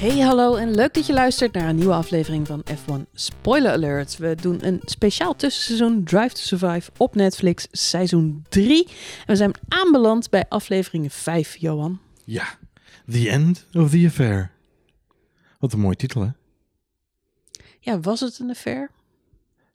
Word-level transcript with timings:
Hey, 0.00 0.18
hallo 0.18 0.54
en 0.54 0.74
leuk 0.74 0.94
dat 0.94 1.06
je 1.06 1.12
luistert 1.12 1.52
naar 1.52 1.68
een 1.68 1.76
nieuwe 1.76 1.92
aflevering 1.92 2.46
van 2.46 2.64
F1 2.70 3.10
Spoiler 3.14 3.72
Alert. 3.72 4.16
We 4.16 4.34
doen 4.34 4.66
een 4.66 4.80
speciaal 4.84 5.36
tussenseizoen 5.36 6.04
Drive 6.04 6.34
to 6.34 6.40
Survive 6.40 6.90
op 6.96 7.14
Netflix, 7.14 7.66
seizoen 7.70 8.44
3. 8.48 8.86
En 8.86 8.94
we 9.26 9.36
zijn 9.36 9.52
aanbeland 9.68 10.30
bij 10.30 10.44
aflevering 10.48 11.12
5, 11.12 11.56
Johan. 11.56 12.00
Ja, 12.24 12.58
The 13.10 13.30
End 13.30 13.66
of 13.72 13.90
the 13.90 14.04
Affair. 14.06 14.50
Wat 15.58 15.72
een 15.72 15.80
mooie 15.80 15.96
titel, 15.96 16.20
hè? 16.20 16.30
Ja, 17.80 18.00
was 18.00 18.20
het 18.20 18.38
een 18.38 18.50
affair? 18.50 18.90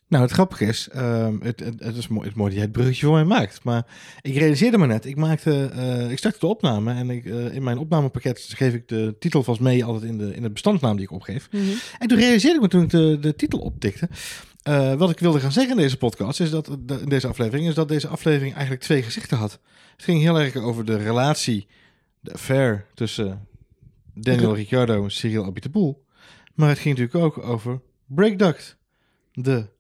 Nou, 0.07 0.23
het 0.23 0.31
grappige 0.33 0.65
is, 0.65 0.89
ehm, 0.89 1.35
het, 1.41 1.59
het, 1.59 1.83
het 1.83 1.95
is 1.97 2.07
mooi, 2.07 2.27
het 2.27 2.35
mooi 2.37 2.47
dat 2.49 2.54
jij 2.57 2.63
het 2.63 2.71
bruggetje 2.71 3.05
voor 3.05 3.15
mij 3.15 3.23
maakt. 3.23 3.63
Maar 3.63 3.85
ik 4.21 4.36
realiseerde 4.37 4.77
me 4.77 4.86
net, 4.87 5.05
ik 5.05 5.15
maakte, 5.15 5.65
eh, 5.65 6.11
ik 6.11 6.18
startte 6.18 6.39
de 6.39 6.46
opname 6.47 6.93
en 6.93 7.09
ik, 7.09 7.25
eh, 7.25 7.54
in 7.55 7.63
mijn 7.63 7.77
opnamepakket 7.77 8.39
geef 8.55 8.73
ik 8.73 8.87
de 8.87 9.15
titel 9.19 9.43
vast 9.43 9.60
mee 9.60 9.86
altijd 9.86 10.04
in 10.11 10.18
de, 10.18 10.36
in 10.36 10.41
de 10.41 10.49
bestandsnaam 10.49 10.96
die 10.96 11.05
ik 11.05 11.11
opgeef. 11.11 11.47
En 11.99 12.07
toen 12.07 12.18
realiseerde 12.18 12.55
ik 12.55 12.61
me 12.61 12.68
toen 12.68 12.83
ik 12.83 12.89
de, 12.89 13.18
de 13.21 13.36
titel 13.36 13.60
optikte, 13.60 14.10
eh, 14.63 14.93
wat 14.93 15.10
ik 15.10 15.19
wilde 15.19 15.39
gaan 15.39 15.51
zeggen 15.51 15.75
in 15.75 15.82
deze 15.82 15.97
podcast, 15.97 16.39
is 16.39 16.49
dat, 16.49 16.77
de- 16.79 16.99
in 17.01 17.10
deze 17.10 17.27
aflevering, 17.27 17.68
is 17.68 17.75
dat 17.75 17.87
deze 17.87 18.07
aflevering 18.07 18.54
eigenlijk 18.54 18.83
twee 18.83 19.01
gezichten 19.04 19.37
had. 19.37 19.60
Het 19.96 20.04
ging 20.05 20.21
heel 20.21 20.39
erg 20.39 20.55
over 20.55 20.85
de 20.85 20.97
relatie, 20.97 21.68
de 22.19 22.33
affair 22.33 22.85
tussen 22.93 23.47
Daniel 24.13 24.55
Ricciardo 24.55 25.04
en 25.04 25.11
Cyril 25.11 25.46
Abiteboul. 25.46 26.04
Maar 26.54 26.69
het 26.69 26.79
ging 26.79 26.97
natuurlijk 26.97 27.25
ook 27.37 27.43
over 27.46 27.82
Breakduct, 28.05 28.77
de 29.33 29.74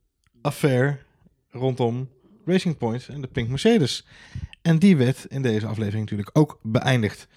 affair 0.45 1.05
rondom 1.51 2.09
Racing 2.45 2.77
Point 2.77 3.07
en 3.07 3.21
de 3.21 3.27
Pink 3.27 3.49
Mercedes. 3.49 4.05
En 4.61 4.79
die 4.79 4.97
werd 4.97 5.25
in 5.29 5.41
deze 5.41 5.65
aflevering 5.65 6.01
natuurlijk 6.01 6.29
ook 6.33 6.59
beëindigd. 6.61 7.27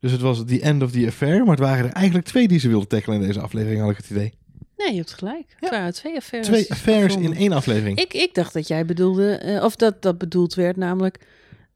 Dus 0.00 0.12
het 0.12 0.20
was 0.20 0.44
the 0.46 0.60
end 0.60 0.82
of 0.82 0.90
the 0.90 1.06
affair, 1.06 1.38
maar 1.38 1.56
het 1.56 1.64
waren 1.64 1.84
er 1.84 1.92
eigenlijk 1.92 2.26
twee 2.26 2.48
die 2.48 2.58
ze 2.58 2.68
wilden 2.68 2.88
tackelen 2.88 3.20
in 3.20 3.26
deze 3.26 3.40
aflevering, 3.40 3.80
had 3.80 3.90
ik 3.90 3.96
het 3.96 4.10
idee. 4.10 4.32
Nee, 4.76 4.90
je 4.90 4.96
hebt 4.96 5.12
gelijk. 5.12 5.56
Ja. 5.60 5.70
waren 5.70 5.94
twee 5.94 6.16
affaires. 6.16 6.50
Twee 6.50 6.70
affairs 6.70 7.16
in 7.16 7.34
één 7.34 7.52
aflevering. 7.52 7.98
Ik, 7.98 8.14
ik 8.14 8.34
dacht 8.34 8.52
dat 8.52 8.68
jij 8.68 8.84
bedoelde, 8.84 9.34
eh, 9.34 9.64
of 9.64 9.76
dat 9.76 10.02
dat 10.02 10.18
bedoeld 10.18 10.54
werd, 10.54 10.76
namelijk 10.76 11.18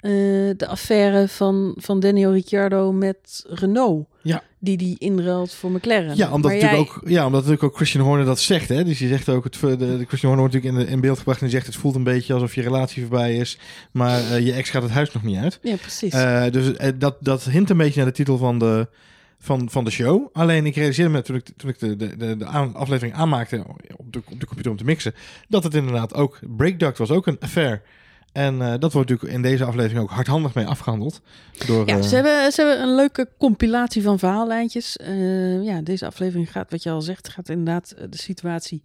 eh, 0.04 0.10
de 0.56 0.66
affaire 0.66 1.28
van, 1.28 1.74
van 1.76 2.00
Daniel 2.00 2.32
Ricciardo 2.32 2.92
met 2.92 3.44
Renault. 3.48 4.06
Ja. 4.22 4.42
Die 4.58 4.76
die 4.76 4.96
inruilt 4.98 5.54
voor 5.54 5.70
McLaren. 5.70 6.16
Ja, 6.16 6.32
omdat 6.32 6.50
Maar 6.50 6.60
natuurlijk, 6.60 6.90
jij- 6.90 6.96
ook, 6.96 7.08
ja, 7.08 7.26
omdat 7.26 7.40
natuurlijk 7.40 7.62
ook 7.62 7.76
Christian 7.76 8.04
Horner 8.04 8.24
dat 8.24 8.40
zegt. 8.40 8.68
Hè? 8.68 8.84
Dus 8.84 8.98
die 8.98 9.08
zegt 9.08 9.28
ook, 9.28 9.44
het, 9.44 9.56
de, 9.60 9.76
de 9.76 10.04
Christian 10.06 10.32
Horner 10.32 10.38
wordt 10.38 10.54
natuurlijk 10.54 10.82
in, 10.82 10.86
de, 10.86 10.92
in 10.92 11.00
beeld 11.00 11.18
gebracht 11.18 11.38
en 11.40 11.46
die 11.46 11.54
zegt 11.54 11.66
het 11.66 11.76
voelt 11.76 11.94
een 11.94 12.04
beetje 12.04 12.34
alsof 12.34 12.54
je 12.54 12.62
relatie 12.62 13.02
voorbij 13.02 13.36
is, 13.36 13.58
maar 13.90 14.18
eh, 14.18 14.46
je 14.46 14.52
ex 14.52 14.70
gaat 14.70 14.82
het 14.82 14.90
huis 14.90 15.12
nog 15.12 15.22
niet 15.22 15.36
uit. 15.36 15.58
Ja, 15.62 15.76
precies. 15.76 16.12
Eh, 16.12 16.44
dus 16.50 16.70
dat, 16.98 17.16
dat 17.20 17.44
hint 17.44 17.70
een 17.70 17.76
beetje 17.76 17.96
naar 18.00 18.08
de 18.08 18.16
titel 18.16 18.38
van 18.38 18.58
de, 18.58 18.88
van, 19.38 19.70
van 19.70 19.84
de 19.84 19.90
show. 19.90 20.28
Alleen 20.32 20.66
ik 20.66 20.74
realiseerde 20.74 21.10
me 21.10 21.22
toen 21.22 21.36
ik, 21.36 21.48
toen 21.56 21.70
ik 21.70 21.78
de, 21.78 21.96
de, 21.96 22.36
de, 22.36 22.44
aflevering 22.72 23.14
aanmaakte 23.14 23.64
op 23.96 24.12
de, 24.12 24.22
op 24.30 24.40
de 24.40 24.46
computer 24.46 24.70
om 24.70 24.76
te 24.76 24.84
mixen, 24.84 25.14
dat 25.48 25.64
het 25.64 25.74
inderdaad 25.74 26.14
ook, 26.14 26.38
Breakduct 26.56 26.98
was 26.98 27.10
ook 27.10 27.26
een 27.26 27.38
affair. 27.40 27.82
En 28.34 28.62
eh, 28.62 28.74
dat 28.78 28.92
wordt 28.92 29.10
natuurlijk 29.10 29.36
in 29.36 29.42
deze 29.42 29.64
aflevering 29.64 30.00
ook 30.00 30.10
hardhandig 30.10 30.54
mee 30.54 30.66
afgehandeld. 30.66 31.20
Door, 31.66 31.86
ja, 31.86 31.96
eh, 31.96 32.02
ze 32.02 32.14
hebben, 32.14 32.52
ze 32.52 32.62
hebben 32.62 32.82
een 32.82 32.94
leuke 32.94 33.28
compilatie 33.38 34.02
van 34.02 34.18
verhaallijntjes. 34.18 34.96
Eh, 34.96 35.62
ja, 35.64 35.80
deze 35.80 36.06
aflevering 36.06 36.52
gaat, 36.52 36.70
wat 36.70 36.82
je 36.82 36.90
al 36.90 37.02
zegt, 37.02 37.28
gaat 37.28 37.48
inderdaad 37.48 37.94
de 38.10 38.16
situatie 38.16 38.82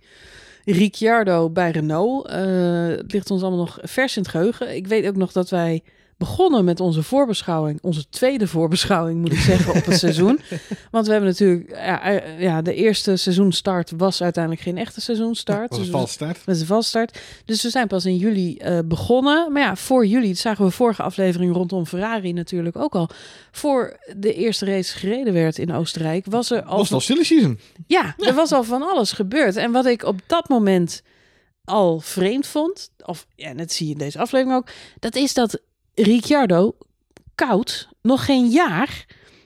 Ricciardo 0.65 1.49
bij 1.49 1.71
Renault. 1.71 2.31
Het 2.31 3.11
ligt 3.11 3.31
ons 3.31 3.41
allemaal 3.41 3.59
nog 3.59 3.77
vers 3.81 4.15
in 4.15 4.21
het 4.21 4.31
geheugen. 4.31 4.75
Ik 4.75 4.87
weet 4.87 5.07
ook 5.07 5.15
nog 5.15 5.31
dat 5.31 5.49
wij 5.49 5.83
begonnen 6.19 6.65
met 6.65 6.79
onze 6.79 7.03
voorbeschouwing. 7.03 7.79
Onze 7.81 8.09
tweede 8.09 8.47
voorbeschouwing, 8.47 9.19
moet 9.21 9.31
ik 9.31 9.39
zeggen, 9.39 9.73
op 9.75 9.85
het 9.85 9.97
seizoen. 9.99 10.39
Want 10.91 11.05
we 11.05 11.11
hebben 11.11 11.29
natuurlijk... 11.29 11.69
Ja, 11.69 12.01
eh, 12.01 12.41
ja, 12.41 12.61
de 12.61 12.73
eerste 12.73 13.15
seizoenstart 13.15 13.91
was 13.97 14.21
uiteindelijk 14.21 14.63
geen 14.63 14.77
echte 14.77 15.01
seizoenstart. 15.01 15.69
was 15.69 15.77
Dus 15.77 15.87
een 15.87 15.91
we- 15.93 15.97
vals 15.97 16.11
start. 16.11 16.45
met 16.45 16.59
een 16.59 16.65
valstart. 16.65 17.19
Dus 17.45 17.63
we 17.63 17.69
zijn 17.69 17.87
pas 17.87 18.05
in 18.05 18.15
juli 18.17 18.57
eh, 18.57 18.79
begonnen. 18.85 19.51
Maar 19.51 19.61
ja, 19.61 19.75
voor 19.75 20.05
juli, 20.05 20.27
dat 20.27 20.37
zagen 20.37 20.65
we 20.65 20.71
vorige 20.71 21.03
aflevering 21.03 21.53
rondom 21.53 21.85
Ferrari 21.85 22.33
natuurlijk 22.33 22.77
ook 22.77 22.95
al. 22.95 23.09
Voor 23.51 23.97
de 24.17 24.33
eerste 24.33 24.65
race 24.65 24.97
gereden 24.97 25.33
werd 25.33 25.57
in 25.57 25.73
Oostenrijk, 25.73 26.25
was 26.29 26.51
er 26.51 26.63
al... 26.63 26.77
Was 26.77 26.91
al 26.93 26.99
silly 26.99 27.23
season? 27.23 27.59
Ja, 27.87 28.15
er 28.17 28.33
was 28.33 28.51
al 28.51 28.63
van 28.63 28.81
alles 28.81 29.11
gebeurd. 29.11 29.55
En 29.55 29.71
wat 29.71 29.85
ik 29.85 30.03
op 30.03 30.19
dat 30.27 30.49
moment 30.49 31.01
al 31.63 31.99
vreemd 31.99 32.47
vond, 32.47 32.89
of 33.05 33.25
ja, 33.35 33.53
dat 33.53 33.71
zie 33.71 33.85
je 33.87 33.91
in 33.91 33.97
deze 33.97 34.19
aflevering 34.19 34.57
ook, 34.57 34.67
dat 34.99 35.15
is 35.15 35.33
dat 35.33 35.59
Ricciardo 36.03 36.75
koud 37.35 37.89
nog 38.01 38.25
geen 38.25 38.47
jaar, 38.47 39.05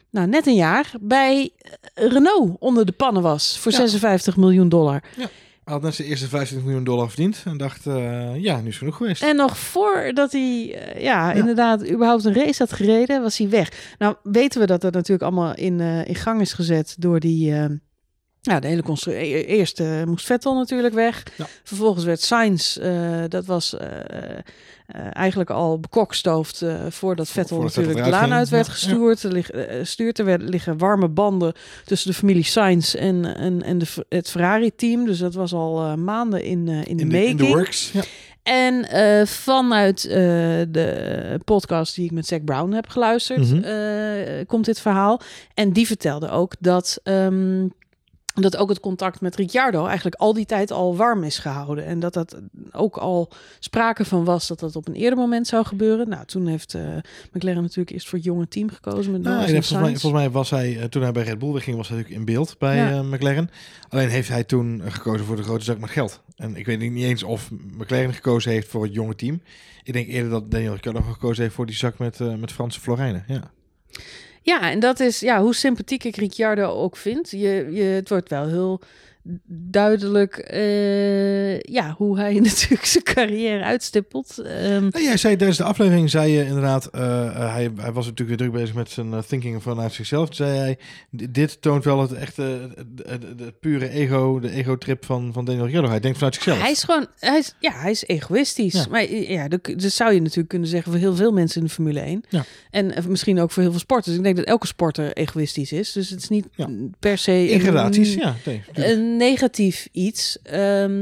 nou 0.09 0.27
net 0.27 0.47
een 0.47 0.55
jaar, 0.55 0.91
bij 1.01 1.51
eh, 1.57 2.07
Renault 2.07 2.55
onder 2.59 2.85
de 2.85 2.91
pannen 2.91 3.21
was 3.21 3.59
voor 3.59 3.71
Ja. 3.71 3.77
56 3.77 4.37
miljoen 4.37 4.69
dollar. 4.69 5.03
Hij 5.63 5.73
had 5.73 5.81
net 5.81 5.95
zijn 5.95 6.07
eerste 6.07 6.27
25 6.27 6.67
miljoen 6.67 6.85
dollar 6.85 7.07
verdiend 7.07 7.41
en 7.45 7.57
dacht, 7.57 7.85
eh, 7.85 8.35
ja, 8.35 8.61
nu 8.61 8.67
is 8.67 8.77
genoeg 8.77 8.97
geweest. 8.97 9.23
En 9.23 9.35
nog 9.35 9.57
voordat 9.57 10.31
hij, 10.31 10.75
eh, 10.75 11.01
ja, 11.01 11.31
inderdaad, 11.31 11.89
überhaupt 11.89 12.25
een 12.25 12.33
race 12.33 12.63
had 12.63 12.73
gereden, 12.73 13.21
was 13.21 13.37
hij 13.37 13.49
weg. 13.49 13.95
Nou, 13.97 14.15
weten 14.23 14.59
we 14.59 14.67
dat 14.67 14.81
dat 14.81 14.93
natuurlijk 14.93 15.23
allemaal 15.23 15.55
in, 15.55 15.79
in 15.79 16.15
gang 16.15 16.41
is 16.41 16.53
gezet 16.53 16.95
door 16.99 17.19
die, 17.19 17.53
ja, 18.45 18.59
de 18.59 18.67
hele 18.67 18.83
constructie. 18.83 19.45
Eerst 19.45 19.79
eh, 19.79 20.03
moest 20.03 20.25
Vettel 20.25 20.55
natuurlijk 20.55 20.93
weg. 20.93 21.23
Ja. 21.37 21.45
Vervolgens 21.63 22.05
werd 22.05 22.21
Sainz, 22.21 22.77
eh, 22.77 23.23
dat 23.27 23.45
was 23.45 23.77
eh, 23.77 23.87
eh, 23.89 24.37
eigenlijk 25.11 25.49
al 25.49 25.79
bekokstoofd 25.79 26.63
voordat 26.89 27.29
Vettel 27.29 27.61
natuurlijk 27.61 28.03
de 28.03 28.09
laan 28.09 28.33
uit 28.33 28.49
werd 28.49 28.65
Ja, 28.65 28.71
gestuurd. 28.71 29.23
Er, 29.23 29.31
lig- 29.31 29.51
stuurt, 29.83 30.19
er 30.19 30.25
werden- 30.25 30.49
liggen 30.49 30.77
warme 30.77 31.07
banden 31.07 31.53
tussen 31.85 32.09
de 32.11 32.17
familie 32.17 32.43
Sainz 32.43 32.93
en, 32.95 33.35
en, 33.35 33.63
en 33.63 33.77
de, 33.77 33.85
het 34.09 34.29
Ferrari-team. 34.29 35.05
Dus 35.05 35.17
dat 35.19 35.33
was 35.33 35.53
al 35.53 35.97
maanden 35.97 36.43
in, 36.43 36.67
in 36.67 36.67
de 36.67 36.83
in, 36.85 36.97
de, 36.97 37.03
in 37.03 37.07
making. 37.07 37.37
de 37.39 37.47
works. 37.47 37.91
Ja. 37.91 38.01
En 38.43 38.85
vanuit 39.27 40.01
de 40.01 41.39
podcast 41.45 41.95
die 41.95 42.05
ik 42.05 42.11
met 42.11 42.25
Zack 42.27 42.43
Brown 42.45 42.71
heb 42.71 42.89
geluisterd, 42.89 43.51
Mhm. 43.51 44.45
komt 44.45 44.65
dit 44.65 44.79
verhaal. 44.79 45.21
En 45.53 45.71
die 45.73 45.87
vertelde 45.87 46.29
ook 46.29 46.53
dat, 46.59 46.99
ehm, 47.03 47.67
dat 48.41 48.57
ook 48.57 48.69
het 48.69 48.79
contact 48.79 49.21
met 49.21 49.35
Ricciardo 49.35 49.85
eigenlijk 49.85 50.15
al 50.15 50.33
die 50.33 50.45
tijd 50.45 50.71
al 50.71 50.95
warm 50.95 51.23
is 51.23 51.37
gehouden. 51.37 51.85
En 51.85 51.99
dat 51.99 52.13
dat 52.13 52.39
ook 52.71 52.97
al 52.97 53.29
sprake 53.59 54.05
van 54.05 54.23
was 54.23 54.47
dat 54.47 54.59
dat 54.59 54.75
op 54.75 54.87
een 54.87 54.93
eerder 54.93 55.19
moment 55.19 55.47
zou 55.47 55.65
gebeuren. 55.65 56.09
Nou, 56.09 56.25
toen 56.25 56.47
heeft 56.47 56.73
eh, 56.73 56.81
McLaren 57.31 57.61
natuurlijk 57.61 57.89
eerst 57.89 58.07
voor 58.09 58.17
het 58.17 58.27
jonge 58.27 58.47
team 58.47 58.69
gekozen 58.69 59.11
met 59.11 59.21
Nou, 59.21 59.35
en 59.41 59.49
volgens, 59.49 59.71
mij, 59.71 59.81
volgens 59.81 60.11
mij 60.11 60.29
was 60.29 60.49
hij, 60.49 60.79
eh, 60.79 60.83
toen 60.85 61.01
hij 61.01 61.11
bij 61.11 61.23
Red 61.23 61.39
Bull 61.39 61.51
wegging, 61.51 61.77
was 61.77 61.87
hij 61.87 61.97
natuurlijk 61.97 62.21
in 62.21 62.33
beeld 62.33 62.55
bij 62.57 62.75
Ja. 62.75 62.91
eh, 62.91 63.01
McLaren. 63.01 63.49
Alleen 63.89 64.09
heeft 64.09 64.29
hij 64.29 64.43
toen 64.43 64.81
gekozen 64.85 65.25
voor 65.25 65.35
de 65.35 65.43
grote 65.43 65.63
zak 65.65 65.79
met 65.79 65.89
geld. 65.89 66.21
En 66.35 66.55
ik 66.55 66.65
weet 66.65 66.79
niet 66.79 67.03
eens 67.03 67.23
of 67.23 67.49
McLaren 67.77 68.13
gekozen 68.13 68.51
heeft 68.51 68.67
voor 68.67 68.83
het 68.83 68.93
jonge 68.93 69.15
team. 69.15 69.41
Ik 69.83 69.93
denk 69.93 70.07
eerder 70.07 70.29
dat 70.31 70.51
Daniel 70.51 70.71
Ricciardo 70.73 71.01
gekozen 71.01 71.43
heeft 71.43 71.55
voor 71.55 71.65
die 71.65 71.75
zak 71.75 71.97
met, 71.97 72.19
met 72.39 72.51
Franse 72.51 72.79
florijnen. 72.79 73.23
Ja. 73.27 73.51
Ja, 74.43 74.71
en 74.71 74.79
dat 74.79 74.99
is 74.99 75.19
ja, 75.19 75.41
hoe 75.41 75.55
sympathiek 75.55 76.03
ik 76.03 76.15
Ricciardo 76.15 76.69
ook 76.69 76.97
vind. 76.97 77.31
Je, 77.31 77.67
je, 77.71 77.83
het 77.83 78.09
wordt 78.09 78.29
wel 78.29 78.47
heel 78.47 78.81
duidelijk 79.47 80.37
eh, 80.37 81.59
ja, 81.59 81.93
hoe 81.97 82.17
hij 82.17 82.33
natuurlijk 82.49 82.85
zijn 82.85 83.03
carrière 83.03 83.63
uitstippelt. 83.63 84.33
Nou, 84.37 85.03
jij 85.03 85.17
zei 85.17 85.35
tijdens 85.35 85.57
de 85.57 85.63
aflevering, 85.63 86.09
zei 86.09 86.31
je 86.31 86.45
inderdaad, 86.45 86.85
eh, 86.85 87.25
eh, 87.25 87.53
hij, 87.53 87.71
hij 87.75 87.91
was 87.91 88.05
natuurlijk 88.05 88.39
weer 88.39 88.49
druk 88.49 88.61
bezig 88.61 88.75
met 88.75 88.89
zijn 88.89 89.13
thinking 89.27 89.63
vanuit 89.63 89.93
zichzelf. 89.93 90.25
Toen 90.25 90.35
zei 90.35 90.57
hij, 90.57 90.75
"D- 91.17 91.33
dit 91.33 91.61
toont 91.61 91.83
wel 91.83 92.01
het 92.01 92.13
echte, 92.13 92.69
het, 93.07 93.59
pure 93.59 93.89
ego, 93.89 94.39
de 94.39 94.51
ego-trip 94.51 95.05
van, 95.05 95.33
van 95.33 95.45
Daniel 95.45 95.63
Ricciardo. 95.63 95.89
Hij 95.89 95.99
denkt 95.99 96.17
vanuit 96.17 96.35
zichzelf. 96.35 96.59
hij 96.61 96.71
is 96.71 96.83
gewoon, 96.83 97.07
hij 97.19 97.37
is, 97.37 97.53
ja, 97.59 97.71
hij 97.71 97.91
is 97.91 98.03
egoïstisch. 98.07 98.73
Ja. 98.73 98.85
Maar 98.89 99.11
ja, 99.11 99.47
dat, 99.47 99.65
dat 99.65 99.81
zou 99.91 100.13
je 100.13 100.21
natuurlijk 100.21 100.49
kunnen 100.49 100.67
zeggen 100.67 100.91
voor 100.91 101.01
heel 101.01 101.15
veel 101.15 101.31
mensen 101.31 101.61
in 101.61 101.67
de 101.67 101.73
Formule 101.73 101.99
1. 101.99 102.23
Ja. 102.29 102.43
En 102.71 102.93
misschien 103.07 103.39
ook 103.39 103.51
voor 103.51 103.61
heel 103.63 103.71
veel 103.71 103.79
sporters. 103.79 104.15
Ik 104.15 104.23
denk 104.23 104.35
dat 104.35 104.45
elke 104.45 104.67
sporter 104.67 105.13
egoïstisch 105.13 105.71
is. 105.71 105.91
Dus 105.91 106.09
het 106.09 106.21
is 106.21 106.29
niet 106.29 106.47
Ja. 106.55 106.69
per 106.99 107.17
se 107.17 107.47
In 107.49 107.59
gradaties, 107.59 108.13
een- 108.15 108.19
ja. 108.19 108.35
Nee. 108.45 108.61
Een 109.13 109.19
negatief 109.19 109.87
iets. 109.91 110.37
Ehm, 110.43 110.97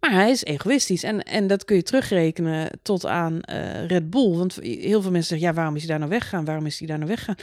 maar 0.00 0.10
hij 0.12 0.30
is 0.30 0.44
egoïstisch. 0.44 1.02
En, 1.02 1.22
en 1.22 1.46
dat 1.46 1.64
kun 1.64 1.76
je 1.76 1.82
terugrekenen 1.82 2.70
tot 2.82 3.06
aan 3.06 3.40
eh, 3.40 3.86
Red 3.86 4.10
Bull. 4.10 4.36
Want 4.36 4.54
heel 4.62 5.02
veel 5.02 5.10
mensen 5.10 5.28
zeggen, 5.28 5.48
ja, 5.48 5.54
waarom 5.54 5.74
is 5.74 5.80
hij 5.80 5.90
daar 5.90 5.98
nou 5.98 6.10
weggegaan? 6.10 6.44
Waarom 6.44 6.66
is 6.66 6.78
hij 6.78 6.88
daar 6.88 6.96
nou 6.98 7.10
weggegaan? 7.10 7.36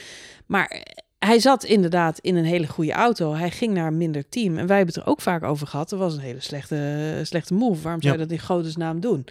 Maar 0.45 0.85
hij 1.19 1.39
zat 1.39 1.63
inderdaad 1.63 2.19
in 2.19 2.35
een 2.35 2.45
hele 2.45 2.67
goede 2.67 2.91
auto. 2.91 3.33
Hij 3.33 3.51
ging 3.51 3.73
naar 3.73 3.87
een 3.87 3.97
minder 3.97 4.29
team. 4.29 4.57
En 4.57 4.67
wij 4.67 4.77
hebben 4.77 4.95
het 4.95 5.03
er 5.03 5.09
ook 5.11 5.21
vaak 5.21 5.43
over 5.43 5.67
gehad. 5.67 5.89
Dat 5.89 5.99
was 5.99 6.13
een 6.13 6.19
hele 6.21 6.41
slechte, 6.41 7.19
slechte 7.23 7.53
move. 7.53 7.81
Waarom 7.81 8.01
zou 8.01 8.13
je 8.13 8.19
Ja. 8.19 8.25
dat 8.27 8.37
in 8.37 8.43
godesnaam 8.45 8.99
doen? 8.99 9.25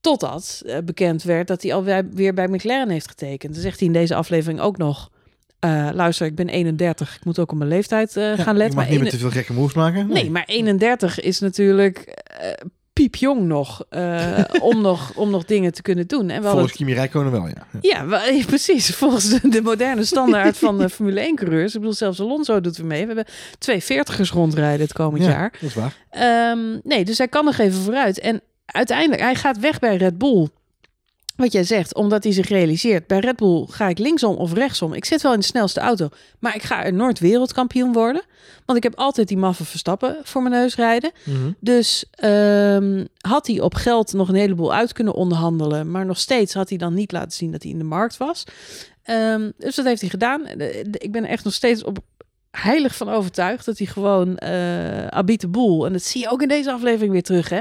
Totdat 0.00 0.62
eh, 0.66 0.78
bekend 0.84 1.22
werd 1.22 1.46
dat 1.46 1.62
hij 1.62 1.74
alweer 1.74 2.08
weer 2.10 2.34
bij 2.34 2.48
McLaren 2.48 2.88
heeft 2.90 3.08
getekend. 3.08 3.52
Dan 3.52 3.62
zegt 3.62 3.78
hij 3.78 3.86
in 3.86 3.94
deze 3.94 4.14
aflevering 4.14 4.60
ook 4.60 4.76
nog... 4.76 5.10
eh, 5.62 5.88
luister, 5.92 6.26
ik 6.26 6.34
ben 6.34 6.48
31. 6.48 7.16
Ik 7.16 7.24
moet 7.24 7.38
ook 7.38 7.52
op 7.52 7.58
mijn 7.58 7.70
leeftijd 7.70 8.16
eh, 8.16 8.22
Ja, 8.22 8.36
gaan 8.36 8.52
je 8.52 8.58
letten. 8.58 8.76
mag 8.76 8.84
Maar 8.84 8.92
niet 8.92 9.02
meer 9.02 9.10
te 9.10 9.18
veel 9.18 9.30
gekke 9.30 9.52
moves 9.52 9.74
maken. 9.74 10.08
Nee, 10.08 10.30
maar 10.30 10.44
31 10.46 11.20
is 11.20 11.38
natuurlijk 11.40 11.98
eh, 11.98 12.48
piepjong 12.92 13.42
nog, 13.42 13.84
om 14.60 14.80
nog 14.88 15.12
om 15.14 15.30
nog 15.30 15.44
dingen 15.44 15.72
te 15.72 15.82
kunnen 15.82 16.06
doen. 16.06 16.30
En 16.30 16.42
wel 16.42 16.52
Volgens 16.52 16.72
Kimi 16.72 16.94
Räikkönen 16.94 17.32
wel, 17.32 17.46
ja. 17.48 17.66
ja, 17.90 18.06
wel, 18.06 18.20
precies. 18.46 18.90
Volgens 19.02 19.28
de, 19.28 19.48
de 19.48 19.62
moderne 19.62 20.04
standaard 20.04 20.56
van 20.58 20.78
de 20.78 20.88
Formule 20.88 21.20
1 21.20 21.34
coureurs. 21.36 21.74
Ik 21.74 21.80
bedoel, 21.80 21.94
zelfs 21.94 22.20
Alonso 22.20 22.60
doet 22.60 22.76
er 22.76 22.86
mee. 22.86 23.00
We 23.00 23.06
hebben 23.06 23.34
twee 23.58 23.82
veertigers 23.82 24.30
rondrijden 24.30 24.80
het 24.80 24.92
komend 24.92 25.22
Ja, 25.24 25.30
jaar. 25.30 25.50
dat 25.52 25.62
is 25.70 25.74
waar. 25.74 25.96
Ehm, 26.10 26.78
nee, 26.82 27.04
dus 27.04 27.18
hij 27.18 27.28
kan 27.28 27.44
nog 27.44 27.58
even 27.58 27.80
vooruit. 27.82 28.18
En 28.18 28.40
uiteindelijk, 28.66 29.20
hij 29.20 29.34
gaat 29.34 29.58
weg 29.58 29.78
bij 29.78 29.96
Red 29.96 30.18
Bull. 30.18 30.48
Wat 31.36 31.52
jij 31.52 31.64
zegt, 31.64 31.94
omdat 31.94 32.24
hij 32.24 32.32
zich 32.32 32.48
realiseert. 32.48 33.06
Bij 33.06 33.18
Red 33.18 33.36
Bull 33.36 33.66
ga 33.68 33.88
ik 33.88 33.98
linksom 33.98 34.36
of 34.36 34.52
rechtsom. 34.52 34.92
Ik 34.92 35.04
zit 35.04 35.22
wel 35.22 35.32
in 35.32 35.38
de 35.38 35.44
snelste 35.44 35.80
auto. 35.80 36.08
Maar 36.38 36.54
ik 36.54 36.62
ga 36.62 36.84
er 36.84 36.92
nooit 36.92 37.18
wereldkampioen 37.18 37.92
worden. 37.92 38.22
Want 38.66 38.78
ik 38.78 38.82
heb 38.84 38.94
altijd 38.98 39.28
die 39.28 39.36
maffe 39.36 39.64
Verstappen 39.64 40.16
voor 40.22 40.42
mijn 40.42 40.54
neus 40.54 40.74
rijden. 40.76 41.12
Mhm. 41.24 41.50
Dus 41.60 42.04
ehm, 42.10 43.04
had 43.18 43.46
hij 43.46 43.60
op 43.60 43.74
geld 43.74 44.12
nog 44.12 44.28
een 44.28 44.34
heleboel 44.34 44.74
uit 44.74 44.92
kunnen 44.92 45.14
onderhandelen. 45.14 45.90
Maar 45.90 46.06
nog 46.06 46.18
steeds 46.18 46.54
had 46.54 46.68
hij 46.68 46.78
dan 46.78 46.94
niet 46.94 47.12
laten 47.12 47.32
zien 47.32 47.50
dat 47.52 47.62
hij 47.62 47.72
in 47.72 47.78
de 47.78 47.84
markt 47.84 48.16
was. 48.16 48.44
Ehm, 49.02 49.50
dus 49.58 49.74
dat 49.74 49.84
heeft 49.84 50.00
hij 50.00 50.10
gedaan. 50.10 50.42
De- 50.56 50.84
Ik 50.98 51.12
ben 51.12 51.24
er 51.24 51.30
echt 51.30 51.44
nog 51.44 51.54
steeds 51.54 51.84
op 51.84 51.98
heilig 52.50 52.94
van 52.96 53.08
overtuigd 53.08 53.64
dat 53.64 53.78
hij 53.78 53.86
gewoon 53.86 54.36
eh 54.36 55.06
Abit 55.06 55.40
de 55.40 55.48
Boel. 55.48 55.86
En 55.86 55.92
dat 55.92 56.02
zie 56.02 56.20
je 56.20 56.30
ook 56.30 56.42
in 56.42 56.48
deze 56.48 56.72
aflevering 56.72 57.12
weer 57.12 57.22
terug. 57.22 57.48
Hè? 57.48 57.60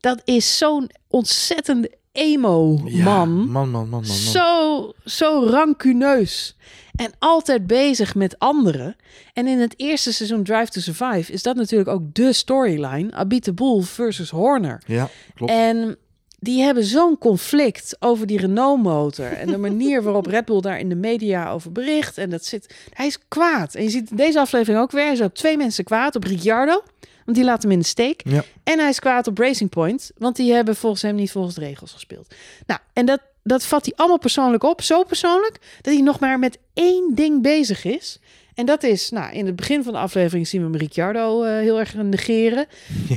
Dat 0.00 0.20
is 0.24 0.58
zo'n 0.58 0.90
ontzettende 1.08 1.90
emo 2.18 2.80
Ja, 2.84 3.04
man. 3.04 3.28
man, 3.28 3.48
man, 3.50 3.70
man, 3.70 3.88
man, 3.88 3.90
man. 3.90 4.04
Zo, 4.04 4.92
zo 5.04 5.44
rancuneus. 5.46 6.56
En 6.94 7.12
altijd 7.18 7.66
bezig 7.66 8.14
met 8.14 8.38
anderen. 8.38 8.96
En 9.32 9.46
in 9.46 9.58
het 9.58 9.74
eerste 9.76 10.12
seizoen 10.12 10.42
Drive 10.42 10.70
to 10.70 10.80
Survive 10.80 11.32
is 11.32 11.42
dat 11.42 11.56
natuurlijk 11.56 11.90
ook 11.90 12.14
de 12.14 12.32
storyline. 12.32 13.12
Abit 13.12 13.44
de 13.44 13.52
Boel 13.52 13.80
versus 13.80 14.30
Horner. 14.30 14.82
Ja, 14.86 15.08
klopt. 15.34 15.52
En 15.52 15.96
die 16.40 16.62
hebben 16.62 16.84
zo'n 16.84 17.18
conflict 17.18 17.96
over 18.00 18.26
die 18.26 18.38
Renault-motor. 18.38 19.26
En 19.26 19.46
de 19.46 19.58
manier 19.68 20.02
waarop 20.02 20.26
Red 20.26 20.44
Bull 20.44 20.60
daar 20.60 20.78
in 20.78 20.88
de 20.88 20.94
media 20.94 21.50
over 21.50 21.72
bericht. 21.72 22.18
En 22.18 22.30
dat 22.30 22.44
zit. 22.44 22.74
Hij 22.92 23.06
is 23.06 23.18
kwaad. 23.28 23.74
En 23.74 23.82
je 23.82 23.90
ziet 23.90 24.10
in 24.10 24.16
deze 24.16 24.40
aflevering 24.40 24.80
ook 24.82 24.90
weer. 24.90 25.04
Hij 25.04 25.12
is 25.12 25.20
op 25.20 25.34
twee 25.34 25.56
mensen 25.56 25.84
kwaad. 25.84 26.16
Op 26.16 26.24
Ricciardo, 26.24 26.82
want 27.28 27.40
die 27.40 27.46
laat 27.46 27.62
hem 27.62 27.70
in 27.70 27.78
de 27.78 27.84
steek. 27.84 28.20
Ja. 28.24 28.44
En 28.64 28.78
hij 28.78 28.88
is 28.88 28.98
kwaad 28.98 29.26
op 29.26 29.38
Racing 29.38 29.70
Point, 29.70 30.10
want 30.16 30.36
die 30.36 30.52
hebben 30.52 30.76
volgens 30.76 31.02
hem 31.02 31.14
niet 31.14 31.30
volgens 31.30 31.54
de 31.54 31.60
regels 31.60 31.92
gespeeld. 31.92 32.34
Nou, 32.66 32.80
en 32.92 33.06
dat, 33.06 33.20
dat 33.42 33.64
vat 33.64 33.84
hij 33.84 33.94
allemaal 33.96 34.18
persoonlijk 34.18 34.62
op. 34.62 34.82
Zo 34.82 35.02
persoonlijk 35.02 35.58
dat 35.80 35.92
hij 35.94 36.02
nog 36.02 36.20
maar 36.20 36.38
met 36.38 36.58
één 36.74 37.14
ding 37.14 37.42
bezig 37.42 37.84
is. 37.84 38.20
En 38.58 38.66
dat 38.66 38.82
is, 38.82 39.10
nou, 39.10 39.32
in 39.32 39.46
het 39.46 39.56
begin 39.56 39.82
van 39.82 39.92
de 39.92 39.98
aflevering 39.98 40.48
zien 40.48 40.60
we 40.60 40.66
hem 40.70 40.76
Ricciardo 40.76 41.42
eh, 41.42 41.58
heel 41.58 41.78
erg 41.78 41.94
negeren. 41.94 42.66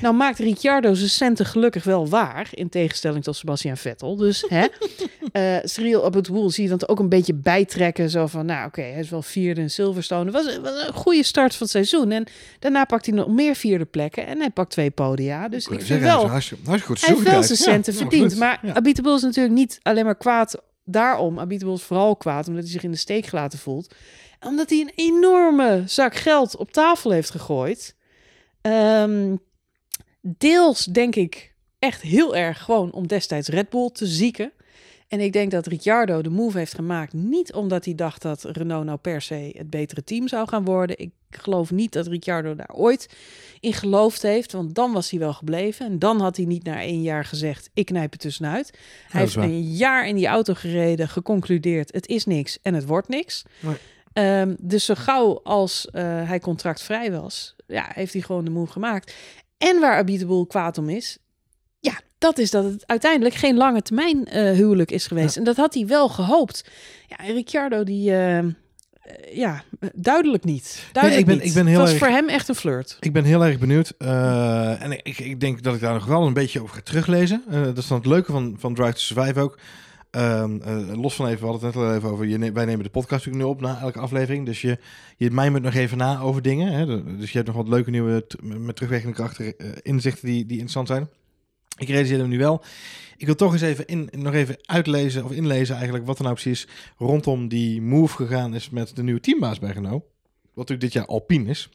Nou 0.01 0.15
maakt 0.15 0.39
Ricciardo 0.39 0.93
zijn 0.93 1.09
centen 1.09 1.45
gelukkig 1.45 1.83
wel 1.83 2.07
waar, 2.07 2.47
in 2.51 2.69
tegenstelling 2.69 3.23
tot 3.23 3.35
Sebastian 3.35 3.77
Vettel. 3.77 4.15
Dus, 4.15 4.45
hè, 4.47 4.65
eh 5.31 5.57
Cyril 5.63 6.01
op 6.01 6.13
het 6.13 6.27
woel 6.27 6.49
zie 6.49 6.63
je 6.63 6.69
dat 6.69 6.89
ook 6.89 6.99
een 6.99 7.09
beetje 7.09 7.33
bijtrekken. 7.33 8.09
Zo 8.09 8.27
van, 8.27 8.45
nou 8.45 8.67
oké, 8.67 8.81
hij 8.81 8.99
is 8.99 9.09
wel 9.09 9.21
vierde 9.21 9.61
in 9.61 9.69
Silverstone. 9.69 10.31
Het 10.31 10.33
was, 10.33 10.59
was 10.59 10.87
een 10.87 10.93
goede 10.93 11.23
start 11.23 11.51
van 11.51 11.61
het 11.61 11.69
seizoen. 11.69 12.11
En 12.11 12.27
daarna 12.59 12.85
pakt 12.85 13.05
hij 13.05 13.15
nog 13.15 13.27
meer 13.27 13.55
vierde 13.55 13.85
plekken 13.85 14.27
en 14.27 14.39
hij 14.39 14.49
pakt 14.49 14.71
twee 14.71 14.91
podia. 14.91 15.47
Dus 15.49 15.67
ik 15.67 15.81
vind 15.81 16.01
wel, 16.01 16.29
hij 16.29 16.41
heeft 16.99 17.23
wel 17.23 17.43
zijn 17.43 17.57
centen 17.57 17.93
Ja, 17.93 17.99
verdiend. 17.99 18.37
Maar 18.37 18.59
Ja. 18.61 18.73
Abitable 18.73 19.15
is 19.15 19.21
natuurlijk 19.21 19.55
niet 19.55 19.79
alleen 19.81 20.05
maar 20.05 20.17
kwaad 20.17 20.61
daarom. 20.85 21.39
Abitable 21.39 21.75
is 21.75 21.83
vooral 21.83 22.15
kwaad 22.15 22.47
omdat 22.47 22.63
hij 22.63 22.71
zich 22.71 22.83
in 22.83 22.91
de 22.91 22.97
steek 22.97 23.25
gelaten 23.25 23.59
voelt. 23.59 23.93
Omdat 24.45 24.69
hij 24.69 24.79
een 24.79 24.91
enorme 24.95 25.83
zak 25.85 26.15
geld 26.15 26.55
op 26.55 26.71
tafel 26.71 27.11
heeft 27.11 27.29
gegooid. 27.29 27.95
Ehm, 28.61 29.35
deels 30.21 30.85
denk 30.85 31.15
ik 31.15 31.53
echt 31.79 32.01
heel 32.01 32.35
erg 32.35 32.63
gewoon 32.63 32.91
om 32.91 33.07
destijds 33.07 33.47
Red 33.47 33.69
Bull 33.69 33.89
te 33.89 34.05
zieken. 34.05 34.51
En 35.07 35.19
ik 35.19 35.33
denk 35.33 35.51
dat 35.51 35.67
Ricciardo 35.67 36.21
de 36.21 36.29
move 36.29 36.57
heeft 36.57 36.75
gemaakt 36.75 37.13
niet 37.13 37.53
omdat 37.53 37.85
hij 37.85 37.95
dacht 37.95 38.21
dat 38.21 38.43
Renault 38.43 38.85
nou 38.85 38.97
per 38.97 39.21
se 39.21 39.53
het 39.57 39.69
betere 39.69 40.03
team 40.03 40.27
zou 40.27 40.47
gaan 40.47 40.65
worden. 40.65 40.99
Ik 40.99 41.11
geloof 41.29 41.71
niet 41.71 41.91
dat 41.91 42.07
Ricciardo 42.07 42.55
daar 42.55 42.73
ooit 42.73 43.09
in 43.59 43.73
geloofd 43.73 44.21
heeft, 44.21 44.51
want 44.51 44.75
dan 44.75 44.91
was 44.91 45.09
hij 45.09 45.19
wel 45.19 45.33
gebleven. 45.33 45.85
En 45.85 45.99
dan 45.99 46.21
had 46.21 46.37
hij 46.37 46.45
niet 46.45 46.63
na 46.63 46.81
één 46.81 47.01
jaar 47.01 47.25
gezegd, 47.25 47.69
ik 47.73 47.85
knijp 47.85 48.11
het 48.11 48.21
tussenuit. 48.21 48.77
Hij 49.07 49.21
heeft 49.21 49.33
waar. 49.33 49.43
een 49.43 49.61
jaar 49.61 50.07
in 50.07 50.15
die 50.15 50.27
auto 50.27 50.53
gereden, 50.53 51.09
geconcludeerd, 51.09 51.93
het 51.93 52.07
is 52.07 52.25
niks 52.25 52.59
en 52.61 52.73
het 52.73 52.85
wordt 52.85 53.07
niks. 53.07 53.43
Ehm, 54.13 54.55
dus 54.59 54.85
zo 54.85 54.93
gauw 54.97 55.39
als 55.43 55.87
eh, 55.91 56.03
hij 56.27 56.39
contractvrij 56.39 57.11
was, 57.11 57.55
ja, 57.67 57.85
heeft 57.93 58.13
hij 58.13 58.21
gewoon 58.21 58.45
de 58.45 58.51
move 58.51 58.71
gemaakt. 58.71 59.13
En 59.57 59.79
waar 59.79 59.97
Abiteboel 59.97 60.45
kwaad 60.45 60.77
om 60.77 60.89
is, 60.89 61.17
ja, 61.79 61.93
dat 62.17 62.37
is 62.37 62.51
dat 62.51 62.63
het 62.63 62.83
uiteindelijk 62.87 63.35
geen 63.35 63.55
lange 63.57 63.81
termijn 63.81 64.25
eh, 64.25 64.51
huwelijk 64.51 64.91
is 64.91 65.07
geweest. 65.07 65.37
En 65.37 65.43
dat 65.43 65.55
had 65.55 65.73
hij 65.73 65.87
wel 65.87 66.09
gehoopt. 66.09 66.69
Ja, 67.07 67.17
en 67.17 67.33
Ricciardo, 67.33 67.83
die, 67.83 68.15
eh, 68.15 68.43
ja, 69.31 69.63
duidelijk 69.95 70.43
niet. 70.43 70.83
Duidelijk 70.91 71.21
ik 71.21 71.27
ben- 71.27 71.37
niet. 71.37 71.47
ik 71.47 71.53
ben 71.53 71.65
heel 71.65 71.79
het 71.79 71.89
was 71.89 71.89
erg- 71.99 71.99
voor 72.07 72.15
hem 72.17 72.29
echt 72.29 72.47
een 72.47 72.55
flirt. 72.55 72.97
Ik 72.99 73.13
ben 73.13 73.23
heel 73.23 73.45
erg 73.45 73.59
benieuwd. 73.59 73.93
en 73.97 74.91
ik, 75.03 75.19
ik 75.19 75.39
denk 75.39 75.63
dat 75.63 75.75
ik 75.75 75.81
daar 75.81 75.93
nog 75.93 76.05
wel 76.05 76.25
een 76.27 76.33
beetje 76.33 76.61
over 76.61 76.75
ga 76.75 76.81
teruglezen. 76.81 77.43
Dat 77.49 77.77
is 77.77 77.87
dan 77.87 77.97
het 77.97 78.05
leuke 78.07 78.31
van, 78.31 78.55
van 78.59 78.73
Drive 78.73 78.93
to 78.93 78.99
Survive 78.99 79.39
ook. 79.39 79.57
Ehm, 80.11 80.61
eh, 80.61 81.01
los 81.01 81.15
van 81.15 81.27
even, 81.27 81.47
we 81.47 81.53
het 81.53 81.61
net 81.61 81.75
al 81.75 81.95
even 81.95 82.09
over. 82.09 82.25
Je 82.25 82.51
wij 82.51 82.65
nemen 82.65 82.83
de 82.83 82.89
podcast 82.89 83.25
natuurlijk 83.25 83.43
nu 83.43 83.49
op 83.49 83.61
na 83.61 83.79
elke 83.79 83.99
aflevering. 83.99 84.45
Dus 84.45 84.61
je, 84.61 84.77
je 85.17 85.31
mijmert 85.31 85.63
nog 85.63 85.73
even 85.73 85.97
na 85.97 86.19
over 86.19 86.41
dingen. 86.41 86.73
Hè? 86.73 87.17
Dus 87.17 87.31
je 87.31 87.37
hebt 87.37 87.47
nog 87.47 87.57
wat 87.57 87.67
leuke 87.67 87.89
nieuwe, 87.89 88.25
met 88.43 88.75
terugwerkende 88.75 89.15
krachten, 89.15 89.57
eh, 89.57 89.69
inzichten 89.81 90.25
die, 90.25 90.45
die 90.45 90.51
interessant 90.51 90.87
zijn. 90.87 91.09
Ik 91.77 91.87
realiseer 91.87 92.19
hem 92.19 92.29
nu 92.29 92.37
wel. 92.37 92.63
Ik 93.17 93.25
wil 93.25 93.35
toch 93.35 93.53
eens 93.53 93.61
even 93.61 93.85
in, 93.85 94.09
nog 94.11 94.33
even 94.33 94.57
uitlezen 94.61 95.23
of 95.23 95.31
inlezen 95.31 95.75
eigenlijk 95.75 96.05
wat 96.05 96.17
er 96.17 96.23
nou 96.23 96.35
precies 96.35 96.67
rondom 96.97 97.47
die 97.47 97.81
move 97.81 98.15
gegaan 98.15 98.55
is 98.55 98.69
met 98.69 98.95
de 98.95 99.03
nieuwe 99.03 99.19
teambaas 99.19 99.59
bij 99.59 99.71
Renault. 99.71 100.03
Wat 100.41 100.69
natuurlijk 100.69 100.81
dit 100.81 100.93
jaar 100.93 101.05
Alpine 101.05 101.49
is. 101.49 101.69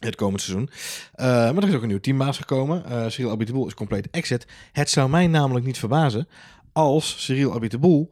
Het 0.00 0.14
komend 0.14 0.40
seizoen. 0.40 0.70
Eh, 1.12 1.26
maar 1.26 1.56
er 1.62 1.68
is 1.68 1.74
ook 1.74 1.82
een 1.82 1.88
nieuw 1.88 2.00
teambaas 2.00 2.38
gekomen. 2.38 2.84
Eh 2.84 3.08
Cyril 3.08 3.30
Abiteboul 3.30 3.66
is 3.66 3.74
compleet 3.74 4.10
exit. 4.10 4.46
Het 4.72 4.90
zou 4.90 5.10
mij 5.10 5.26
namelijk 5.26 5.66
niet 5.66 5.78
verbazen 5.78 6.28
als 6.78 7.16
Cyril 7.18 7.50
Abiteboul 7.50 8.08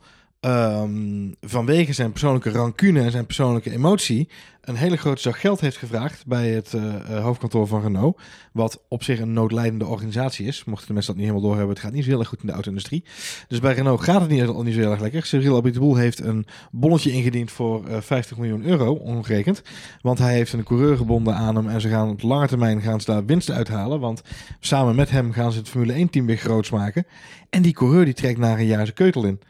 ehm, 0.46 1.32
vanwege 1.40 1.92
zijn 1.92 2.10
persoonlijke 2.10 2.50
rancune 2.50 3.00
en 3.00 3.10
zijn 3.10 3.26
persoonlijke 3.26 3.70
emotie 3.70 4.28
een 4.66 4.76
hele 4.76 4.96
grote 4.96 5.20
zak 5.20 5.38
geld 5.38 5.60
heeft 5.60 5.76
gevraagd 5.76 6.26
bij 6.26 6.48
het 6.48 6.74
eh, 6.74 6.94
eh, 6.94 7.22
hoofdkantoor 7.22 7.66
van 7.66 7.82
Renault. 7.82 8.20
Wat 8.52 8.82
op 8.88 9.02
zich 9.02 9.20
een 9.20 9.32
noodlijdende 9.32 9.86
organisatie 9.86 10.46
is. 10.46 10.64
Mochten 10.64 10.86
de 10.86 10.92
mensen 10.92 11.12
dat 11.12 11.22
niet 11.22 11.30
helemaal 11.30 11.48
doorhebben, 11.48 11.74
het 11.74 11.84
gaat 11.84 11.94
niet 11.94 12.04
zo 12.04 12.10
heel 12.10 12.18
erg 12.18 12.28
goed 12.28 12.40
in 12.40 12.46
de 12.46 12.52
auto-industrie. 12.52 13.04
Dus 13.48 13.60
bij 13.60 13.74
Renault 13.74 14.00
gaat 14.00 14.20
het 14.20 14.30
niet, 14.30 14.62
niet 14.64 14.74
zo 14.74 14.80
heel 14.80 14.90
erg 14.90 15.00
lekker. 15.00 15.26
Cyril 15.26 15.56
Abiteboul 15.56 15.96
heeft 15.96 16.20
een 16.20 16.46
bonnetje 16.70 17.12
ingediend 17.12 17.50
voor 17.50 17.86
eh, 17.86 18.00
50 18.00 18.36
miljoen 18.36 18.64
euro, 18.64 18.92
ongerekend. 18.92 19.62
Want 20.00 20.18
hij 20.18 20.34
heeft 20.34 20.52
een 20.52 20.64
coureur 20.64 20.96
gebonden 20.96 21.34
aan 21.34 21.56
hem 21.56 21.68
en 21.68 21.80
ze 21.80 21.88
gaan 21.88 22.10
op 22.10 22.22
lange 22.22 22.46
termijn 22.46 22.80
gaan 22.80 23.00
ze 23.00 23.10
daar 23.10 23.24
winsten 23.24 23.54
uithalen. 23.54 24.00
Want 24.00 24.22
samen 24.60 24.96
met 24.96 25.10
hem 25.10 25.32
gaan 25.32 25.52
ze 25.52 25.58
het 25.58 25.68
Formule 25.68 25.92
1 25.92 26.10
team 26.10 26.26
weer 26.26 26.36
groots 26.36 26.70
maken. 26.70 27.06
En 27.50 27.62
die 27.62 27.72
coureur 27.72 28.04
die 28.04 28.14
trekt 28.14 28.38
na 28.38 28.58
een 28.58 28.66
jaar 28.66 28.84
zijn 28.84 28.94
keutel 28.94 29.24
in. 29.24 29.40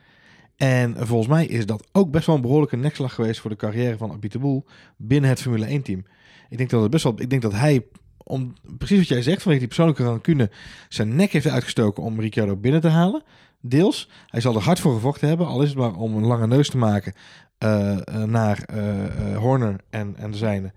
En 0.56 1.06
volgens 1.06 1.28
mij 1.28 1.46
is 1.46 1.66
dat 1.66 1.86
ook 1.92 2.10
best 2.10 2.26
wel 2.26 2.36
een 2.36 2.40
behoorlijke 2.40 2.76
nekslag 2.76 3.14
geweest 3.14 3.40
voor 3.40 3.50
de 3.50 3.56
carrière 3.56 3.96
van 3.96 4.12
Abiteboul 4.12 4.64
binnen 4.96 5.30
het 5.30 5.40
Formule 5.40 5.66
1 5.66 5.82
team. 5.82 6.04
Ik 6.48 6.56
denk 6.56 6.70
dat 6.70 6.82
het 6.82 6.90
best 6.90 7.04
wel, 7.04 7.20
ik 7.20 7.30
denk 7.30 7.42
dat 7.42 7.52
hij 7.52 7.84
om 8.26 8.54
precies 8.78 8.98
wat 8.98 9.08
jij 9.08 9.22
zegt 9.22 9.42
vanwege 9.42 9.58
die 9.58 9.68
persoonlijke 9.68 10.04
rancune 10.04 10.50
zijn 10.88 11.16
nek 11.16 11.32
heeft 11.32 11.48
uitgestoken 11.48 12.02
om 12.02 12.20
Ricciardo 12.20 12.56
binnen 12.56 12.80
te 12.80 12.88
halen. 12.88 13.22
Deels. 13.60 14.10
Hij 14.26 14.40
zal 14.40 14.54
er 14.54 14.62
hard 14.62 14.80
voor 14.80 14.94
gevochten 14.94 15.28
hebben, 15.28 15.46
al 15.46 15.62
is 15.62 15.68
het 15.68 15.78
maar 15.78 15.94
om 15.94 16.16
een 16.16 16.26
lange 16.26 16.46
neus 16.46 16.70
te 16.70 16.76
maken 16.76 17.12
eh, 17.58 17.92
eh, 17.92 18.22
naar 18.22 18.62
eh, 18.62 19.36
Horner 19.36 19.76
en, 19.90 20.16
en 20.16 20.30
de 20.30 20.36
zijne. 20.36 20.72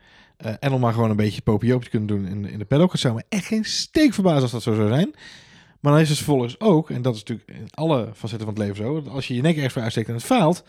En 0.59 0.71
om 0.71 0.79
maar 0.79 0.93
gewoon 0.93 1.09
een 1.09 1.15
beetje 1.15 1.41
popioop 1.41 1.83
te 1.83 1.89
kunnen 1.89 2.07
doen 2.07 2.27
in, 2.27 2.45
in 2.45 2.59
de 2.59 2.65
paddock. 2.65 2.91
Het 2.91 3.01
zou 3.01 3.15
me 3.15 3.23
echt 3.29 3.45
geen 3.45 3.65
steek 3.65 4.13
verbazen 4.13 4.41
als 4.41 4.51
dat 4.51 4.61
zo 4.61 4.73
zou 4.73 4.87
zijn. 4.87 5.15
Maar 5.79 5.91
dan 5.91 6.01
is 6.01 6.09
het 6.09 6.17
vervolgens 6.17 6.59
ook, 6.59 6.89
en 6.89 7.01
dat 7.01 7.15
is 7.15 7.23
natuurlijk 7.23 7.49
in 7.59 7.67
alle 7.71 8.09
facetten 8.13 8.47
van 8.47 8.55
het 8.55 8.57
leven 8.57 8.75
zo, 8.75 9.01
dat 9.01 9.13
als 9.13 9.27
je 9.27 9.35
je 9.35 9.41
nek 9.41 9.55
ergens 9.55 9.73
voor 9.73 9.81
uitsteekt 9.81 10.07
en 10.07 10.13
het 10.13 10.23
faalt, 10.23 10.63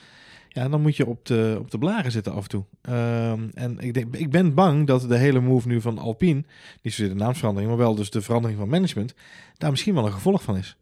ja, 0.48 0.68
dan 0.68 0.80
moet 0.80 0.96
je 0.96 1.06
op 1.06 1.26
de, 1.26 1.56
op 1.58 1.70
de 1.70 1.78
blaren 1.78 2.12
zitten 2.12 2.32
af 2.32 2.42
en 2.42 2.48
toe. 2.48 2.64
Ehm, 2.82 3.48
en 3.54 3.78
ik, 3.78 3.94
denk, 3.94 4.16
ik 4.16 4.30
ben 4.30 4.54
bang 4.54 4.86
dat 4.86 5.08
de 5.08 5.16
hele 5.16 5.40
move 5.40 5.68
nu 5.68 5.80
van 5.80 5.98
Alpine, 5.98 6.44
niet 6.82 6.94
zozeer 6.94 7.08
de 7.08 7.20
naamsverandering, 7.20 7.70
maar 7.70 7.80
wel 7.80 7.94
dus 7.94 8.10
de 8.10 8.22
verandering 8.22 8.58
van 8.58 8.68
management, 8.68 9.14
daar 9.58 9.70
misschien 9.70 9.94
wel 9.94 10.06
een 10.06 10.12
gevolg 10.12 10.42
van 10.42 10.56
is. 10.56 10.76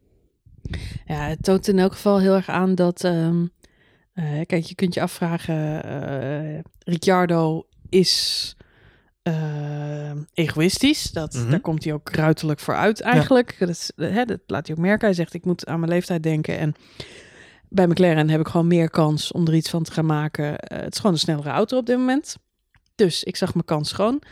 Ja, 1.07 1.15
het 1.29 1.43
toont 1.43 1.69
in 1.69 1.79
elk 1.79 1.93
geval 1.93 2.21
heel 2.21 2.35
erg 2.35 2.49
aan 2.49 2.75
dat. 2.75 3.05
ehm, 3.05 3.47
eh, 4.13 4.41
kijk, 4.47 4.65
je 4.65 4.75
kunt 4.75 4.95
je 4.95 5.03
afvragen. 5.03 5.85
eh 5.85 6.59
Ricciardo 6.85 7.67
is 7.89 8.57
eh, 9.33 10.11
egoïstisch. 10.35 11.11
Dat, 11.11 11.35
Mhm. 11.35 11.51
Daar 11.51 11.61
komt 11.61 11.85
hij 11.85 11.93
ook 11.93 12.11
ruiterlijk 12.11 12.61
voor 12.61 12.75
uit, 12.75 13.01
eigenlijk. 13.01 13.57
Dat, 13.59 13.69
is, 13.69 13.93
hè, 13.97 14.25
dat 14.25 14.41
laat 14.47 14.67
hij 14.67 14.77
ook 14.77 14.83
merken. 14.83 15.07
Hij 15.07 15.15
zegt: 15.15 15.35
Ik 15.35 15.45
moet 15.45 15.67
aan 15.67 15.81
mijn 15.81 15.93
leeftijd 15.93 16.23
denken. 16.23 16.59
En 16.59 16.75
bij 17.69 17.87
McLaren 17.87 18.29
heb 18.29 18.41
ik 18.41 18.49
gewoon 18.49 18.67
meer 18.67 18.91
kans 18.91 19.33
om 19.33 19.47
er 19.47 19.55
iets 19.55 19.71
van 19.71 19.83
te 19.83 19.93
gaan 19.93 20.07
maken. 20.07 20.59
Eh, 20.59 20.79
het 20.81 20.93
is 20.93 20.99
gewoon 21.01 21.13
een 21.13 21.19
snellere 21.21 21.51
auto 21.51 21.79
op 21.79 21.87
dit 21.87 21.97
moment. 21.97 22.37
Dus 22.95 23.25
ik 23.25 23.37
zag 23.37 23.55
mijn 23.55 23.65
kans 23.67 23.89
schoon. 23.89 24.23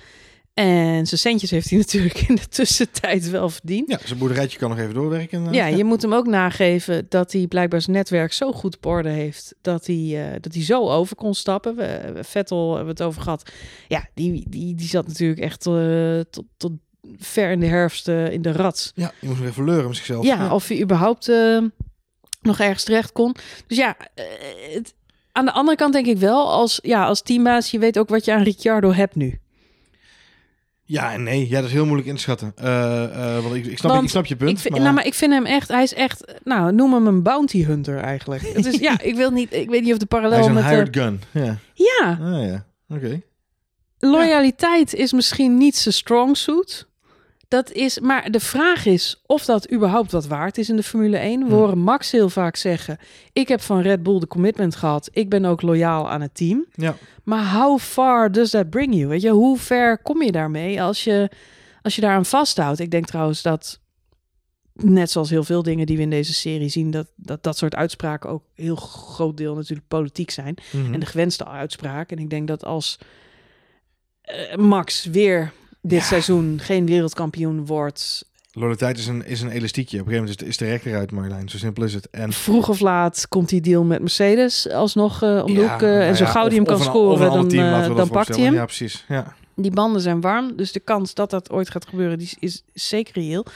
En 0.57 1.07
zijn 1.07 1.21
centjes 1.21 1.51
heeft 1.51 1.71
hij 1.71 1.79
natuurlijk 1.85 2.21
in 2.29 2.35
de 2.35 2.49
tussentijd 2.49 3.31
wel 3.31 3.49
verdiend. 3.49 3.91
Ja, 3.91 3.99
zijn 4.05 4.19
boerderijtje 4.19 4.59
kan 4.59 4.69
nog 4.69 4.79
even 4.79 4.95
doorwerken. 4.95 5.39
inderdaad. 5.39 5.71
Ja, 5.71 5.77
je 5.77 5.85
moet 5.85 6.03
hem 6.03 6.15
ook 6.15 6.27
nageven 6.27 7.07
dat 7.09 7.33
hij 7.33 7.47
blijkbaar 7.47 7.81
zijn 7.81 7.97
netwerk 7.97 8.33
zo 8.33 8.53
goed 8.53 8.77
op 8.77 8.87
orde 8.87 9.09
heeft 9.09 9.55
dat 9.61 9.87
hij, 9.87 10.33
eh, 10.33 10.41
dat 10.41 10.55
hij 10.55 10.65
zo 10.65 10.89
over 10.89 11.17
kon 11.17 11.35
stappen. 11.35 11.77
We, 11.77 12.15
Vettel 12.21 12.67
hebben 12.69 12.85
we 12.85 13.03
het 13.03 13.03
over 13.03 13.23
gehad. 13.23 13.51
Ja, 13.89 14.09
die, 14.15 14.45
die, 14.49 14.75
die 14.75 14.89
zat 14.89 15.07
natuurlijk 15.07 15.41
echt 15.41 15.67
eh, 15.67 16.21
tot, 16.31 16.45
tot 16.57 16.73
ver 17.19 17.51
in 17.51 17.61
de 17.61 17.67
herfst 17.67 18.09
eh, 18.09 18.31
in 18.31 18.43
de 18.43 18.53
rat. 18.53 18.93
Ja, 18.95 19.13
je 19.21 19.27
moest 19.29 19.41
nog 19.41 19.49
even 19.49 19.65
leuren 19.65 19.87
met 19.87 19.97
zichzelf. 19.97 20.25
Ja, 20.25 20.55
of 20.55 20.69
hij 20.69 20.81
überhaupt 20.81 21.29
eh, 21.29 21.59
nog 22.41 22.59
ergens 22.59 22.85
terecht 22.85 23.13
kon. 23.13 23.37
Dus 23.67 23.77
ja, 23.77 23.97
eh, 24.15 24.25
het, 24.75 24.95
aan 25.33 25.45
de 25.45 25.53
andere 25.53 25.77
kant 25.77 25.93
denk 25.93 26.07
ik 26.07 26.19
wel, 26.19 26.51
als, 26.51 26.79
ja, 26.83 27.07
als 27.07 27.23
teambaas, 27.23 27.71
je 27.71 27.79
weet 27.79 27.99
ook 27.99 28.09
wat 28.09 28.25
je 28.25 28.33
aan 28.33 28.43
Ricciardo 28.43 28.93
hebt 28.93 29.15
nu. 29.15 29.39
Ja 30.89 31.13
en 31.13 31.23
nee, 31.23 31.49
ja, 31.49 31.57
dat 31.57 31.65
is 31.65 31.73
heel 31.73 31.85
moeilijk 31.85 32.09
in 32.09 32.15
te 32.15 32.21
schatten. 32.21 32.53
Eh, 32.57 33.05
eh, 33.05 33.43
want 33.43 33.55
ik, 33.55 33.67
ik, 33.67 33.79
snap, 33.79 33.91
Want 33.91 34.05
ik 34.05 34.11
snap 34.11 34.27
je 34.27 34.37
punt. 34.37 34.51
Ik 34.51 34.59
vind, 34.59 34.75
maar... 34.75 34.83
Nou, 34.83 34.95
maar 34.95 35.07
ik 35.07 35.15
vind 35.15 35.33
hem 35.33 35.47
echt, 35.47 35.69
hij 35.69 35.83
is 35.83 35.95
echt, 35.95 36.35
nou, 36.45 36.73
noem 36.73 36.93
hem 36.93 37.07
een 37.07 37.23
bounty 37.23 37.65
hunter 37.65 37.99
eigenlijk. 37.99 38.43
Het 38.57 38.67
is, 38.67 38.79
ja, 38.79 39.01
ik 39.01 39.15
wil 39.15 39.31
niet, 39.31 39.53
ik 39.53 39.71
weet 39.71 39.83
niet 39.83 39.93
of 39.93 39.99
de 39.99 40.07
Hij 40.09 40.19
is 40.19 40.27
parallel 40.29 40.49
een 40.49 40.55
met 40.55 40.63
de, 40.63 40.69
hired 40.69 40.97
gun. 40.97 41.21
Ja, 41.31 41.59
ja, 41.75 42.19
ah, 42.21 42.47
ja. 42.47 42.67
oké. 42.89 43.21
loyaliteit 43.99 44.95
is 44.95 45.13
misschien 45.13 45.57
niet 45.57 45.77
zijn 45.77 45.95
strong 45.95 46.37
suit. 46.37 46.86
Dat 47.49 47.73
is, 47.73 48.01
maar 48.01 48.31
de 48.31 48.41
vraag 48.41 48.87
is 48.87 49.23
of 49.27 49.45
dat 49.45 49.73
überhaupt 49.73 50.13
wat 50.13 50.27
waard 50.27 50.59
is 50.59 50.69
in 50.69 50.77
de 50.77 50.83
Formule 50.83 51.17
1. 51.19 51.41
We 51.41 51.47
Hm. 51.47 51.53
horen 51.53 51.79
Max 51.79 52.11
heel 52.11 52.29
vaak 52.29 52.57
zeggen: 52.57 52.99
Ik 53.33 53.49
heb 53.49 53.61
van 53.61 53.81
Red 53.81 54.03
Bull 54.03 54.19
de 54.19 54.27
commitment 54.27 54.77
gehad. 54.77 55.09
Ik 55.13 55.29
ben 55.29 55.45
ook 55.45 55.63
loyaal 55.63 56.11
aan 56.11 56.21
het 56.21 56.35
team. 56.35 56.67
Ja. 56.75 56.97
Maar 57.25 57.53
how 57.53 57.79
far 57.79 58.33
does 58.33 58.51
that 58.51 58.71
bring 58.71 58.95
you? 58.95 59.07
Weet 59.07 59.23
je, 59.23 59.31
hoe 59.31 59.59
ver 59.59 59.99
kom 59.99 60.23
je 60.23 60.33
daarmee 60.33 60.83
als 60.83 61.05
je, 61.05 61.31
als 61.83 61.95
je 61.95 62.01
daaraan 62.01 62.25
vasthoudt? 62.27 62.79
Ik 62.81 62.91
denk 62.91 63.07
trouwens 63.07 63.43
dat, 63.43 63.81
net 64.73 65.11
zoals 65.11 65.31
heel 65.31 65.45
veel 65.45 65.63
dingen 65.63 65.87
die 65.87 65.97
we 65.97 66.03
in 66.03 66.11
deze 66.11 66.35
serie 66.35 66.69
zien, 66.69 66.91
dat 66.91 67.07
dat, 67.17 67.43
dat 67.43 67.57
soort 67.59 67.75
uitspraken 67.75 68.31
ook 68.31 68.43
heel 68.55 68.77
groot 68.77 69.37
deel 69.37 69.55
natuurlijk 69.55 69.89
politiek 69.89 70.31
zijn. 70.31 70.55
Mhm. 70.73 70.95
En 70.95 71.01
de 71.01 71.07
gewenste 71.07 71.45
uitspraak. 71.47 72.11
En 72.11 72.19
ik 72.19 72.31
denk 72.31 72.49
dat 72.49 72.65
als 72.65 72.99
eh, 74.21 74.57
Max 74.57 75.05
weer 75.05 75.53
dit 75.89 75.99
Ja. 75.99 76.05
seizoen 76.05 76.59
geen 76.63 76.87
wereldkampioen 76.87 77.67
wordt, 77.67 78.25
Loyaliteit 78.53 78.99
is 78.99 79.07
een, 79.07 79.27
is 79.27 79.41
een 79.41 79.51
elastiekje. 79.51 80.01
Op 80.01 80.07
een 80.07 80.13
gegeven 80.13 80.29
moment 80.37 80.41
is 80.41 80.45
de, 80.45 80.47
is 80.47 80.57
de 80.57 80.65
rechter 80.75 80.99
uit, 81.01 81.11
Marjolein. 81.13 81.49
Zo 81.49 81.59
simpel 81.59 81.85
is 81.85 81.95
het. 81.95 82.11
En 82.11 82.33
vroeg 82.33 82.69
of 82.69 82.81
laat 82.81 83.27
komt 83.29 83.49
die 83.49 83.61
deal 83.61 83.85
met 83.85 84.01
Mercedes 84.01 84.69
alsnog 84.71 85.23
eh, 85.23 85.43
om 85.45 85.55
de 85.55 85.61
Ja, 85.61 85.73
hoek. 85.73 85.83
eh, 85.83 85.89
nou 85.89 86.01
en 86.03 86.17
zo 86.17 86.25
ja, 86.25 86.31
gauw 86.31 86.43
of- 86.43 86.49
die 86.49 86.59
hem 86.59 86.67
kan 86.67 86.77
een- 86.79 86.83
scoren, 86.85 87.31
dan, 87.33 87.49
team, 87.49 87.83
eh, 87.91 87.97
dan 87.97 88.09
pakt 88.09 88.35
hij 88.35 88.45
hem. 88.45 88.55
Ja, 88.55 88.65
precies. 88.65 89.05
Ja. 89.09 89.35
Die 89.55 89.71
banden 89.71 90.01
zijn 90.01 90.21
warm, 90.21 90.57
dus 90.57 90.73
de 90.73 90.81
kans 90.81 91.15
dat 91.15 91.31
dat 91.31 91.51
ooit 91.51 91.71
gaat 91.71 91.87
gebeuren, 91.89 92.19
die 92.19 92.27
is, 92.41 92.63
is 92.73 92.83
zeker 92.89 93.15
reëel. 93.15 93.47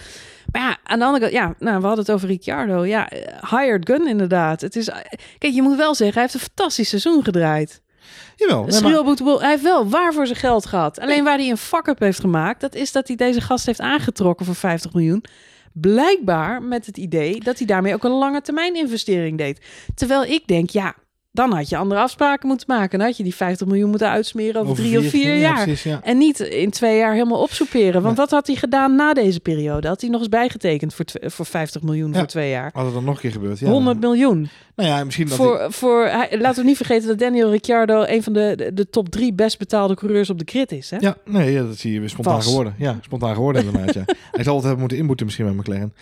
Maar 0.52 0.62
ja, 0.62 0.76
aan 0.84 0.98
de 0.98 1.04
andere 1.04 1.24
kant, 1.24 1.36
ja, 1.36 1.54
nou, 1.58 1.80
we 1.80 1.86
hadden 1.86 2.04
het 2.04 2.14
over 2.14 2.28
Ricciardo. 2.28 2.84
Ja, 2.84 3.08
hired 3.50 3.88
gun 3.88 4.06
inderdaad. 4.06 4.60
Het 4.60 4.76
is, 4.76 4.90
kijk, 5.38 5.54
je 5.54 5.62
moet 5.62 5.76
wel 5.76 5.94
zeggen, 5.94 6.14
hij 6.14 6.22
heeft 6.22 6.34
een 6.34 6.48
fantastisch 6.54 6.88
seizoen 6.88 7.24
gedraaid. 7.24 7.80
Jawel. 8.36 8.64
nee, 8.64 8.80
maar- 8.80 9.38
hij 9.40 9.50
heeft 9.50 9.62
wel 9.62 9.88
waar 9.88 10.12
voor 10.12 10.26
zijn 10.26 10.38
geld 10.38 10.66
gehad. 10.66 11.00
Alleen 11.00 11.24
waar 11.24 11.38
hij 11.38 11.50
een 11.50 11.56
fuck-up 11.56 11.98
heeft 11.98 12.20
gemaakt, 12.20 12.60
dat 12.60 12.74
is 12.74 12.92
dat 12.92 13.06
hij 13.06 13.16
deze 13.16 13.40
gast 13.40 13.66
heeft 13.66 13.80
aangetrokken 13.80 14.46
voor 14.46 14.54
50 14.54 14.92
miljoen. 14.92 15.24
Blijkbaar 15.72 16.62
met 16.62 16.86
het 16.86 16.96
idee 16.96 17.40
dat 17.40 17.58
hij 17.58 17.66
daarmee 17.66 17.94
ook 17.94 18.04
een 18.04 18.10
lange 18.10 18.40
termijn 18.40 18.74
investering 18.74 19.38
deed. 19.38 19.60
Terwijl 19.94 20.24
ik 20.24 20.46
denk, 20.46 20.70
ja, 20.70 20.94
dan 21.32 21.52
had 21.52 21.68
je 21.68 21.76
andere 21.76 22.00
afspraken 22.00 22.48
moeten 22.48 22.66
maken. 22.68 22.98
Dan 22.98 23.06
had 23.08 23.16
je 23.16 23.22
die 23.22 23.34
50 23.34 23.66
miljoen 23.66 23.90
moeten 23.90 24.08
uitsmeren 24.08 24.60
over, 24.60 24.74
drie 24.74 24.98
of 24.98 25.04
vier 25.04 25.34
ja, 25.34 25.40
jaar. 25.40 25.62
Precies, 25.62 25.82
ja. 25.82 26.00
En 26.02 26.18
niet 26.18 26.40
in 26.40 26.70
twee 26.70 26.98
jaar 26.98 27.12
helemaal 27.12 27.42
opsoeperen. 27.42 28.02
Want 28.02 28.16
wat 28.16 28.30
had 28.30 28.46
hij 28.46 28.56
gedaan 28.56 28.94
na 28.94 29.12
deze 29.12 29.40
periode? 29.40 29.88
Had 29.88 30.00
hij 30.00 30.10
nog 30.10 30.20
eens 30.20 30.28
bijgetekend 30.28 30.94
voor, 30.94 31.04
voor 31.20 31.46
50 31.46 31.82
miljoen 31.82 32.14
voor 32.14 32.26
twee 32.26 32.50
jaar? 32.50 32.70
Had 32.72 32.84
het 32.84 32.94
dan 32.94 33.04
nog 33.04 33.14
een 33.14 33.20
keer 33.20 33.32
gebeurd? 33.32 33.58
Ja. 33.58 33.68
100 33.68 34.00
miljoen. 34.00 34.48
Nou 34.76 34.88
ja, 34.88 35.04
misschien 35.04 35.26
dat 35.28 35.36
Voor, 35.36 35.66
voor, 35.68 36.04
hij- 36.04 36.38
laten 36.40 36.62
we 36.62 36.68
niet 36.68 36.76
vergeten 36.76 37.08
dat 37.08 37.18
Daniel 37.18 37.50
Ricciardo 37.50 38.04
een 38.06 38.22
van 38.22 38.32
de, 38.32 38.52
de, 38.56 38.74
de 38.74 38.90
top 38.90 39.08
drie 39.08 39.32
best 39.32 39.58
betaalde 39.58 39.94
coureurs 39.94 40.30
op 40.30 40.38
de 40.38 40.44
grid 40.48 40.72
is. 40.72 40.90
Hè? 40.90 40.96
Ja, 41.00 41.16
nee, 41.24 41.66
dat 41.66 41.76
zie 41.76 41.92
je 41.92 42.00
weer 42.00 42.08
spontaan 42.08 42.34
Was. 42.34 42.46
geworden. 42.46 42.74
Ja, 42.78 42.98
spontaan 43.00 43.34
geworden 43.34 43.64
inderdaad. 43.64 43.94
Hij 44.32 44.44
zal 44.44 44.54
het 44.54 44.62
hebben 44.62 44.80
moeten 44.80 44.98
inboeten 44.98 45.26
misschien 45.26 45.46
met 45.46 45.54
McLaren. 45.56 45.92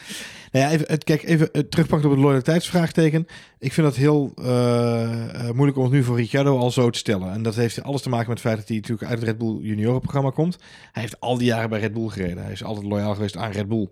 Nou 0.53 0.65
ja, 0.65 0.71
even, 0.71 0.99
kijk, 0.99 1.23
even 1.23 1.49
het 1.53 1.71
terugpakken 1.71 2.09
op 2.09 2.15
het 2.15 2.25
loyaliteitsvraagteken. 2.25 3.27
Ik 3.59 3.73
vind 3.73 3.87
dat 3.87 3.97
heel 3.97 4.33
eh, 4.37 5.49
eh, 5.49 5.55
moeilijk 5.55 5.77
om 5.77 5.85
het 5.85 5.93
nu 5.93 6.03
voor 6.03 6.17
Ricciardo 6.17 6.59
al 6.59 6.71
zo 6.71 6.91
te 6.91 6.99
stellen. 6.99 7.33
En 7.33 7.43
dat 7.43 7.55
heeft 7.55 7.83
alles 7.83 8.03
te 8.03 8.09
maken 8.09 8.29
met 8.29 8.39
het 8.39 8.47
feit 8.47 8.59
dat 8.59 8.69
hij 8.69 8.77
natuurlijk 8.77 9.11
uit 9.11 9.19
het 9.19 9.29
Red 9.29 9.39
Bull 9.39 9.59
juniorenprogramma 9.61 10.31
komt. 10.31 10.59
Hij 10.93 11.03
heeft 11.03 11.21
al 11.21 11.39
die 11.39 11.47
jaren 11.47 11.71
bij 11.71 11.81
Red 11.81 11.93
Bull 11.93 12.09
gereden. 12.09 12.43
Hij 12.43 12.53
is 12.53 12.65
altijd 12.65 12.87
loyaal 12.87 13.15
geweest 13.15 13.37
aan 13.37 13.51
Red 13.51 13.69
Bull. 13.69 13.89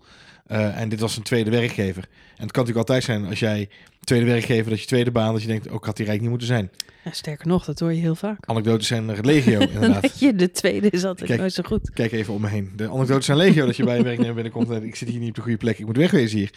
Eh, 0.47 0.81
en 0.81 0.89
dit 0.89 1.01
was 1.01 1.13
zijn 1.13 1.25
tweede 1.25 1.51
werkgever. 1.51 2.09
En 2.37 2.43
het 2.43 2.53
kan 2.53 2.65
natuurlijk 2.65 2.89
altijd 2.89 3.05
zijn 3.05 3.27
als 3.27 3.39
jij 3.39 3.69
tweede 4.05 4.27
werkgever, 4.27 4.71
dat 4.71 4.81
je 4.81 4.87
tweede 4.87 5.11
baan, 5.11 5.33
dat 5.33 5.43
je 5.43 5.49
denkt, 5.49 5.69
ook 5.71 5.85
had 5.85 5.99
hij 5.99 6.07
rijk 6.07 6.21
niet 6.21 6.31
moeten 6.31 6.47
zijn. 6.47 6.71
Ja, 7.05 7.13
sterker 7.13 7.47
nog, 7.47 7.65
dat 7.65 7.81
hoor 7.81 7.93
je 7.93 8.01
heel 8.01 8.15
vaak. 8.15 8.39
Anekdotes 8.47 8.87
zijn 8.87 9.21
legio, 9.21 9.59
inderdaad. 9.75 10.21
Je, 10.21 10.35
de 10.35 10.51
tweede 10.51 10.91
is 10.91 11.05
altijd 11.05 11.29
Kijk. 11.29 11.41
nooit 11.41 11.53
zo 11.53 11.63
goed. 11.67 11.91
Kijk 11.91 12.13
even 12.13 12.35
om 12.35 12.41
me 12.41 12.49
heen. 12.49 12.73
De 12.77 12.89
anekdotes 12.91 13.25
zijn 13.25 13.39
legio 13.39 13.67
dat 13.67 13.77
je 13.77 13.85
bij 13.85 13.99
een 13.99 14.05
werknemer 14.05 14.35
binnenkomt 14.43 14.71
en 14.71 14.85
ik 14.85 14.97
zit 14.97 15.09
hier 15.09 15.19
niet 15.19 15.29
op 15.29 15.35
de 15.35 15.41
goede 15.41 15.57
plek. 15.57 15.79
Ik 15.79 15.87
moet 15.87 15.97
wegwezen 15.97 16.39
hier. 16.39 16.51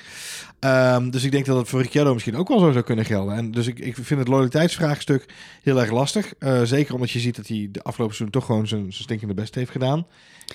Ehm, 0.60 1.10
dus 1.10 1.24
ik 1.24 1.32
denk 1.32 1.46
dat 1.46 1.58
het 1.58 1.68
voor 1.68 1.82
Ricciardo 1.82 2.14
misschien 2.14 2.36
ook 2.36 2.48
wel 2.48 2.60
zo 2.60 2.72
zou 2.72 2.84
kunnen 2.84 3.06
gelden. 3.06 3.36
En 3.36 3.52
dus 3.52 3.68
ik, 3.68 3.80
ik 3.80 3.96
vind 3.96 4.20
het 4.20 4.28
loyaliteitsvraagstuk 4.28 5.26
heel 5.64 5.80
erg 5.80 5.92
lastig. 5.92 6.34
Eh, 6.40 6.62
zeker 6.64 6.94
omdat 6.94 7.12
je 7.12 7.20
ziet 7.20 7.36
dat 7.36 7.48
hij 7.48 7.70
de 7.72 7.84
afgelopen 7.84 8.16
seizoen 8.16 8.40
toch 8.40 8.46
gewoon 8.50 8.68
zijn, 8.68 8.82
zijn 8.82 9.04
stinkende 9.04 9.34
best 9.34 9.56
heeft 9.56 9.72
gedaan. 9.72 10.06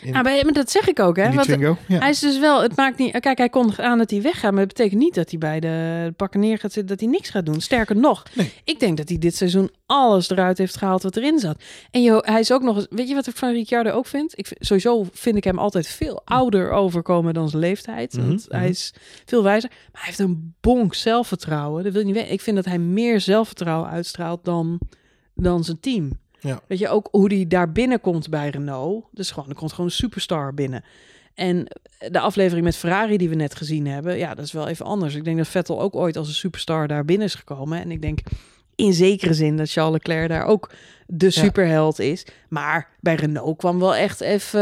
In, 0.03 0.15
Ah, 0.15 0.23
maar 0.23 0.53
dat 0.53 0.71
zeg 0.71 0.89
ik 0.89 1.01
ook, 1.01 1.17
hè? 1.17 1.25
die 1.25 1.35
Want 1.35 1.47
Twingo. 1.47 1.77
Ja. 1.87 1.99
hij 1.99 2.11
is 2.11 2.19
dus 2.19 2.39
wel, 2.39 2.63
het 2.63 2.77
maakt 2.77 2.99
niet. 2.99 3.21
Kijk, 3.21 3.39
hij 3.39 3.49
kondigt 3.49 3.81
aan 3.81 3.99
dat 3.99 4.11
hij 4.11 4.23
weggaat, 4.23 4.53
maar 4.53 4.67
dat 4.67 4.77
betekent 4.77 5.01
niet 5.01 5.14
dat 5.15 5.31
hij 5.31 5.39
bij 5.39 5.61
de 5.61 6.13
pakken 6.17 6.41
neer 6.41 6.59
gaat 6.59 6.73
zitten, 6.73 6.97
dat 6.97 7.01
hij 7.01 7.09
niks 7.09 7.31
gaat 7.31 7.47
doen. 7.47 7.61
Sterker 7.61 7.97
nog, 7.97 8.23
Nee. 8.35 8.53
ik 8.65 8.81
denk 8.81 8.97
dat 8.97 9.09
hij 9.09 9.19
dit 9.19 9.37
seizoen 9.37 9.71
alles 9.87 10.31
eruit 10.31 10.59
heeft 10.59 10.77
gehaald 10.77 11.03
wat 11.03 11.17
erin 11.17 11.39
zat. 11.39 11.63
En 11.91 12.03
joh, 12.03 12.23
hij 12.27 12.41
is 12.41 12.53
ook 12.53 12.63
nog 12.63 12.77
eens, 12.77 12.87
weet 12.91 13.09
je 13.09 13.15
wat 13.15 13.27
ik 13.27 13.37
van 13.37 13.53
Ricciardo 13.53 13.91
ook 13.91 14.07
vind? 14.07 14.39
Ik, 14.39 14.47
vind- 14.47 14.67
sowieso 14.67 15.07
vind 15.13 15.37
ik 15.37 15.45
hem 15.45 15.59
altijd 15.59 15.87
veel 15.87 16.23
ouder 16.25 16.71
overkomen 16.71 17.35
dan 17.35 17.49
zijn 17.49 17.63
leeftijd. 17.63 18.17
Mhm, 18.17 18.27
Want 18.27 18.47
hij 18.49 18.61
mhm. 18.61 18.69
is 18.71 18.95
veel 19.25 19.43
wijzer. 19.43 19.71
Maar 19.71 20.01
hij 20.01 20.05
heeft 20.05 20.19
een 20.19 20.55
bonk 20.61 20.95
zelfvertrouwen. 20.95 21.83
Dat 21.85 21.93
wil 21.93 22.01
je 22.01 22.07
niet 22.07 22.17
weten. 22.17 22.33
Ik 22.33 22.41
vind 22.41 22.57
dat 22.57 22.65
hij 22.65 22.79
meer 22.79 23.21
zelfvertrouwen 23.21 23.91
uitstraalt 23.91 24.45
dan, 24.45 24.81
dan 25.35 25.65
zijn 25.65 25.81
team. 25.81 26.11
Ja. 26.41 26.61
Weet 26.69 26.79
je, 26.79 26.89
ook 26.89 27.09
hoe 27.11 27.29
die 27.29 27.47
daar 27.47 27.73
binnenkomt 27.73 28.29
bij 28.31 28.49
Renault. 28.49 29.05
Dus 29.13 29.31
gewoon, 29.31 29.49
er 29.49 29.55
komt 29.55 29.71
gewoon 29.71 29.87
een 29.87 29.93
superstar 29.93 30.55
binnen. 30.55 30.85
En 31.35 31.67
de 32.11 32.21
aflevering 32.21 32.65
met 32.65 32.77
Ferrari 32.77 33.17
die 33.17 33.29
we 33.29 33.35
net 33.35 33.55
gezien 33.55 33.87
hebben, 33.87 34.19
ja, 34.19 34.35
dat 34.35 34.45
is 34.45 34.53
wel 34.53 34.69
even 34.69 34.87
anders. 34.87 35.15
Ik 35.15 35.25
denk 35.25 35.37
dat 35.37 35.49
Vettel 35.49 35.81
ook 35.81 35.97
ooit 35.97 36.17
als 36.17 36.29
een 36.29 36.35
superstar 36.35 36.89
daar 36.89 37.05
binnen 37.05 37.27
is 37.27 37.35
gekomen. 37.35 37.81
En 37.81 37.91
ik 37.91 38.03
denk 38.03 38.21
in 38.75 38.93
zekere 38.93 39.35
zin 39.35 39.57
dat 39.57 39.71
Charles 39.71 39.93
Leclerc 39.93 40.29
daar 40.29 40.47
ook 40.47 40.71
de 41.07 41.31
superheld 41.31 41.99
is. 41.99 42.27
Maar 42.49 42.89
bij 43.01 43.15
Renault 43.15 43.57
kwam 43.57 43.79
wel 43.79 43.95
echt 43.95 44.21
even 44.21 44.61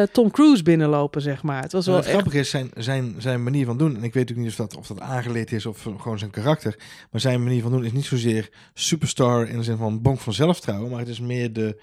eh, 0.00 0.06
Tom 0.12 0.30
Cruise 0.30 0.62
binnenlopen, 0.62 1.22
zeg 1.22 1.42
maar. 1.42 1.62
Het 1.62 1.72
was 1.72 1.86
En 1.86 1.92
wel 1.92 2.00
het 2.00 2.10
echt... 2.10 2.18
grappige 2.18 2.40
is 2.40 2.50
zijn, 2.50 2.70
zijn, 2.76 3.14
zijn 3.18 3.42
manier 3.42 3.66
van 3.66 3.78
doen. 3.78 3.96
En 3.96 4.02
ik 4.02 4.14
weet 4.14 4.30
ook 4.30 4.36
niet 4.36 4.48
of 4.48 4.56
dat, 4.56 4.76
of 4.76 4.86
dat 4.86 5.00
aangeleerd 5.00 5.52
is 5.52 5.66
of 5.66 5.88
gewoon 5.98 6.18
zijn 6.18 6.30
karakter. 6.30 6.76
Maar 7.10 7.20
zijn 7.20 7.42
manier 7.42 7.62
van 7.62 7.70
doen 7.70 7.84
is 7.84 7.92
niet 7.92 8.04
zozeer 8.04 8.50
superstar 8.74 9.48
in 9.48 9.56
de 9.56 9.64
zin 9.64 9.76
van 9.76 10.02
bonk 10.02 10.20
van 10.20 10.32
zelfvertrouwen. 10.32 10.90
Maar 10.90 11.00
het 11.00 11.08
is 11.08 11.20
meer 11.20 11.52
de, 11.52 11.80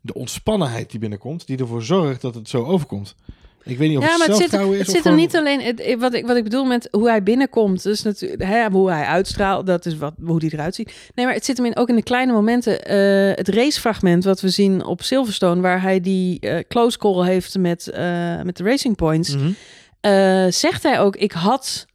de 0.00 0.14
ontspannenheid 0.14 0.90
die 0.90 1.00
binnenkomt. 1.00 1.46
Die 1.46 1.58
ervoor 1.58 1.82
zorgt 1.82 2.20
dat 2.20 2.34
het 2.34 2.48
zo 2.48 2.64
overkomt. 2.64 3.14
Ik 3.64 3.78
weet 3.78 3.88
niet 3.88 3.98
of 3.98 4.04
Ja, 4.04 4.08
het 4.10 4.18
maar 4.18 4.28
het 4.28 4.36
zit, 4.36 4.50
zelfvertrouwen 4.50 4.78
het 4.78 4.86
is. 4.86 4.92
zit 4.94 5.04
er 5.06 5.14
niet 5.14 5.36
alleen. 5.36 5.60
Het, 5.60 5.94
wat, 5.98 6.14
ik, 6.14 6.26
wat 6.26 6.36
ik 6.36 6.42
bedoel 6.44 6.64
met 6.64 6.88
hoe 6.90 7.08
hij 7.08 7.22
binnenkomt, 7.22 7.82
dus 7.82 8.02
natuurlijk 8.02 8.42
hè, 8.42 8.68
hoe 8.70 8.90
hij 8.90 9.04
uitstraalt, 9.04 9.66
dat 9.66 9.86
is 9.86 9.96
wat, 9.96 10.12
hoe 10.24 10.38
die 10.38 10.52
eruit 10.52 10.74
ziet. 10.74 10.92
Nee, 11.14 11.24
maar 11.26 11.34
het 11.34 11.44
zit 11.44 11.56
hem 11.56 11.66
in, 11.66 11.76
ook 11.76 11.88
in 11.88 11.94
de 11.96 12.02
kleine 12.02 12.32
momenten. 12.32 12.84
eh, 12.84 13.36
het 13.36 13.48
racefragment 13.48 14.24
wat 14.24 14.40
we 14.40 14.48
zien 14.48 14.84
op 14.84 15.02
Silverstone, 15.02 15.60
waar 15.60 15.82
hij 15.82 16.00
die 16.00 16.40
eh, 16.40 16.58
close 16.68 16.98
call 16.98 17.26
heeft 17.26 17.58
met, 17.58 17.88
eh, 17.88 18.42
met 18.42 18.56
de 18.56 18.64
Racing 18.64 18.96
Points, 18.96 19.36
Mhm. 19.36 20.50
zegt 20.50 20.82
hij 20.82 21.00
ook: 21.00 21.16
ik 21.16 21.32
had, 21.32 21.86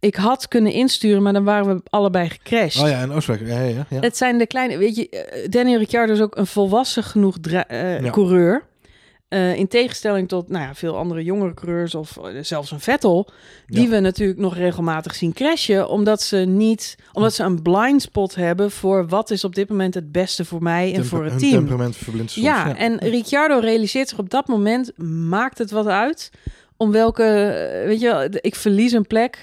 ik 0.00 0.14
had 0.14 0.48
kunnen 0.48 0.72
insturen, 0.72 1.22
maar 1.22 1.32
dan 1.32 1.44
waren 1.44 1.74
we 1.76 1.82
allebei 1.90 2.28
gecrashed. 2.28 2.82
Oh 2.82 2.88
ja, 2.88 3.00
en. 3.00 3.10
Ja, 3.46 3.86
ja. 3.90 4.00
Het 4.00 4.16
zijn 4.16 4.38
de 4.38 4.46
kleine, 4.46 4.78
weet 4.78 4.96
je, 4.96 5.46
Daniel 5.50 5.78
Ricciardo 5.78 6.12
is 6.12 6.20
ook 6.20 6.36
een 6.36 6.46
volwassen 6.46 7.02
genoeg 7.02 7.38
Ja. 8.04 8.10
coureur. 8.10 8.62
Eh, 9.28 9.54
in 9.56 9.68
tegenstelling 9.68 10.28
tot 10.28 10.48
nou 10.48 10.64
ja, 10.64 10.74
veel 10.74 10.96
andere 10.96 11.22
jongere 11.24 11.54
coureurs 11.54 11.94
of 11.94 12.16
eh, 12.16 12.42
zelfs 12.42 12.70
een 12.70 12.80
Vettel, 12.80 13.28
die 13.66 13.82
Ja. 13.82 13.88
we 13.88 14.00
natuurlijk 14.00 14.38
nog 14.38 14.56
regelmatig 14.56 15.14
zien 15.14 15.32
crashen, 15.32 15.88
omdat 15.88 16.22
ze 16.22 16.36
niet, 16.36 16.96
omdat 17.12 17.34
ze 17.34 17.42
een 17.42 17.62
blind 17.62 18.02
spot 18.02 18.34
hebben 18.34 18.70
voor 18.70 19.06
wat 19.08 19.30
is 19.30 19.44
op 19.44 19.54
dit 19.54 19.68
moment 19.68 19.94
het 19.94 20.12
beste 20.12 20.44
voor 20.44 20.62
mij 20.62 20.86
en 20.86 20.92
Temper- 20.92 21.08
voor 21.10 21.24
het 21.24 21.38
team. 21.38 21.52
temperament 21.52 21.96
verblindt 21.96 22.30
soms. 22.32 22.46
Ja, 22.46 22.76
en 22.76 22.98
Ricciardo 22.98 23.58
realiseert 23.58 24.08
zich 24.08 24.18
op 24.18 24.30
dat 24.30 24.46
moment, 24.46 24.98
maakt 25.28 25.58
het 25.58 25.70
wat 25.70 25.86
uit 25.86 26.30
om 26.76 26.90
welke, 26.92 27.22
eh, 27.24 27.86
weet 27.86 28.00
je 28.00 28.06
wel, 28.06 28.28
ik 28.40 28.54
verlies 28.54 28.92
een 28.92 29.06
plek 29.06 29.42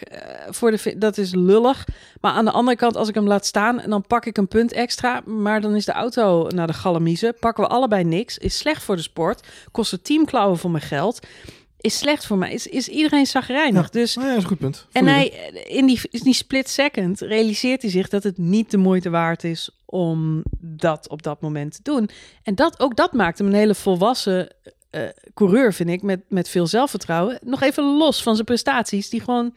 voor 0.49 0.71
de, 0.71 0.95
dat 0.97 1.17
is 1.17 1.33
lullig. 1.33 1.87
Maar 2.21 2.31
aan 2.31 2.45
de 2.45 2.51
andere 2.51 2.77
kant, 2.77 2.95
als 2.95 3.09
ik 3.09 3.15
hem 3.15 3.27
laat 3.27 3.45
staan, 3.45 3.79
en 3.79 3.89
dan 3.89 4.01
pak 4.07 4.25
ik 4.25 4.37
een 4.37 4.47
punt 4.47 4.71
extra, 4.71 5.21
maar 5.25 5.61
dan 5.61 5.75
is 5.75 5.85
de 5.85 5.91
auto 5.91 6.47
naar 6.47 6.67
de 6.67 6.73
galamiezen. 6.73 7.35
Pakken 7.39 7.63
we 7.63 7.69
allebei 7.69 8.03
niks, 8.03 8.37
is 8.37 8.57
slecht 8.57 8.83
voor 8.83 8.95
de 8.95 9.01
sport, 9.01 9.47
kost 9.71 9.91
het 9.91 10.03
teamklauwen 10.03 10.57
voor 10.57 10.71
mijn 10.71 10.83
geld, 10.83 11.19
is 11.77 11.97
slecht 11.97 12.25
voor 12.25 12.37
mij, 12.37 12.53
is, 12.53 12.67
is 12.67 12.87
iedereen 12.87 13.25
zagrijnig. 13.25 13.83
Ja. 13.83 13.89
Dus 13.91 14.15
Nou 14.15 14.27
ja, 14.27 14.35
is 14.35 14.41
een 14.41 14.49
goed 14.49 14.57
punt. 14.57 14.87
en 14.91 15.07
hij, 15.07 15.25
in 15.67 15.85
die, 15.85 15.99
in 16.09 16.21
die 16.23 16.33
split 16.33 16.69
second 16.69 17.19
realiseert 17.19 17.81
hij 17.81 17.91
zich 17.91 18.09
dat 18.09 18.23
het 18.23 18.37
niet 18.37 18.71
de 18.71 18.77
moeite 18.77 19.09
waard 19.09 19.43
is 19.43 19.69
om 19.85 20.43
dat 20.59 21.09
op 21.09 21.23
dat 21.23 21.41
moment 21.41 21.73
te 21.73 21.79
doen. 21.83 22.09
En 22.43 22.55
dat, 22.55 22.79
ook 22.79 22.95
dat 22.95 23.13
maakt 23.13 23.37
hem 23.37 23.47
een 23.47 23.53
hele 23.53 23.75
volwassen 23.75 24.49
eh, 24.89 25.01
coureur, 25.33 25.73
vind 25.73 25.89
ik, 25.89 26.01
met, 26.01 26.19
met 26.27 26.49
veel 26.49 26.67
zelfvertrouwen. 26.67 27.39
Nog 27.43 27.61
even 27.61 27.83
los 27.83 28.23
van 28.23 28.33
zijn 28.33 28.45
prestaties, 28.45 29.09
die 29.09 29.21
gewoon 29.21 29.53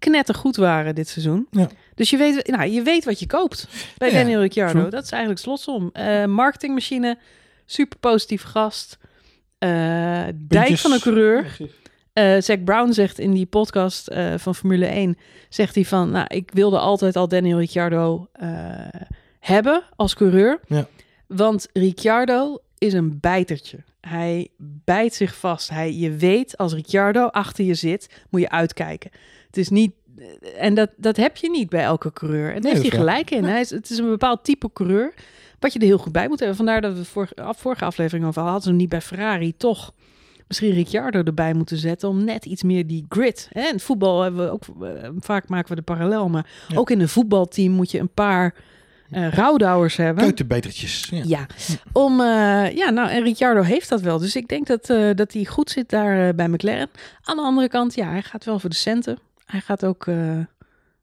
knettergoed 0.00 0.56
waren 0.56 0.94
dit 0.94 1.08
seizoen. 1.08 1.46
Ja. 1.50 1.68
Dus 1.94 2.10
je 2.10 2.16
weet, 2.16 2.46
nou, 2.46 2.70
je 2.70 2.82
weet 2.82 3.04
wat 3.04 3.18
je 3.20 3.26
koopt 3.26 3.68
bij 3.98 4.10
Ja, 4.12 4.18
Daniel 4.18 4.40
Ricciardo. 4.40 4.78
true. 4.78 4.90
Dat 4.90 5.04
is 5.04 5.10
eigenlijk 5.10 5.40
slotsom. 5.42 5.90
Eh 5.92 6.24
marketingmachine, 6.24 7.18
super 7.66 7.98
positief 7.98 8.42
gast. 8.42 8.98
Eh, 9.58 10.22
dijk 10.34 10.76
van 10.76 10.92
een 10.92 11.00
coureur. 11.00 11.56
Zack 12.42 12.64
Brown 12.64 12.92
zegt 12.92 13.18
in 13.18 13.32
die 13.32 13.46
podcast 13.46 14.14
van 14.36 14.54
Formule 14.54 14.86
1, 14.86 15.18
zegt 15.48 15.74
hij 15.74 15.84
van, 15.84 16.10
nou, 16.10 16.24
ik 16.28 16.50
wilde 16.54 16.78
altijd 16.78 17.16
al 17.16 17.28
Daniel 17.28 17.58
Ricciardo 17.58 18.28
hebben 19.38 19.82
als 19.96 20.14
coureur. 20.14 20.60
Ja. 20.66 20.86
Want 21.26 21.68
Ricciardo 21.72 22.58
is 22.78 22.92
een 22.92 23.18
bijtertje. 23.20 23.78
Hij 24.00 24.48
bijt 24.84 25.14
zich 25.14 25.36
vast. 25.36 25.70
Hij, 25.70 25.94
je 25.94 26.10
weet, 26.10 26.56
als 26.56 26.72
Ricciardo 26.72 27.26
achter 27.26 27.64
je 27.64 27.74
zit, 27.74 28.08
moet 28.30 28.40
je 28.40 28.50
uitkijken. 28.50 29.10
Het 29.46 29.56
is 29.56 29.68
niet... 29.68 29.92
En 30.56 30.74
dat, 30.74 30.90
dat 30.96 31.16
heb 31.16 31.36
je 31.36 31.50
niet 31.50 31.68
bij 31.68 31.82
elke 31.82 32.12
coureur. 32.12 32.46
En 32.48 32.52
daar 32.52 32.60
Nee, 32.62 32.72
heeft 32.72 32.88
hij 32.92 32.98
gelijk 32.98 33.30
in. 33.30 33.44
Hij 33.44 33.60
is, 33.60 33.70
het 33.70 33.90
is 33.90 33.98
een 33.98 34.08
bepaald 34.08 34.44
type 34.44 34.70
coureur, 34.72 35.14
wat 35.58 35.72
je 35.72 35.78
er 35.78 35.84
heel 35.86 35.98
goed 35.98 36.12
bij 36.12 36.28
moet 36.28 36.38
hebben. 36.38 36.56
Vandaar 36.56 36.80
dat 36.80 36.96
we 36.96 37.04
vorige, 37.04 37.34
vorige 37.56 37.84
aflevering 37.84 38.26
over 38.26 38.42
hadden, 38.42 38.62
ze 38.62 38.68
hem 38.68 38.76
niet 38.76 38.88
bij 38.88 39.00
Ferrari, 39.00 39.56
toch 39.56 39.92
misschien 40.48 40.70
Ricciardo 40.72 41.22
erbij 41.22 41.54
moeten 41.54 41.76
zetten 41.76 42.08
om 42.08 42.24
net 42.24 42.44
iets 42.44 42.62
meer 42.62 42.86
die 42.86 43.06
grit. 43.08 43.48
Hè? 43.52 43.68
In 43.72 43.80
voetbal 43.80 44.22
hebben 44.22 44.44
we 44.44 44.50
ook 44.50 44.62
eh, 44.82 45.08
vaak 45.18 45.48
maken 45.48 45.68
we 45.68 45.74
de 45.74 45.82
parallel, 45.82 46.28
maar 46.28 46.46
Ja. 46.68 46.76
ook 46.76 46.90
in 46.90 47.00
een 47.00 47.08
voetbalteam 47.08 47.72
moet 47.72 47.90
je 47.90 47.98
een 47.98 48.14
paar 48.14 48.54
eh 49.10 49.28
rouwdouwers 49.32 49.96
hebben. 49.96 50.22
Kuitenbetertjes. 50.22 51.08
Ja. 51.10 51.22
Ja, 51.26 51.46
om, 51.92 52.20
eh, 52.20 52.76
ja, 52.76 52.90
nou, 52.90 53.08
en 53.10 53.22
Ricciardo 53.22 53.62
heeft 53.62 53.88
dat 53.88 54.00
wel. 54.00 54.18
Dus 54.18 54.36
ik 54.36 54.48
denk 54.48 54.66
dat, 54.66 54.90
eh, 54.90 55.10
dat 55.14 55.32
hij 55.32 55.44
goed 55.44 55.70
zit 55.70 55.88
daar 55.90 56.34
bij 56.34 56.48
McLaren. 56.48 56.90
Aan 57.22 57.36
de 57.36 57.42
andere 57.42 57.68
kant, 57.68 57.94
ja, 57.94 58.08
hij 58.10 58.22
gaat 58.22 58.44
wel 58.44 58.58
voor 58.58 58.70
de 58.70 58.76
centen. 58.76 59.18
Hij 59.46 59.60
gaat 59.60 59.84
ook, 59.84 60.04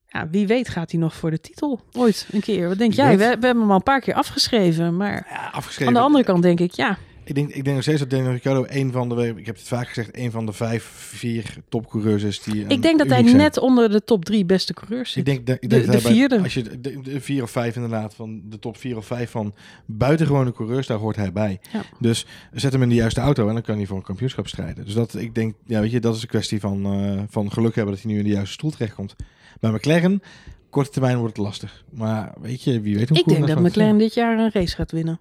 ja, 0.08 0.28
wie 0.32 0.48
weet 0.48 0.70
gaat 0.70 0.92
hij 0.92 1.00
nog 1.00 1.16
voor 1.16 1.32
de 1.32 1.40
titel 1.42 1.80
ooit 1.94 2.28
een 2.32 2.42
keer. 2.42 2.68
Wat 2.68 2.78
denk 2.78 2.94
jij? 2.94 3.12
We, 3.12 3.18
we 3.18 3.24
hebben 3.24 3.50
hem 3.60 3.70
al 3.70 3.76
een 3.76 3.84
paar 3.84 4.02
keer 4.02 4.14
afgeschreven, 4.14 4.98
maar 4.98 5.28
Ja, 5.30 5.50
afgeschreven. 5.52 5.88
aan 5.88 6.00
de 6.00 6.06
andere 6.06 6.24
kant 6.24 6.42
denk 6.44 6.60
ik, 6.60 6.72
ja, 6.72 6.98
Ik 7.28 7.36
denk, 7.36 7.48
ik 7.50 7.64
denk 7.64 7.76
nog 7.76 7.82
steeds 7.82 8.00
dat 8.00 8.10
Daniel 8.10 8.32
Ricciardo 8.32 8.66
een 8.70 8.92
van 8.92 9.10
de, 9.10 9.34
ik 9.36 9.46
heb 9.46 9.56
het 9.56 9.68
vaak 9.68 9.88
gezegd, 9.88 10.18
een 10.18 10.32
van 10.32 10.46
de 10.46 10.54
vijf, 10.54 10.84
vier 10.84 11.56
topcoureurs 11.70 12.24
is 12.24 12.42
die. 12.42 12.66
ik 12.68 12.82
denk 12.82 12.98
dat 12.98 13.08
hij 13.10 13.24
zijn. 13.24 13.36
net 13.38 13.58
onder 13.58 13.90
de 13.90 14.04
top 14.04 14.26
drie 14.26 14.46
beste 14.46 14.74
coureurs 14.74 15.12
zit. 15.12 15.18
Ik 15.28 15.34
denk, 15.34 15.46
dat- 15.48 15.56
ik 15.56 15.62
De- 15.62 15.68
denk 15.68 15.86
de 15.86 15.92
dat 15.92 16.02
bij- 16.04 16.12
vierde. 16.12 16.40
als 16.42 16.54
je 16.54 16.62
de, 16.64 16.82
de, 16.82 17.02
de 17.02 17.22
vier 17.22 17.44
of 17.44 17.52
vijf 17.52 17.76
inderdaad 17.76 18.14
van 18.16 18.42
de 18.50 18.60
top 18.60 18.78
vier 18.78 18.98
of 18.98 19.06
vijf 19.06 19.32
van 19.32 19.54
buitengewone 19.86 20.52
coureurs, 20.52 20.88
daar 20.88 20.98
hoort 20.98 21.16
hij 21.16 21.32
bij. 21.32 21.60
Ja. 21.74 21.82
Dus 22.00 22.26
zet 22.54 22.72
hem 22.72 22.82
in 22.82 22.90
de 22.90 22.96
juiste 22.96 23.22
auto 23.22 23.48
en 23.48 23.54
dan 23.54 23.64
kan 23.64 23.78
hij 23.78 23.86
voor 23.86 23.98
een 23.98 24.04
kampioenschap 24.04 24.48
strijden. 24.48 24.86
Dus 24.86 24.94
dat 24.94 25.16
ik 25.16 25.36
denk, 25.36 25.56
ja, 25.66 25.80
weet 25.82 25.92
je, 25.92 26.00
dat 26.00 26.16
is 26.16 26.22
een 26.22 26.28
kwestie 26.28 26.60
van, 26.60 26.86
eh, 26.86 27.24
van 27.30 27.52
geluk 27.52 27.76
hebben 27.76 27.94
dat 27.94 28.04
hij 28.04 28.12
nu 28.12 28.18
in 28.18 28.24
de 28.26 28.32
juiste 28.32 28.54
stoel 28.54 28.70
terechtkomt. 28.72 29.16
Bij 29.60 29.72
McLaren, 29.72 30.22
korte 30.70 30.90
termijn 30.90 31.18
wordt 31.18 31.38
het 31.38 31.46
lastig. 31.46 31.84
Maar 31.92 32.34
weet 32.42 32.64
je, 32.64 32.82
wie 32.82 32.96
weet 32.98 33.10
hoe 33.10 33.18
Ik 33.18 33.26
denk 33.28 33.48
dat. 33.48 33.60
McLaren 33.60 33.98
dit 33.98 34.14
jaar 34.14 34.40
een 34.40 34.52
race 34.54 34.76
gaat 34.76 34.92
winnen. 34.92 35.20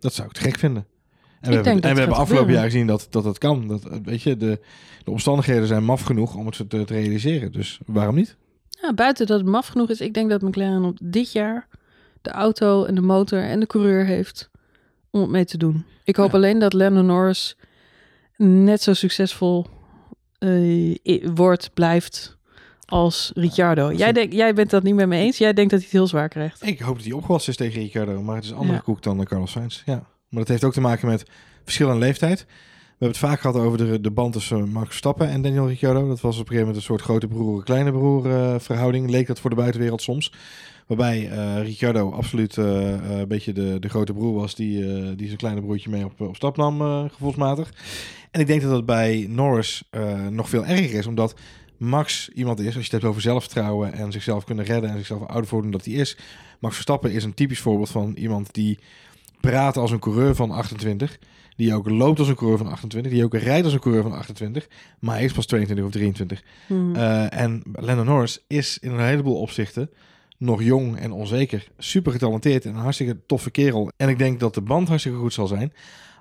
Dat 0.00 0.14
zou 0.14 0.28
ik 0.28 0.34
te 0.34 0.40
gek 0.40 0.58
vinden. 0.58 0.86
En 1.44 1.50
we 1.50 1.54
hebben, 1.70 1.82
en 1.82 1.94
we 2.08 2.14
afgelopen 2.14 2.52
jaar 2.52 2.64
gezien 2.64 2.86
dat 2.86 3.06
dat, 3.10 3.24
dat 3.24 3.38
kan. 3.38 3.68
Dat, 3.68 3.84
eh, 3.84 3.98
weet 4.04 4.22
je, 4.22 4.36
de, 4.36 4.60
de 5.04 5.10
omstandigheden 5.10 5.66
zijn 5.66 5.84
maf 5.84 6.02
genoeg 6.02 6.34
om 6.34 6.46
het 6.46 6.56
te, 6.56 6.66
te 6.66 6.84
realiseren. 6.86 7.52
Dus 7.52 7.78
waarom 7.86 8.14
niet? 8.14 8.36
Ja, 8.70 8.94
buiten 8.94 9.26
dat 9.26 9.38
het 9.38 9.48
maf 9.48 9.66
genoeg 9.66 9.90
is, 9.90 10.00
ik 10.00 10.14
denk 10.14 10.30
dat 10.30 10.42
McLaren 10.42 10.84
op 10.84 10.98
dit 11.02 11.32
jaar 11.32 11.68
de 12.22 12.30
auto 12.30 12.84
en 12.84 12.94
de 12.94 13.00
motor 13.00 13.42
en 13.42 13.60
de 13.60 13.66
coureur 13.66 14.04
heeft 14.06 14.50
om 15.10 15.20
het 15.20 15.30
mee 15.30 15.44
te 15.44 15.56
doen. 15.58 15.84
Ik 16.04 16.16
hoop 16.16 16.30
Ja. 16.30 16.36
alleen 16.36 16.58
dat 16.58 16.72
Lando 16.72 17.02
Norris 17.02 17.56
net 18.36 18.82
zo 18.82 18.92
succesvol 18.94 19.66
eh, 20.38 21.28
wordt, 21.34 21.70
blijft 21.74 22.36
als 22.86 23.30
Ricciardo. 23.34 23.92
Jij, 23.92 24.12
denk, 24.12 24.32
jij 24.32 24.54
bent 24.54 24.70
dat 24.70 24.82
niet 24.82 24.94
met 24.94 25.08
me 25.08 25.16
eens. 25.16 25.38
Jij 25.38 25.52
denkt 25.52 25.70
dat 25.70 25.78
hij 25.80 25.88
het 25.88 25.98
heel 25.98 26.06
zwaar 26.08 26.28
krijgt. 26.28 26.66
Ik 26.66 26.80
hoop 26.80 26.94
dat 26.96 27.04
hij 27.04 27.12
opgewassen 27.14 27.50
is 27.52 27.58
tegen 27.58 27.80
Ricciardo, 27.80 28.22
maar 28.22 28.34
het 28.36 28.44
is 28.44 28.52
andere 28.52 28.72
Ja. 28.72 28.78
koek 28.80 29.02
dan 29.02 29.18
de 29.18 29.24
Carlos 29.24 29.50
Sainz. 29.50 29.82
Ja. 29.84 30.06
Maar 30.34 30.42
dat 30.42 30.52
heeft 30.52 30.64
ook 30.64 30.72
te 30.72 30.80
maken 30.80 31.08
met 31.08 31.24
verschil 31.62 31.90
in 31.90 31.98
leeftijd. 31.98 32.38
We 32.40 33.04
hebben 33.04 33.08
het 33.08 33.30
vaak 33.30 33.40
gehad 33.40 33.56
over 33.56 33.78
de, 33.78 34.00
de 34.00 34.10
band 34.10 34.32
tussen 34.32 34.68
Max 34.68 34.86
Verstappen 34.86 35.28
en 35.28 35.42
Daniel 35.42 35.68
Ricciardo. 35.68 36.08
Dat 36.08 36.20
was 36.20 36.34
op 36.34 36.40
een 36.40 36.46
gegeven 36.46 36.58
moment 36.58 36.76
een 36.76 36.82
soort 36.82 37.00
grote 37.00 37.26
broer, 37.26 37.64
kleine 37.64 37.92
broer 37.92 38.30
eh, 38.30 38.54
verhouding. 38.58 39.10
Leek 39.10 39.26
dat 39.26 39.40
voor 39.40 39.50
de 39.50 39.56
buitenwereld 39.56 40.02
soms. 40.02 40.32
Waarbij 40.86 41.30
eh, 41.30 41.62
Ricciardo 41.62 42.12
absoluut 42.12 42.58
eh, 42.58 42.64
een 43.18 43.28
beetje 43.28 43.52
de, 43.52 43.78
de 43.78 43.88
grote 43.88 44.12
broer 44.12 44.34
was 44.34 44.54
die, 44.54 45.14
die 45.14 45.26
zijn 45.26 45.38
kleine 45.38 45.60
broertje 45.60 45.90
mee 45.90 46.04
op, 46.04 46.20
op 46.20 46.36
stap 46.36 46.56
nam, 46.56 47.08
gevoelsmatig. 47.08 47.72
En 48.30 48.40
ik 48.40 48.46
denk 48.46 48.62
dat 48.62 48.70
dat 48.70 48.86
bij 48.86 49.26
Norris 49.28 49.88
nog 50.30 50.48
veel 50.48 50.64
erger 50.64 50.98
is, 50.98 51.06
omdat 51.06 51.34
Max 51.76 52.28
iemand 52.28 52.58
is, 52.58 52.66
als 52.66 52.74
je 52.74 52.80
het 52.80 52.92
hebt 52.92 53.04
over 53.04 53.22
zelfvertrouwen 53.22 53.92
en 53.92 54.12
zichzelf 54.12 54.44
kunnen 54.44 54.64
redden 54.64 54.90
en 54.90 54.96
zichzelf 54.96 55.26
ouder 55.26 55.46
voordoen 55.46 55.70
dat 55.70 55.84
hij 55.84 55.94
is. 55.94 56.16
Max 56.60 56.74
Verstappen 56.74 57.12
is 57.12 57.24
een 57.24 57.34
typisch 57.34 57.60
voorbeeld 57.60 57.90
van 57.90 58.14
iemand 58.16 58.54
die 58.54 58.78
praat 59.50 59.76
als 59.76 59.90
een 59.90 59.98
coureur 59.98 60.34
van 60.34 60.50
28. 60.50 61.18
Die 61.56 61.74
ook 61.74 61.88
loopt 61.90 62.18
als 62.18 62.28
een 62.28 62.34
coureur 62.34 62.58
van 62.58 62.66
28. 62.70 63.12
Die 63.12 63.24
ook 63.24 63.34
rijdt 63.34 63.64
als 63.64 63.74
een 63.74 63.80
coureur 63.80 64.02
van 64.02 64.12
28. 64.12 64.68
Maar 64.98 65.14
hij 65.14 65.24
is 65.24 65.32
pas 65.32 65.46
22 65.46 65.84
of 65.84 65.90
23. 65.90 66.42
Hmm. 66.66 66.94
Eh, 66.94 67.40
en 67.40 67.62
Lando 67.72 68.04
Norris 68.04 68.44
is 68.46 68.78
in 68.78 68.90
een 68.90 69.04
heleboel 69.04 69.40
opzichten 69.40 69.90
nog 70.38 70.62
jong 70.62 70.98
en 70.98 71.12
onzeker. 71.12 71.68
Super 71.78 72.12
getalenteerd 72.12 72.64
en 72.64 72.70
een 72.70 72.80
hartstikke 72.80 73.16
toffe 73.26 73.50
kerel. 73.50 73.90
En 73.96 74.08
ik 74.08 74.18
denk 74.18 74.40
dat 74.40 74.54
de 74.54 74.60
band 74.60 74.88
hartstikke 74.88 75.18
goed 75.18 75.32
zal 75.32 75.46
zijn. 75.46 75.72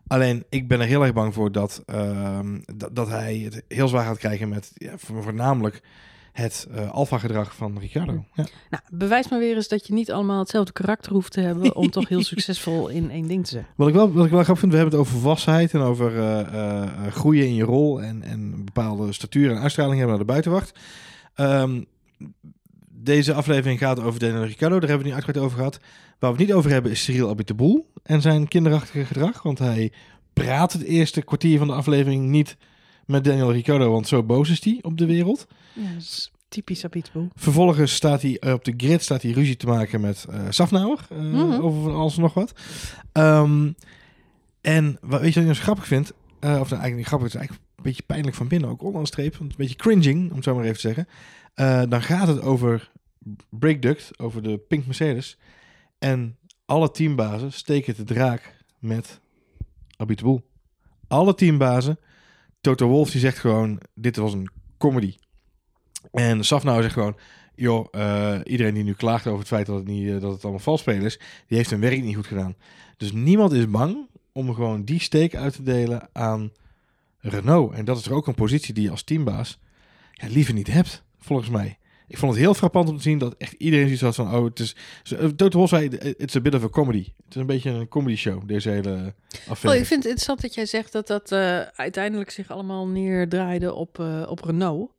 Alleen 0.07 0.43
ik 0.49 0.67
ben 0.67 0.79
er 0.79 0.88
heel 0.88 1.03
erg 1.03 1.13
bang 1.13 1.33
voor 1.33 1.51
dat, 1.51 1.83
ehm, 1.86 2.59
dat, 2.75 2.95
dat 2.95 3.09
hij 3.09 3.38
het 3.38 3.63
heel 3.67 3.88
zwaar 3.88 4.05
gaat 4.05 4.17
krijgen 4.17 4.49
met 4.49 4.71
ja, 4.73 4.97
vo- 4.97 5.21
voornamelijk 5.21 5.81
het 6.34 6.67
eh 6.72 6.91
alfa-gedrag 6.91 7.56
van 7.56 7.80
Ricciardo. 7.80 8.26
Ja. 8.34 8.46
Nou, 8.69 8.84
bewijs 8.91 9.30
maar 9.30 9.39
weer 9.39 9.56
eens 9.56 9.67
dat 9.67 9.88
je 9.88 9.93
niet 9.93 10.12
allemaal 10.12 10.39
hetzelfde 10.39 10.72
karakter 10.72 11.12
hoeft 11.12 11.32
te 11.32 11.39
hebben 11.39 11.76
om 11.76 11.89
toch 11.89 12.10
heel 12.10 12.24
succesvol 12.34 12.88
in 12.88 13.12
één 13.12 13.28
ding 13.28 13.43
te 13.43 13.50
zijn. 13.50 13.65
Wat 13.76 13.88
ik 13.88 13.93
wel, 13.93 14.12
wat 14.12 14.26
ik 14.26 14.32
wel 14.32 14.43
grappig 14.43 14.60
vind, 14.60 14.72
we 14.72 14.78
hebben 14.78 15.00
het 15.00 15.08
over 15.08 15.19
volwassenheid 15.19 15.74
en 15.74 15.82
over 15.82 16.17
eh, 16.17 16.39
eh, 16.39 16.84
eh, 16.84 17.12
groeien 17.12 17.46
in 17.46 17.56
je 17.56 17.63
rol 17.63 18.02
en, 18.02 18.24
en 18.24 18.65
bepaalde 18.65 19.13
statuur 19.13 19.52
en 19.52 19.60
uitstraling 19.60 19.98
hebben 19.98 20.15
naar 20.15 20.26
de 20.26 20.32
buitenwacht. 20.32 20.80
Ehm, 21.36 21.82
deze 22.89 23.34
aflevering 23.34 23.80
gaat 23.80 24.00
over 24.00 24.19
Daniel 24.19 24.43
Ricciardo, 24.43 24.80
daar 24.80 24.89
hebben 24.89 25.08
we 25.08 25.13
het 25.13 25.22
niet 25.22 25.28
uitgebreid 25.28 25.46
over 25.46 25.58
gehad. 25.58 25.80
Waar 26.19 26.32
we 26.32 26.38
het 26.38 26.48
niet 26.48 26.58
over 26.58 26.72
hebben 26.72 26.91
is 26.91 27.04
Cyril 27.04 27.30
Abiteboul 27.30 27.91
en 28.04 28.22
zijn 28.22 28.48
kinderachtige 28.48 29.06
gedrag, 29.06 29.43
want 29.43 29.60
hij 29.60 29.91
praat 30.34 30.74
het 30.74 30.84
eerste 30.84 31.22
kwartier 31.22 31.58
van 31.58 31.67
de 31.67 31.74
aflevering 31.74 32.30
niet 32.30 32.58
met 33.06 33.24
Daniel 33.24 33.52
Ricciardo, 33.52 33.92
want 33.92 34.08
zo 34.08 34.24
boos 34.24 34.50
is 34.50 34.63
hij 34.63 34.80
op 34.82 34.98
de 34.98 35.06
wereld. 35.06 35.48
Ja, 35.74 35.84
typisch 36.48 36.86
Abiteboel. 36.86 37.28
Vervolgens 37.36 37.94
staat 37.96 38.22
hij 38.22 38.38
eh, 38.39 38.54
op 38.54 38.66
de 38.66 38.74
grid 38.78 39.02
staat 39.04 39.22
hij 39.22 39.32
ruzie 39.32 39.56
te 39.58 39.66
maken 39.68 40.02
met 40.02 40.26
eh 40.30 40.42
Safnauer 40.50 41.00
eh, 41.10 41.18
Mhm. 41.18 41.62
over 41.62 41.82
van 41.82 41.96
alles 41.96 42.16
en 42.16 42.22
nog 42.22 42.34
wat. 42.34 42.54
Ehm, 43.12 43.72
en 44.62 44.98
wat, 45.02 45.22
weet 45.22 45.34
je 45.34 45.39
wat 45.39 45.44
ik 45.44 45.44
nou 45.44 45.54
zo 45.54 45.62
grappig 45.62 45.88
vind? 45.88 46.12
Of 46.12 46.39
nou, 46.42 46.54
eigenlijk 46.60 46.96
niet 46.96 47.06
grappig, 47.06 47.28
het 47.32 47.36
is 47.36 47.39
eigenlijk 47.39 47.70
een 47.76 47.84
beetje 47.84 48.04
pijnlijk 48.04 48.36
van 48.36 48.48
binnen, 48.48 48.70
ook 48.70 48.80
onderaan 48.82 49.02
de 49.04 49.08
streep, 49.08 49.39
een 49.39 49.52
beetje 49.58 49.76
cringing, 49.76 50.30
om 50.30 50.36
het 50.36 50.44
zo 50.44 50.56
maar 50.56 50.63
even 50.63 50.76
te 50.76 50.94
zeggen. 50.94 51.89
Dan 51.89 52.02
gaat 52.02 52.28
het 52.28 52.42
over 52.42 52.92
Breakduct, 53.50 54.20
over 54.20 54.44
de 54.44 54.58
Pink 54.58 54.86
Mercedes. 54.86 55.38
En 56.00 56.38
alle 56.66 56.92
teambazen 56.92 57.54
steken 57.54 57.96
de 57.96 58.04
draak 58.04 58.56
met 58.80 59.20
Abiteboul. 59.98 60.42
Alle 61.08 61.36
teambazen. 61.36 62.00
Toto 62.63 62.88
Wolff 62.88 63.12
die 63.12 63.19
zegt 63.19 63.38
gewoon, 63.38 63.80
dit 63.93 64.15
was 64.15 64.34
een 64.34 64.49
comedy. 64.78 65.15
En 66.12 66.43
Safnauer 66.43 66.82
zegt 66.82 66.93
gewoon, 66.93 67.17
joh, 67.56 67.88
eh, 67.91 68.39
iedereen 68.43 68.73
die 68.73 68.84
nu 68.84 68.93
klaagt 68.93 69.28
over 69.28 69.39
het 69.39 69.47
feit 69.47 69.65
dat 69.65 69.76
het, 69.76 69.88
niet, 69.88 70.08
eh, 70.08 70.21
dat 70.21 70.32
het 70.32 70.43
allemaal 70.43 70.60
vals 70.62 70.80
spelen 70.80 71.06
is, 71.06 71.19
die 71.47 71.58
heeft 71.58 71.69
hun 71.69 71.80
werk 71.80 72.02
niet 72.02 72.15
goed 72.15 72.28
gedaan. 72.28 72.56
Dus 72.97 73.12
niemand 73.12 73.52
is 73.52 73.69
bang 73.69 74.08
om 74.32 74.54
gewoon 74.54 74.84
die 74.84 74.99
steek 74.99 75.36
uit 75.36 75.54
te 75.54 75.63
delen 75.63 76.10
aan 76.12 76.52
Renault. 77.17 77.73
En 77.73 77.86
dat 77.86 77.97
is 77.97 78.06
er 78.06 78.13
ook 78.13 78.28
een 78.28 78.36
positie 78.36 78.73
die 78.73 78.84
je 78.84 78.91
als 78.91 79.04
teambaas 79.04 79.60
liever 80.12 80.54
niet 80.54 80.67
hebt, 80.67 81.04
volgens 81.19 81.49
mij. 81.49 81.78
Ik 82.08 82.18
vond 82.18 82.32
het 82.32 82.42
heel 82.42 82.54
frappant 82.54 82.89
om 82.89 82.98
te 82.98 83.02
zien 83.02 83.18
dat 83.18 83.36
echt 83.38 83.54
iedereen 83.58 83.86
zoiets 83.86 84.02
had 84.02 84.16
van, 84.16 84.36
oh, 84.36 84.44
het 84.44 84.60
is... 84.60 84.76
Toto 85.36 85.58
Wolff 85.58 85.70
zei, 85.70 85.88
it's 86.18 86.36
a 86.36 86.42
bit 86.42 86.56
of 86.56 86.63
a 86.63 86.70
comedy. 86.70 87.04
Het 87.04 87.36
is 87.36 87.36
een 87.36 87.46
beetje 87.46 87.70
een 87.70 87.88
comedy 87.88 88.16
show, 88.16 88.48
deze 88.48 88.70
hele 88.70 89.13
affaire. 89.48 89.70
Oh, 89.70 89.82
ik 89.82 89.88
vind 89.88 90.04
het 90.04 90.06
interessant 90.06 90.42
dat 90.42 90.54
jij 90.54 90.66
zegt 90.66 90.92
dat 90.92 91.08
dat 91.08 91.32
uh, 91.32 91.60
uiteindelijk 91.60 92.30
zich 92.30 92.52
allemaal 92.52 92.88
neerdraaide 92.88 93.74
op, 93.74 94.00
uh, 94.00 94.26
op 94.30 94.44
Renault. 94.44 94.92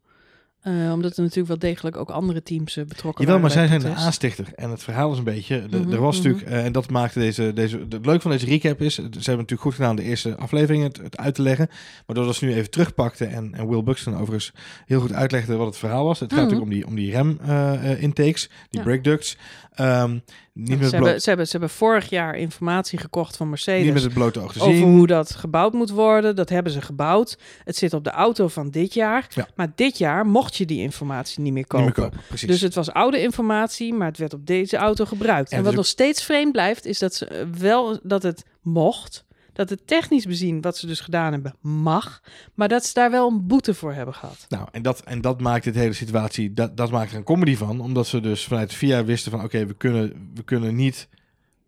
Uh, 0.65 0.93
omdat 0.93 1.17
er 1.17 1.23
natuurlijk 1.23 1.49
wel 1.49 1.71
degelijk 1.71 1.97
ook 1.97 2.11
andere 2.11 2.43
teams 2.43 2.77
uh, 2.77 2.85
betrokken 2.85 3.25
Jawel, 3.25 3.41
waren. 3.41 3.57
maar 3.57 3.69
zij 3.69 3.81
zijn 3.81 3.95
de 3.95 4.01
aanstichter. 4.01 4.47
En 4.55 4.71
het 4.71 4.83
verhaal 4.83 5.13
is 5.13 5.19
een 5.19 5.25
beetje... 5.25 5.67
De, 5.69 5.77
mm 5.77 5.83
-hmm, 5.83 5.93
er 5.93 6.01
was 6.01 6.17
natuurlijk... 6.17 6.49
Uh, 6.49 6.65
en 6.65 6.73
dat 6.73 6.91
maakte 6.91 7.19
deze... 7.19 7.53
deze 7.53 7.79
het 7.89 8.07
leuke 8.07 8.21
van 8.21 8.31
deze 8.31 8.47
recap 8.47 8.81
is... 8.81 8.95
Ze 8.95 9.03
hebben 9.03 9.21
natuurlijk 9.25 9.61
goed 9.61 9.75
gedaan 9.75 9.97
de 9.97 10.03
eerste 10.03 10.37
aflevering 10.37 10.83
het, 10.83 10.97
het 10.97 11.17
uit 11.17 11.35
te 11.35 11.43
leggen. 11.43 11.69
Maar 12.07 12.17
doordat 12.17 12.35
ze 12.35 12.45
nu 12.45 12.55
even 12.55 12.71
terugpakten... 12.71 13.31
En, 13.31 13.55
en 13.55 13.69
Will 13.69 13.83
Buxton 13.83 14.15
overigens 14.15 14.53
heel 14.87 15.01
goed 15.01 15.13
uitlegde 15.13 15.57
wat 15.57 15.67
het 15.67 15.77
verhaal 15.77 16.05
was. 16.05 16.21
Het 16.21 16.33
gaat 16.33 16.43
mm 16.43 16.49
-hmm. 16.49 16.59
natuurlijk 16.61 16.87
om 16.87 16.95
die, 16.95 17.07
om 17.07 17.25
die 17.25 17.41
rem-intakes. 17.47 18.49
die 18.71 18.81
ja. 18.81 18.83
brake 18.83 19.01
ducts. 19.01 19.37
Um, 19.81 20.23
niet 20.55 20.69
ja, 20.69 20.77
met 20.77 20.89
ze, 20.89 20.95
hebben, 20.95 21.21
ze, 21.21 21.29
hebben, 21.29 21.47
ze 21.47 21.53
hebben 21.53 21.71
vorig 21.71 22.09
jaar 22.09 22.37
informatie 22.37 22.99
gekocht 22.99 23.37
van 23.37 23.49
Mercedes. 23.49 23.85
Niet 23.85 23.93
met 23.93 24.03
het 24.03 24.13
blote 24.15 24.41
oog 24.41 24.53
te 24.53 24.61
over 24.61 24.75
zien. 24.75 24.85
hoe 24.85 25.07
dat 25.07 25.35
gebouwd 25.35 25.73
moet 25.73 25.91
worden. 25.91 26.37
Dat 26.37 26.49
hebben 26.49 26.73
ze 26.73 26.81
gebouwd. 26.81 27.39
Het 27.65 27.77
zit 27.77 27.93
op 27.93 28.05
de 28.05 28.11
auto 28.11 28.49
van 28.49 28.71
dit 28.71 28.95
jaar. 28.95 29.27
Ja. 29.29 29.49
Maar 29.55 29.73
dit 29.75 29.99
jaar 29.99 30.27
mocht 30.27 30.57
je 30.57 30.65
die 30.67 30.81
informatie 30.81 31.41
niet 31.41 31.53
meer 31.53 31.67
kopen. 31.67 31.87
Niet 31.87 31.97
meer 31.97 32.09
kopen 32.09 32.25
precies. 32.29 32.49
Dus 32.49 32.61
het 32.61 32.75
was 32.75 32.93
oude 32.93 33.21
informatie, 33.21 33.95
maar 33.95 34.09
het 34.09 34.19
werd 34.19 34.35
op 34.35 34.47
deze 34.47 34.77
auto 34.77 35.05
gebruikt. 35.05 35.51
En, 35.51 35.57
En 35.57 35.63
wat 35.63 35.73
dus- 35.73 35.81
nog 35.81 35.91
steeds 35.91 36.23
vreemd 36.23 36.53
blijft, 36.53 36.85
is 36.85 36.99
dat 36.99 37.15
ze 37.15 37.49
wel 37.59 37.99
dat 38.03 38.23
het 38.23 38.45
mocht. 38.63 39.25
Dat 39.55 39.71
het 39.71 39.87
technisch 39.87 40.27
bezien, 40.27 40.61
wat 40.61 40.77
ze 40.77 40.87
dus 40.87 41.01
gedaan 41.01 41.33
hebben, 41.33 41.55
mag. 41.61 42.23
Maar 42.55 42.69
dat 42.69 42.85
ze 42.85 42.95
daar 42.95 43.11
wel 43.11 43.29
een 43.31 43.47
boete 43.47 43.75
voor 43.75 43.93
hebben 43.93 44.15
gehad. 44.15 44.47
Nou, 44.49 44.69
en 44.73 44.83
dat, 44.83 45.01
en 45.01 45.21
dat 45.21 45.41
maakt 45.41 45.65
dit 45.65 45.75
hele 45.75 45.93
situatie, 45.93 46.53
dat, 46.53 46.77
dat 46.77 46.91
maakt 46.91 47.11
er 47.11 47.17
een 47.17 47.25
comedy 47.25 47.57
van. 47.57 47.81
Omdat 47.81 48.07
ze 48.07 48.21
dus 48.21 48.45
vanuit 48.45 48.75
VIA 48.75 49.05
wisten 49.05 49.31
van, 49.31 49.43
oké, 49.43 49.67
we, 49.67 49.75
kunnen, 49.75 50.31
we 50.35 50.43
kunnen 50.43 50.75
niet... 50.75 51.09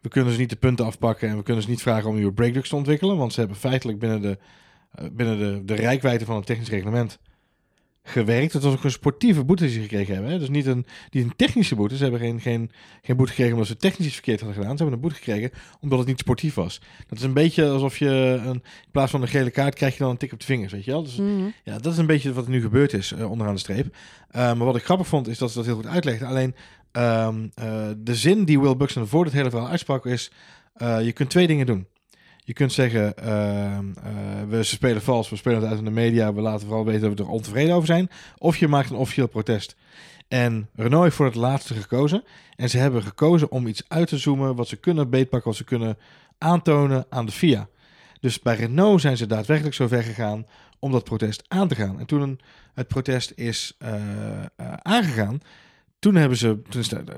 We 0.01 0.13
kunnen 0.13 0.33
ze 0.33 0.39
niet 0.39 0.51
de 0.51 0.57
punten 0.57 0.85
afpakken 0.85 1.29
en 1.29 1.37
we 1.37 1.43
kunnen 1.43 1.63
ze 1.63 1.69
niet 1.69 1.83
vragen 1.83 2.09
om 2.09 2.15
nieuwe 2.15 2.33
breakdux 2.33 2.69
te 2.69 2.77
ontwikkelen. 2.77 3.17
Want 3.17 3.33
ze 3.33 3.41
hebben 3.41 3.59
feitelijk 3.59 3.99
binnen 3.99 4.21
de, 4.21 4.39
eh, 4.93 5.07
binnen 5.13 5.39
de, 5.39 5.65
de 5.65 5.75
rijkwijde 5.75 6.25
van 6.25 6.37
het 6.37 6.47
technisch 6.47 6.69
reglement 6.69 7.19
gewerkt. 8.09 8.53
Het 8.53 8.63
was 8.63 8.73
ook 8.73 8.85
een 8.85 8.91
sportieve 8.91 9.45
boete 9.45 9.65
die 9.65 9.73
ze 9.73 9.81
gekregen 9.81 10.15
hebben. 10.15 10.33
Hè? 10.33 10.39
Dus 10.39 10.49
niet 10.49 10.67
een, 10.67 10.87
niet 11.11 11.25
een 11.25 11.37
technische 11.37 11.75
boete. 11.75 11.97
Ze 11.97 12.03
hebben 12.03 12.21
geen, 12.21 12.41
geen, 12.41 12.71
geen 13.03 13.17
boete 13.17 13.31
gekregen 13.31 13.53
omdat 13.53 13.69
ze 13.69 13.77
technisch 13.77 14.07
iets 14.07 14.15
verkeerd 14.15 14.41
hadden 14.41 14.59
gedaan. 14.59 14.77
Ze 14.77 14.83
hebben 14.83 14.95
een 15.03 15.09
boete 15.09 15.25
gekregen 15.25 15.51
omdat 15.81 15.99
het 15.99 16.09
niet 16.09 16.19
sportief 16.19 16.55
was. 16.55 16.81
Dat 17.09 17.19
is 17.19 17.25
een 17.25 17.33
beetje 17.33 17.69
alsof 17.69 17.99
je 17.99 18.09
een, 18.09 18.45
in 18.55 18.63
plaats 18.91 19.11
van 19.11 19.23
een 19.23 19.29
gele 19.29 19.51
kaart 19.51 19.75
krijg 19.75 19.93
je 19.93 19.99
dan 19.99 20.11
een 20.11 20.17
tik 20.17 20.33
op 20.33 20.39
de 20.41 20.47
vingers, 20.47 20.73
weet 20.73 20.85
je 20.85 20.91
wel. 20.91 21.03
Dus 21.03 21.17
Mhm. 21.17 21.45
ja, 21.65 21.79
dat 21.79 21.93
is 21.93 21.99
een 21.99 22.07
beetje 22.07 22.33
wat 22.33 22.45
er 22.45 22.51
nu 22.51 22.61
gebeurd 22.61 22.93
is 22.93 23.13
eh, 23.13 23.31
onderaan 23.31 23.55
de 23.55 23.61
streep. 23.61 23.87
Uh, 23.87 23.97
maar 24.33 24.57
wat 24.65 24.77
ik 24.77 24.85
grappig 24.85 25.07
vond, 25.07 25.29
is 25.29 25.39
dat 25.39 25.51
ze 25.51 25.57
dat 25.57 25.67
heel 25.67 25.75
goed 25.77 25.87
uitlegde. 25.87 26.27
Alleen 26.27 26.55
um, 26.93 27.51
uh, 27.63 27.89
de 27.97 28.15
zin 28.15 28.45
die 28.45 28.61
Will 28.61 28.77
Buxton 28.77 29.07
voor 29.07 29.25
dit 29.25 29.33
hele 29.33 29.51
verhaal 29.51 29.69
uitsprak 29.69 30.07
is... 30.07 30.31
Je 30.79 31.13
kunt 31.15 31.31
twee 31.31 31.47
dingen 31.47 31.67
doen. 31.67 31.87
Je 32.47 32.53
kunt 32.53 32.73
zeggen, 32.73 33.15
uh, 33.25 33.79
we 34.49 34.63
spelen 34.63 35.03
vals, 35.03 35.29
we 35.29 35.37
spelen 35.37 35.61
het 35.61 35.69
uit 35.69 35.79
in 35.79 35.85
de 35.85 35.91
media... 35.91 36.35
we 36.35 36.41
laten 36.41 36.67
vooral 36.67 36.85
weten 36.85 37.01
dat 37.01 37.19
we 37.19 37.25
er 37.25 37.31
ontevreden 37.31 37.75
over 37.75 37.87
zijn. 37.87 38.11
Of 38.39 38.57
je 38.57 38.69
maakt 38.69 38.91
een 38.91 38.97
officieel 38.97 39.27
protest. 39.27 39.77
En 40.29 40.69
Renault 40.75 41.03
heeft 41.03 41.17
voor 41.17 41.27
het 41.27 41.35
laatste 41.35 41.75
gekozen. 41.75 42.25
En 42.57 42.71
ze 42.71 42.79
hebben 42.79 43.03
gekozen 43.03 43.51
om 43.51 43.67
iets 43.67 43.85
uit 43.89 44.09
te 44.09 44.19
zoomen... 44.19 44.55
wat 44.55 44.69
ze 44.69 44.77
kunnen 44.77 45.11
beetpakken, 45.11 45.49
wat 45.49 45.59
ze 45.59 45.65
kunnen 45.65 45.99
aantonen 46.39 47.07
aan 47.09 47.27
de 47.27 47.33
FIA. 47.33 47.69
Dus 48.21 48.41
bij 48.41 48.57
Renault 48.57 49.01
zijn 49.01 49.17
ze 49.17 49.27
daadwerkelijk 49.27 49.75
zo 49.75 49.89
ver 49.89 50.03
gegaan 50.03 50.47
om 50.79 50.93
dat 50.93 51.05
protest 51.05 51.45
aan 51.49 51.69
te 51.69 51.75
gaan. 51.75 51.99
En 51.99 52.07
toen 52.07 52.41
het 52.75 52.89
protest 52.89 53.33
is 53.35 53.77
uh, 53.83 53.95
uh, 53.95 54.73
aangegaan, 54.83 55.41
toen 55.99 56.15
hebben, 56.15 56.39
ze, 56.39 56.63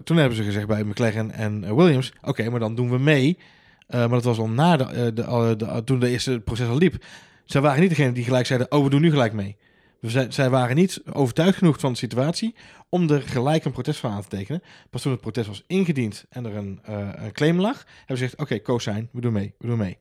toen, 0.04 0.16
hebben 0.16 0.36
ze 0.36 0.42
gezegd 0.44 0.66
bij 0.66 0.84
McLaren 0.84 1.30
en 1.30 1.76
Williams: 1.76 2.12
oké, 2.22 2.50
maar 2.50 2.60
dan 2.60 2.74
doen 2.74 2.90
we 2.90 2.98
mee. 2.98 3.38
Maar 3.88 4.08
dat 4.08 4.24
was 4.24 4.38
al 4.38 4.48
na 4.48 4.76
de, 4.76 5.12
de, 5.12 5.54
de, 5.56 5.82
toen 5.84 6.00
de 6.00 6.08
eerste 6.08 6.40
proces 6.40 6.68
al 6.68 6.76
liep. 6.76 7.04
Zij 7.44 7.60
waren 7.60 7.80
niet 7.80 7.88
degene 7.88 8.12
die 8.12 8.24
gelijk 8.24 8.46
zeiden: 8.46 8.72
oh, 8.72 8.84
we 8.84 8.90
doen 8.90 9.00
nu 9.00 9.10
gelijk 9.10 9.32
mee. 9.32 9.56
Zij, 10.00 10.30
zij 10.30 10.50
waren 10.50 10.76
niet 10.76 11.02
overtuigd 11.12 11.58
genoeg 11.58 11.80
van 11.80 11.92
de 11.92 11.98
situatie 11.98 12.54
om 12.88 13.10
er 13.10 13.22
gelijk 13.22 13.64
een 13.64 13.72
protest 13.72 14.00
van 14.00 14.10
aan 14.10 14.22
te 14.22 14.28
tekenen. 14.28 14.62
Pas 14.90 15.02
toen 15.02 15.12
het 15.12 15.20
protest 15.20 15.46
was 15.46 15.64
ingediend 15.66 16.24
en 16.28 16.46
er 16.46 16.56
een, 16.56 16.80
een 16.82 17.32
claim 17.32 17.60
lag, 17.60 17.76
hebben 17.76 18.04
ze 18.06 18.14
gezegd: 18.14 18.32
oké, 18.32 18.42
okay, 18.42 18.62
co-sign, 18.62 19.08
we 19.12 19.20
doen 19.20 19.32
mee, 19.32 19.54
we 19.58 19.66
doen 19.66 19.78
mee. 19.78 19.98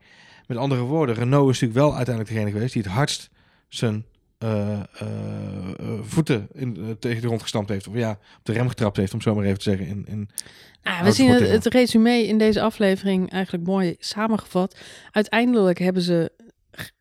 Met 0.47 0.57
andere 0.57 0.81
woorden, 0.81 1.15
Renault 1.15 1.49
is 1.49 1.59
natuurlijk 1.59 1.79
wel 1.87 1.95
uiteindelijk 1.95 2.35
degene 2.35 2.51
geweest 2.51 2.73
die 2.73 2.81
het 2.81 2.91
hardst 2.91 3.29
zijn 3.67 4.05
uh, 4.43 4.79
uh, 5.01 5.99
voeten 6.01 6.47
in, 6.53 6.95
tegen 6.99 7.21
de 7.21 7.27
grond 7.27 7.41
gestampt 7.41 7.69
heeft. 7.69 7.87
Of 7.87 7.95
ja, 7.95 8.11
op 8.11 8.45
de 8.45 8.53
rem 8.53 8.67
getrapt 8.67 8.97
heeft, 8.97 9.13
om 9.13 9.21
zo 9.21 9.35
maar 9.35 9.45
even 9.45 9.57
te 9.57 9.63
zeggen. 9.63 9.87
In, 9.87 10.05
in 10.07 10.29
ah, 10.83 11.03
we 11.03 11.11
zien 11.11 11.29
het, 11.29 11.49
het 11.49 11.65
resume 11.65 12.27
in 12.27 12.37
deze 12.37 12.61
aflevering 12.61 13.31
eigenlijk 13.31 13.65
mooi 13.65 13.95
samengevat. 13.99 14.77
Uiteindelijk 15.11 15.79
hebben 15.79 16.01
ze... 16.01 16.31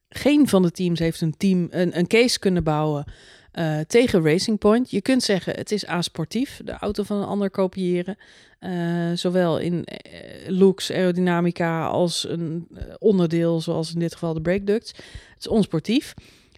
Geen 0.08 0.48
van 0.48 0.62
de 0.62 0.70
teams 0.70 0.98
heeft 0.98 1.20
een, 1.20 1.36
team, 1.36 1.66
een, 1.70 1.98
een 1.98 2.06
case 2.06 2.38
kunnen 2.38 2.64
bouwen 2.64 3.04
uh, 3.52 3.80
tegen 3.80 4.24
Racing 4.24 4.58
Point. 4.58 4.90
Je 4.90 5.00
kunt 5.00 5.22
zeggen, 5.22 5.54
het 5.54 5.72
is 5.72 5.86
asportief, 5.86 6.60
de 6.64 6.72
auto 6.72 7.02
van 7.02 7.16
een 7.16 7.26
ander 7.26 7.50
kopiëren. 7.50 8.16
Uh, 8.60 9.10
zowel 9.14 9.58
in 9.58 9.74
uh, 9.74 10.48
looks, 10.58 10.92
aerodynamica 10.92 11.86
als 11.86 12.28
een 12.28 12.68
onderdeel, 12.98 13.60
zoals 13.60 13.92
in 13.92 14.00
dit 14.00 14.12
geval 14.12 14.34
de 14.34 14.40
brake 14.40 14.64
ducts. 14.64 14.90
Het 14.90 15.38
is 15.38 15.48
onsportief. 15.48 16.14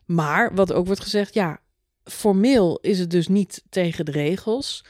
Maar 0.08 0.54
wat 0.54 0.72
ook 0.72 0.86
wordt 0.86 1.00
gezegd, 1.00 1.34
ja, 1.34 1.60
formeel 2.04 2.78
is 2.80 2.98
het 2.98 3.10
dus 3.10 3.28
niet 3.28 3.62
tegen 3.68 4.04
de 4.04 4.10
regels. 4.10 4.84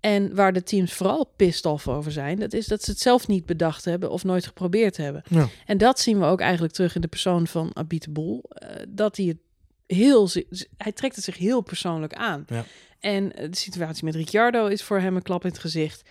En 0.00 0.34
waar 0.34 0.52
de 0.52 0.62
teams 0.62 0.92
vooral 0.92 1.32
pissed 1.36 1.66
off 1.66 1.88
over 1.88 2.12
zijn, 2.12 2.38
dat 2.38 2.52
is 2.52 2.66
dat 2.66 2.82
ze 2.82 2.90
het 2.90 3.00
zelf 3.00 3.26
niet 3.26 3.46
bedacht 3.46 3.84
hebben 3.84 4.10
of 4.10 4.24
nooit 4.24 4.46
geprobeerd 4.46 4.96
hebben. 4.96 5.22
Ja. 5.28 5.48
En 5.66 5.78
dat 5.78 6.00
zien 6.00 6.18
we 6.18 6.24
ook 6.24 6.40
eigenlijk 6.40 6.72
terug 6.72 6.94
in 6.94 7.00
de 7.00 7.08
persoon 7.08 7.46
van 7.46 7.70
Abit 7.72 8.04
de 8.04 8.10
Boel. 8.10 8.44
Uh, 8.62 8.68
dat 8.88 9.16
hij 9.16 9.26
het 9.26 9.38
heel, 9.86 10.28
hij 10.76 10.92
trekt 10.92 11.16
het 11.16 11.24
zich 11.24 11.36
heel 11.36 11.60
persoonlijk 11.60 12.14
aan. 12.14 12.44
Ja. 12.46 12.64
En 13.00 13.28
de 13.28 13.56
situatie 13.56 14.04
met 14.04 14.14
Ricciardo 14.14 14.66
is 14.66 14.82
voor 14.82 15.00
hem 15.00 15.16
een 15.16 15.22
klap 15.22 15.44
in 15.44 15.50
het 15.50 15.58
gezicht. 15.58 16.08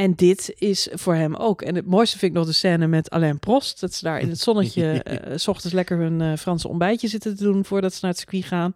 En 0.00 0.14
dit 0.14 0.52
is 0.58 0.88
voor 0.92 1.14
hem 1.14 1.34
ook. 1.34 1.62
En 1.62 1.74
het 1.74 1.86
mooiste 1.86 2.18
vind 2.18 2.32
ik 2.32 2.38
nog 2.38 2.46
de 2.46 2.52
scène 2.52 2.86
met 2.86 3.10
Alain 3.10 3.38
Prost. 3.38 3.80
Dat 3.80 3.94
ze 3.94 4.04
daar 4.04 4.20
in 4.20 4.28
het 4.28 4.40
zonnetje 4.40 5.04
uh, 5.10 5.36
s 5.36 5.48
ochtends 5.48 5.74
lekker 5.74 5.98
hun 5.98 6.20
uh, 6.20 6.36
Franse 6.36 6.68
ontbijtje 6.68 7.08
zitten 7.08 7.36
te 7.36 7.42
doen 7.42 7.64
voordat 7.64 7.92
ze 7.92 7.98
naar 8.02 8.10
het 8.10 8.20
circuit 8.20 8.44
gaan. 8.44 8.72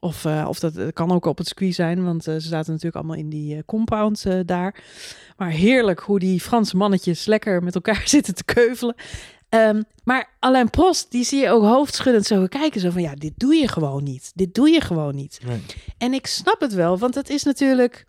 Of, 0.00 0.24
uh, 0.24 0.44
of 0.48 0.58
dat 0.58 0.92
kan 0.92 1.12
ook 1.12 1.24
op 1.24 1.38
het 1.38 1.46
circuit 1.46 1.74
zijn, 1.74 2.04
want 2.04 2.24
ze 2.24 2.40
zaten 2.40 2.72
natuurlijk 2.72 2.96
allemaal 2.96 3.16
in 3.16 3.28
die 3.28 3.64
compound 3.64 4.24
daar. 4.46 4.82
Maar 5.36 5.50
heerlijk 5.50 6.00
hoe 6.00 6.18
die 6.18 6.40
Franse 6.40 6.76
mannetjes 6.76 7.24
lekker 7.24 7.62
met 7.62 7.74
elkaar 7.74 8.02
zitten 8.16 8.34
te 8.34 8.44
keuvelen. 8.44 8.94
Um, 9.48 9.84
maar 10.04 10.28
Alain 10.38 10.70
Prost, 10.70 11.10
die 11.10 11.24
zie 11.24 11.40
je 11.40 11.50
ook 11.50 11.62
hoofdschuddend 11.62 12.26
zo 12.26 12.46
kijken. 12.46 12.80
Zo 12.80 12.90
van, 12.90 13.02
ja, 13.02 13.14
dit 13.14 13.32
doe 13.36 13.54
je 13.54 13.68
gewoon 13.68 14.02
niet. 14.02 14.32
Dit 14.34 14.54
doe 14.54 14.68
je 14.68 14.80
gewoon 14.80 15.14
niet. 15.14 15.40
Nee. 15.46 15.60
En 15.98 16.12
ik 16.12 16.26
snap 16.26 16.60
het 16.60 16.74
wel, 16.74 16.98
want 16.98 17.14
het 17.14 17.30
is 17.30 17.42
natuurlijk... 17.42 18.06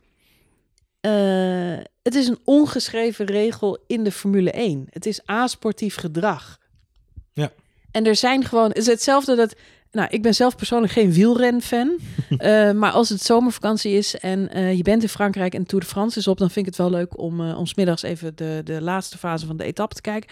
Uh, 1.06 1.78
het 2.04 2.16
is 2.16 2.28
een 2.28 2.40
ongeschreven 2.44 3.26
regel 3.26 3.84
in 3.88 4.04
de 4.04 4.12
Formule 4.12 4.52
1. 4.52 4.88
Het 4.90 5.06
is 5.06 5.26
asportief 5.26 5.96
gedrag. 5.96 6.60
Ja. 7.34 7.52
En 7.92 8.06
er 8.06 8.16
zijn 8.16 8.44
gewoon... 8.44 8.68
Het 8.68 8.78
is 8.78 8.86
hetzelfde 8.86 9.36
dat... 9.36 9.56
Nou, 9.92 10.08
ik 10.12 10.22
ben 10.22 10.36
zelf 10.36 10.56
persoonlijk 10.56 10.94
geen 10.94 11.14
wielren-fan. 11.14 12.00
uh, 12.30 12.72
maar 12.82 12.92
als 12.92 13.10
het 13.10 13.22
zomervakantie 13.22 13.94
is 13.94 14.18
en 14.18 14.58
uh, 14.58 14.74
je 14.74 14.84
bent 14.84 15.02
in 15.02 15.10
Frankrijk 15.10 15.54
en 15.54 15.66
Tour 15.66 15.84
de 15.84 15.90
France 15.90 16.20
is 16.20 16.28
op... 16.28 16.38
dan 16.38 16.52
vind 16.52 16.68
ik 16.68 16.72
het 16.74 16.82
wel 16.82 16.90
leuk 16.90 17.20
om, 17.20 17.52
om 17.52 17.66
smiddags 17.66 18.02
even 18.02 18.36
de, 18.36 18.62
de 18.64 18.82
laatste 18.82 19.18
fase 19.18 19.46
van 19.46 19.58
de 19.58 19.64
etappe 19.64 19.96
te 19.96 20.02
kijken. 20.02 20.30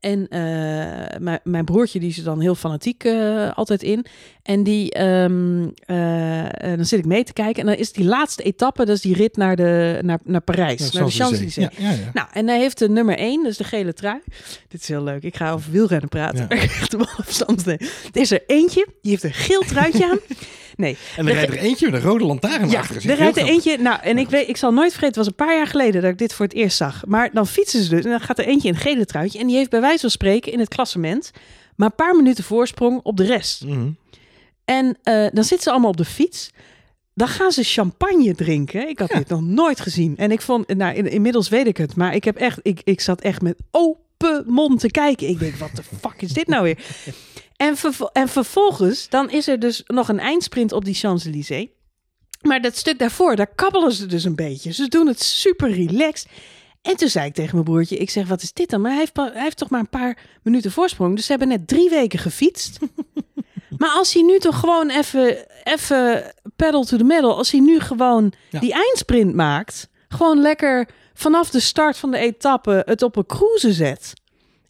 En 0.00 0.26
uh, 0.30 1.30
mijn 1.42 1.64
broertje, 1.64 2.00
die 2.00 2.08
is 2.08 2.18
er 2.18 2.24
dan 2.24 2.40
heel 2.40 2.54
fanatiek 2.54 3.04
uh, 3.04 3.50
altijd 3.54 3.82
in. 3.82 4.06
En 4.42 4.62
die, 4.62 5.02
um, 5.02 5.62
uh, 5.86 6.44
dan 6.60 6.84
zit 6.84 6.98
ik 6.98 7.04
mee 7.04 7.24
te 7.24 7.32
kijken. 7.32 7.62
En 7.62 7.68
dan 7.68 7.76
is 7.76 7.92
die 7.92 8.04
laatste 8.04 8.42
etappe, 8.42 8.84
dat 8.84 8.96
is 8.96 9.02
die 9.02 9.14
rit 9.14 9.36
naar, 9.36 9.56
de, 9.56 9.98
naar, 10.02 10.18
naar 10.24 10.40
Parijs, 10.40 10.90
Ja, 10.92 10.98
naar 10.98 11.08
de 11.08 11.14
Champs-Élysées. 11.14 11.76
Ja, 11.76 11.90
ja. 11.90 12.10
Nou, 12.12 12.28
en 12.32 12.48
hij 12.48 12.58
heeft 12.58 12.78
de 12.78 12.88
nummer 12.88 13.18
1, 13.18 13.42
dus 13.42 13.56
de 13.56 13.64
gele 13.64 13.92
trui. 13.92 14.20
Dit 14.68 14.80
is 14.80 14.88
heel 14.88 15.02
leuk. 15.02 15.22
Ik 15.22 15.36
ga 15.36 15.52
over 15.52 15.72
wielrennen 15.72 16.08
praten. 16.08 16.46
Ja. 16.48 16.62
Ik 16.62 16.62
echt 16.80 16.94
op 16.94 17.14
afstand. 17.16 17.64
Nee. 17.64 17.76
Er 18.12 18.20
is 18.20 18.30
er 18.30 18.42
eentje, 18.46 18.86
die 19.02 19.10
heeft 19.10 19.24
een 19.24 19.32
geel 19.32 19.62
truitje 19.62 20.10
aan. 20.10 20.18
Nee. 20.76 20.96
En 21.16 21.28
er 21.28 21.34
rijdt 21.34 21.52
er 21.52 21.58
eentje 21.58 21.90
met 21.90 22.02
een 22.02 22.08
rode 22.08 22.24
lantaarn 22.24 22.70
Ja, 22.70 22.78
achter. 22.78 23.10
er 23.10 23.16
rijdt 23.16 23.36
er 23.36 23.46
eentje. 23.46 23.78
Nou, 23.78 24.00
en 24.02 24.18
ik, 24.18 24.28
weet, 24.28 24.48
ik 24.48 24.56
zal 24.56 24.72
nooit 24.72 24.92
vergeten, 24.92 25.06
het 25.06 25.16
was 25.16 25.26
een 25.26 25.46
paar 25.46 25.56
jaar 25.56 25.66
geleden 25.66 26.02
dat 26.02 26.10
ik 26.10 26.18
dit 26.18 26.32
voor 26.34 26.44
het 26.46 26.54
eerst 26.54 26.76
zag. 26.76 27.02
Maar 27.06 27.30
dan 27.32 27.46
fietsen 27.46 27.82
ze 27.82 27.88
dus 27.90 28.04
en 28.04 28.10
dan 28.10 28.20
gaat 28.20 28.38
er 28.38 28.46
eentje 28.46 28.68
in 28.68 28.74
een 28.74 28.80
gele 28.80 29.04
truitje. 29.04 29.38
En 29.38 29.46
die 29.46 29.56
heeft 29.56 29.70
bij 29.70 29.80
wijze 29.80 30.00
van 30.00 30.10
spreken 30.10 30.52
in 30.52 30.58
het 30.58 30.68
klassement 30.68 31.30
maar 31.76 31.88
een 31.88 31.94
paar 31.94 32.16
minuten 32.16 32.44
voorsprong 32.44 33.00
op 33.02 33.16
de 33.16 33.24
rest. 33.24 33.64
Mhm. 33.64 33.88
En 34.64 34.98
eh, 35.02 35.14
dan 35.32 35.44
zitten 35.44 35.60
ze 35.62 35.70
allemaal 35.70 35.90
op 35.90 35.96
de 35.96 36.04
fiets. 36.04 36.50
Dan 37.14 37.28
gaan 37.28 37.52
ze 37.52 37.62
champagne 37.62 38.34
drinken. 38.34 38.88
Ik 38.88 38.98
had 38.98 39.08
dit 39.10 39.28
nog 39.28 39.40
nooit 39.42 39.80
gezien. 39.80 40.16
En 40.16 40.30
ik 40.30 40.40
vond, 40.40 40.74
nou, 40.74 40.94
in- 40.94 41.10
inmiddels 41.10 41.48
weet 41.48 41.66
ik 41.66 41.76
het. 41.76 41.96
Maar 41.96 42.14
ik 42.14 42.24
heb 42.24 42.36
echt, 42.36 42.58
ik, 42.62 42.80
ik 42.84 43.00
zat 43.00 43.20
echt 43.20 43.42
met 43.42 43.56
open 43.70 44.02
mond 44.46 44.80
te 44.80 44.90
kijken. 44.90 45.28
Ik 45.28 45.38
denk, 45.38 45.54
wat 45.54 45.70
de 45.74 45.82
fuck 45.82 46.22
is 46.22 46.32
dit 46.32 46.46
nou 46.46 46.62
weer? 46.62 46.78
En, 47.56 47.76
vervo- 47.76 48.10
en 48.12 48.28
vervolgens, 48.28 49.08
dan 49.08 49.30
is 49.30 49.48
er 49.48 49.58
dus 49.58 49.82
nog 49.86 50.08
een 50.08 50.18
eindsprint 50.18 50.72
op 50.72 50.84
die 50.84 50.94
Champs-Élysées. 50.94 51.68
Maar 52.40 52.60
dat 52.60 52.76
stuk 52.76 52.98
daarvoor, 52.98 53.36
daar 53.36 53.54
kabbelen 53.54 53.92
ze 53.92 54.06
dus 54.06 54.24
een 54.24 54.34
beetje. 54.34 54.72
Ze 54.72 54.88
doen 54.88 55.06
het 55.06 55.22
super 55.22 55.70
relaxed. 55.70 56.28
En 56.82 56.96
toen 56.96 57.08
zei 57.08 57.26
ik 57.26 57.34
tegen 57.34 57.52
mijn 57.52 57.64
broertje, 57.64 57.96
ik 57.96 58.10
zeg, 58.10 58.26
wat 58.28 58.42
is 58.42 58.52
dit 58.52 58.70
dan? 58.70 58.80
Maar 58.80 58.90
hij 58.90 59.00
heeft, 59.00 59.16
hij 59.16 59.42
heeft 59.42 59.56
toch 59.56 59.70
maar 59.70 59.80
een 59.80 59.88
paar 59.88 60.18
minuten 60.42 60.70
voorsprong. 60.72 61.14
Dus 61.16 61.24
ze 61.24 61.30
hebben 61.30 61.48
net 61.48 61.68
drie 61.68 61.90
weken 61.90 62.18
gefietst. 62.18 62.78
maar 63.78 63.90
als 63.90 64.12
hij 64.12 64.22
nu 64.22 64.38
toch 64.38 64.58
gewoon 64.60 64.90
even, 64.90 65.46
even 65.64 66.32
pedal 66.56 66.84
to 66.84 66.96
the 66.96 67.04
metal. 67.04 67.36
Als 67.36 67.50
hij 67.50 67.60
nu 67.60 67.80
gewoon 67.80 68.32
Ja. 68.50 68.60
die 68.60 68.72
eindsprint 68.72 69.34
maakt. 69.34 69.88
Gewoon 70.08 70.40
lekker 70.40 70.88
vanaf 71.20 71.50
de 71.50 71.60
start 71.60 71.96
van 71.96 72.10
de 72.10 72.18
etappe 72.18 72.82
het 72.86 73.02
op 73.02 73.16
een 73.16 73.26
cruise 73.26 73.72
zet. 73.72 74.12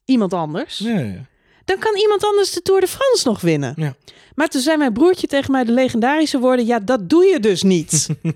Iemand 0.04 0.32
anders. 0.32 0.78
Ja, 0.78 0.98
ja. 0.98 1.28
Dan 1.70 1.78
kan 1.78 1.96
iemand 1.96 2.24
anders 2.24 2.52
de 2.52 2.62
Tour 2.62 2.80
de 2.80 2.86
France 2.86 3.28
nog 3.28 3.40
winnen. 3.40 3.72
Ja. 3.76 3.94
Maar 4.34 4.48
toen 4.48 4.60
zei 4.60 4.76
mijn 4.76 4.92
broertje 4.92 5.26
tegen 5.26 5.52
mij 5.52 5.64
de 5.64 5.72
legendarische 5.72 6.38
woorden... 6.38 6.66
ja, 6.66 6.78
dat 6.80 7.08
doe 7.08 7.24
je 7.24 7.40
dus 7.40 7.62
niet. 7.62 8.08
en 8.22 8.34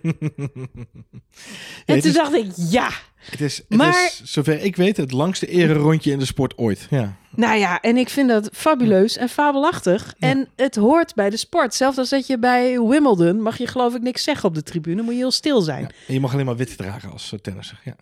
het 1.84 2.00
toen 2.00 2.10
is- 2.10 2.12
dacht 2.12 2.32
ik, 2.32 2.46
ja. 2.56 2.90
Het 3.14 3.40
is, 3.40 3.56
het 3.56 3.66
Maar- 3.68 4.04
is, 4.04 4.20
zover 4.24 4.60
ik 4.62 4.76
weet, 4.76 4.96
het 4.96 5.12
langste 5.12 5.46
ererondje 5.46 6.10
in 6.10 6.18
de 6.18 6.24
sport 6.24 6.58
ooit. 6.58 6.86
Ja. 6.90 7.16
Nou 7.36 7.58
ja, 7.58 7.80
en 7.80 7.96
ik 7.96 8.08
vind 8.08 8.28
dat 8.28 8.48
fabuleus 8.52 9.16
en 9.16 9.28
fabelachtig. 9.28 10.14
Ja. 10.18 10.28
En 10.28 10.48
het 10.56 10.74
hoort 10.76 11.14
bij 11.14 11.30
de 11.30 11.36
sport. 11.36 11.74
Zelfs 11.74 11.98
als 11.98 12.08
dat 12.08 12.26
je 12.26 12.38
bij 12.38 12.80
Wimbledon... 12.80 13.42
mag 13.42 13.58
je 13.58 13.66
geloof 13.66 13.94
ik 13.94 14.02
niks 14.02 14.22
zeggen 14.22 14.48
op 14.48 14.54
de 14.54 14.62
tribune. 14.62 15.02
Moet 15.02 15.12
je 15.12 15.18
heel 15.20 15.30
stil 15.30 15.60
zijn. 15.60 15.80
Ja. 15.82 15.88
En 16.06 16.14
je 16.14 16.20
mag 16.20 16.32
alleen 16.32 16.46
maar 16.46 16.56
wit 16.56 16.76
dragen 16.76 17.10
als 17.12 17.34
tennisser. 17.42 17.80
Ja. 17.84 17.96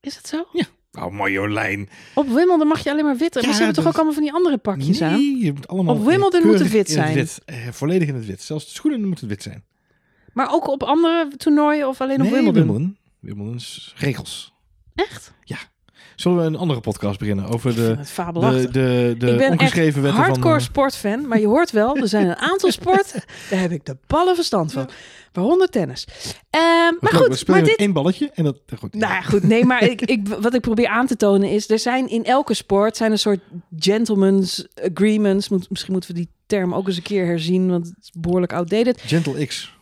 Is 0.00 0.14
dat 0.14 0.28
zo? 0.28 0.46
Nou, 0.92 1.12
Marjolein. 1.12 1.88
Op 2.14 2.26
Wimbledon 2.28 2.66
mag 2.66 2.82
je 2.84 2.90
alleen 2.90 3.04
maar 3.04 3.16
wit. 3.16 3.34
Maar 3.34 3.44
Ja, 3.44 3.52
ze 3.52 3.56
hebben 3.56 3.74
toch 3.74 3.86
ook 3.86 3.94
allemaal 3.94 4.12
van 4.12 4.22
die 4.22 4.32
andere 4.32 4.58
pakjes 4.58 5.02
aan? 5.02 5.12
Nee, 5.12 5.44
je 5.44 5.52
moet 5.52 5.68
allemaal 5.68 5.94
Op 5.94 6.04
Wimbledon 6.04 6.46
moet 6.46 6.58
het 6.58 6.70
wit 6.70 6.72
het 6.86 6.90
zijn. 6.90 7.14
wit. 7.14 7.40
Eh, 7.44 7.56
volledig 7.70 8.08
in 8.08 8.14
het 8.14 8.26
wit. 8.26 8.42
Zelfs 8.42 8.64
de 8.64 8.70
schoenen 8.70 9.08
moeten 9.08 9.28
wit 9.28 9.42
zijn. 9.42 9.64
Maar 10.32 10.52
ook 10.52 10.66
op 10.68 10.82
andere 10.82 11.28
toernooien 11.36 11.88
of 11.88 12.00
alleen 12.00 12.16
op 12.16 12.22
nee, 12.22 12.32
Wimbledon? 12.32 12.66
Wimbledon. 12.66 12.96
Wimbledon 13.20 13.54
is 13.54 13.94
regels. 13.96 14.52
Echt? 14.94 15.32
Zullen 16.16 16.38
we 16.38 16.44
een 16.44 16.56
andere 16.56 16.80
podcast 16.80 17.18
beginnen 17.18 17.46
over 17.46 17.74
de, 17.74 17.96
de, 18.16 18.70
de, 18.70 19.14
de 19.18 19.30
ik 19.30 19.38
ben 19.38 19.50
ongeschreven 19.50 20.04
echt 20.04 20.14
hardcore 20.16 20.40
van... 20.42 20.52
eh, 20.52 20.60
sportfan, 20.64 21.28
maar 21.28 21.40
je 21.40 21.46
hoort 21.46 21.70
wel, 21.70 21.96
er 21.96 22.08
zijn 22.08 22.28
een 22.28 22.36
aantal 22.36 22.70
sporten, 22.80 23.22
daar 23.50 23.60
heb 23.60 23.70
ik 23.70 23.84
de 23.84 23.96
ballen 24.06 24.34
verstand 24.34 24.72
van. 24.72 24.88
Waaronder 25.32 25.68
tennis. 25.68 26.06
Ehm, 26.50 26.62
maar 26.62 26.96
we 27.00 27.16
goed, 27.16 27.38
spelen 27.38 27.60
maar 27.60 27.68
dit... 27.68 27.78
één 27.78 27.92
balletje 27.92 28.30
en 28.34 28.44
dat... 28.44 28.58
Goed. 28.78 28.94
Nou 28.94 29.12
ja, 29.12 29.20
goed, 29.20 29.42
nee, 29.42 29.64
maar 29.64 29.82
ik, 29.82 30.00
ik, 30.02 30.28
wat 30.28 30.54
ik 30.54 30.60
probeer 30.60 30.88
aan 30.88 31.06
te 31.06 31.16
tonen 31.16 31.50
is, 31.50 31.70
er 31.70 31.78
zijn 31.78 32.08
in 32.08 32.24
elke 32.24 32.54
sport 32.54 32.96
zijn 32.96 33.12
een 33.12 33.18
soort 33.18 33.40
gentleman's 33.78 34.66
agreements. 34.92 35.48
Moet, 35.48 35.70
misschien 35.70 35.92
moeten 35.92 36.10
we 36.10 36.16
die 36.16 36.28
term 36.46 36.74
ook 36.74 36.86
eens 36.86 36.96
een 36.96 37.02
keer 37.02 37.26
herzien, 37.26 37.70
want 37.70 37.86
het 37.86 37.96
is 38.00 38.10
behoorlijk 38.18 38.52
outdated. 38.52 39.00
Gentle 39.00 39.46
X. 39.46 39.72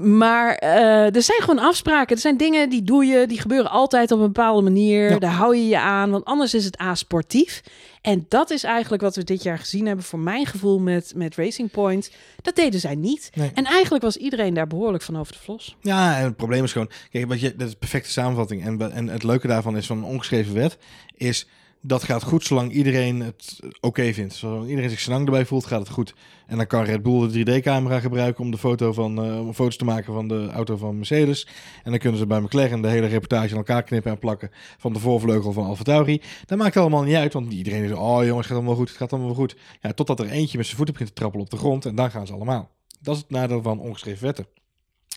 Maar 0.00 0.54
eh, 0.54 1.14
er 1.14 1.22
zijn 1.22 1.40
gewoon 1.40 1.58
afspraken. 1.58 2.14
Er 2.14 2.22
zijn 2.22 2.36
dingen 2.36 2.70
die 2.70 2.82
doe 2.82 3.04
je, 3.04 3.26
die 3.26 3.40
gebeuren 3.40 3.70
altijd 3.70 4.10
op 4.12 4.18
een 4.18 4.26
bepaalde 4.26 4.62
manier. 4.62 5.10
Ja. 5.10 5.18
Daar 5.18 5.32
hou 5.32 5.56
je 5.56 5.68
je 5.68 5.78
aan, 5.78 6.10
want 6.10 6.24
anders 6.24 6.54
is 6.54 6.64
het 6.64 6.76
asportief. 6.76 7.62
En 8.02 8.26
dat 8.28 8.50
is 8.50 8.64
eigenlijk 8.64 9.02
wat 9.02 9.16
we 9.16 9.24
dit 9.24 9.42
jaar 9.42 9.58
gezien 9.58 9.86
hebben, 9.86 10.04
voor 10.04 10.18
mijn 10.18 10.46
gevoel 10.46 10.78
met, 10.78 11.12
met 11.16 11.36
Racing 11.36 11.70
Point. 11.70 12.10
Dat 12.42 12.56
deden 12.56 12.80
zij 12.80 12.94
niet. 12.94 13.30
Nee. 13.34 13.50
En 13.54 13.64
eigenlijk 13.64 14.04
was 14.04 14.16
iedereen 14.16 14.54
daar 14.54 14.66
behoorlijk 14.66 15.04
van 15.04 15.18
over 15.18 15.32
de 15.32 15.38
vlos. 15.38 15.76
Ja, 15.80 16.18
en 16.18 16.24
het 16.24 16.36
probleem 16.36 16.64
is 16.64 16.72
gewoon... 16.72 16.90
Kijk, 17.10 17.26
wat 17.26 17.40
je, 17.40 17.56
dat 17.56 17.68
is 17.68 17.74
perfecte 17.74 18.10
samenvatting. 18.10 18.64
En, 18.64 18.92
en 18.92 19.08
het 19.08 19.22
leuke 19.22 19.46
daarvan 19.46 19.76
is 19.76 19.86
van 19.86 19.96
een 19.96 20.04
ongeschreven 20.04 20.54
wet... 20.54 20.78
is 21.16 21.46
dat 21.80 22.02
gaat 22.02 22.22
goed 22.22 22.44
zolang 22.44 22.72
iedereen 22.72 23.20
het 23.20 23.60
oké 23.80 24.12
vindt. 24.12 24.34
Zolang 24.34 24.68
iedereen 24.68 24.90
zich 24.90 25.00
senang 25.00 25.24
erbij 25.24 25.46
voelt, 25.46 25.66
gaat 25.66 25.80
het 25.80 25.88
goed. 25.88 26.14
En 26.46 26.56
dan 26.56 26.66
kan 26.66 26.84
Red 26.84 27.02
Bull 27.02 27.28
de 27.28 27.60
3D-camera 27.60 28.00
gebruiken 28.00 28.44
om 28.44 28.50
de 28.50 28.58
foto 28.58 28.92
van, 28.92 29.24
eh, 29.24 29.48
foto's 29.54 29.76
te 29.76 29.84
maken 29.84 30.12
van 30.12 30.28
de 30.28 30.48
auto 30.52 30.76
van 30.76 30.96
Mercedes. 30.96 31.46
En 31.84 31.90
dan 31.90 32.00
kunnen 32.00 32.18
ze 32.18 32.26
bij 32.26 32.40
McLaren 32.40 32.80
de 32.80 32.88
hele 32.88 33.06
reportage 33.06 33.50
aan 33.50 33.56
elkaar 33.56 33.82
knippen 33.82 34.12
en 34.12 34.18
plakken 34.18 34.50
van 34.78 34.92
de 34.92 34.98
voorvleugel 34.98 35.52
van 35.52 35.64
AlphaTauri. 35.64 36.22
Dat 36.46 36.58
maakt 36.58 36.76
allemaal 36.76 37.02
niet 37.02 37.14
uit, 37.14 37.32
want 37.32 37.52
iedereen 37.52 37.84
is, 37.84 37.92
oh 37.92 38.24
jongens, 38.24 38.36
het 38.36 38.46
gaat 38.46 38.56
allemaal 38.56 38.74
goed, 38.74 38.88
het 38.88 38.96
gaat 38.96 39.12
allemaal 39.12 39.34
goed. 39.34 39.56
Ja, 39.80 39.92
totdat 39.92 40.20
er 40.20 40.28
eentje 40.28 40.56
met 40.56 40.66
zijn 40.66 40.76
voeten 40.76 40.94
begint 40.94 41.14
te 41.14 41.20
trappelen 41.20 41.44
op 41.44 41.50
de 41.50 41.56
grond 41.56 41.84
en 41.84 41.94
dan 41.94 42.10
gaan 42.10 42.26
ze 42.26 42.32
allemaal. 42.32 42.70
Dat 43.00 43.14
is 43.14 43.20
het 43.20 43.30
nadeel 43.30 43.62
van 43.62 43.80
ongeschreven 43.80 44.24
wetten. 44.24 44.46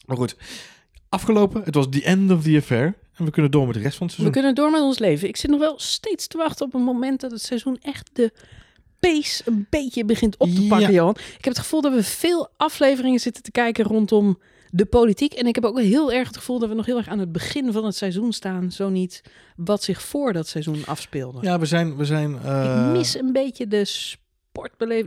Maar 0.06 0.18
goed, 0.18 0.38
afgelopen, 1.10 1.64
het 1.64 1.76
was 1.76 1.88
the 1.90 2.04
end 2.04 2.32
of 2.32 2.44
the 2.44 2.58
affair. 2.58 2.96
En 3.22 3.28
we 3.28 3.34
kunnen 3.34 3.52
door 3.52 3.66
met 3.66 3.76
de 3.76 3.82
rest 3.82 3.98
van 3.98 4.08
het 4.08 4.16
We 4.16 4.22
seizoen. 4.22 4.42
kunnen 4.42 4.56
door 4.64 4.72
met 4.72 4.82
ons 4.82 5.00
leven. 5.00 5.28
Ik 5.28 5.38
zit 5.38 5.50
nog 5.50 5.60
wel 5.60 5.74
steeds 5.80 6.28
te 6.28 6.38
wachten 6.38 6.66
op 6.66 6.74
een 6.74 6.82
moment 6.84 7.22
dat 7.22 7.32
het 7.32 7.42
seizoen 7.42 7.78
echt 7.82 8.10
de 8.14 8.32
pace 9.00 9.42
een 9.46 9.68
beetje 9.70 10.06
begint 10.06 10.38
op 10.38 10.50
te 10.50 10.62
pakken, 10.68 10.88
Ja. 10.88 10.94
Johan. 10.94 11.16
Ik 11.16 11.44
heb 11.46 11.54
het 11.54 11.60
gevoel 11.60 11.82
dat 11.82 11.94
we 11.94 12.04
veel 12.04 12.50
afleveringen 12.58 13.20
zitten 13.20 13.44
te 13.44 13.52
kijken 13.52 13.86
rondom 13.86 14.40
de 14.70 14.86
politiek. 14.86 15.34
En 15.34 15.48
ik 15.48 15.56
heb 15.56 15.66
ook 15.66 15.80
heel 15.80 16.12
erg 16.12 16.28
het 16.28 16.38
gevoel 16.38 16.60
dat 16.60 16.70
we 16.70 16.76
nog 16.76 16.86
heel 16.86 16.98
erg 16.98 17.08
aan 17.08 17.20
het 17.20 17.32
begin 17.32 17.72
van 17.72 17.86
het 17.86 17.96
seizoen 17.96 18.34
staan. 18.34 18.72
Zo 18.72 18.90
niet 18.90 19.22
wat 19.56 19.84
zich 19.84 20.02
voor 20.02 20.34
dat 20.34 20.48
seizoen 20.48 20.86
afspeelde. 20.86 21.38
Ja, 21.42 21.60
we 21.60 21.66
zijn... 21.66 21.96
We 21.98 22.06
zijn 22.06 22.40
eh, 22.44 22.86
Ik 22.88 22.98
mis 22.98 23.16
een 23.20 23.32
beetje 23.32 23.68
de 23.68 23.86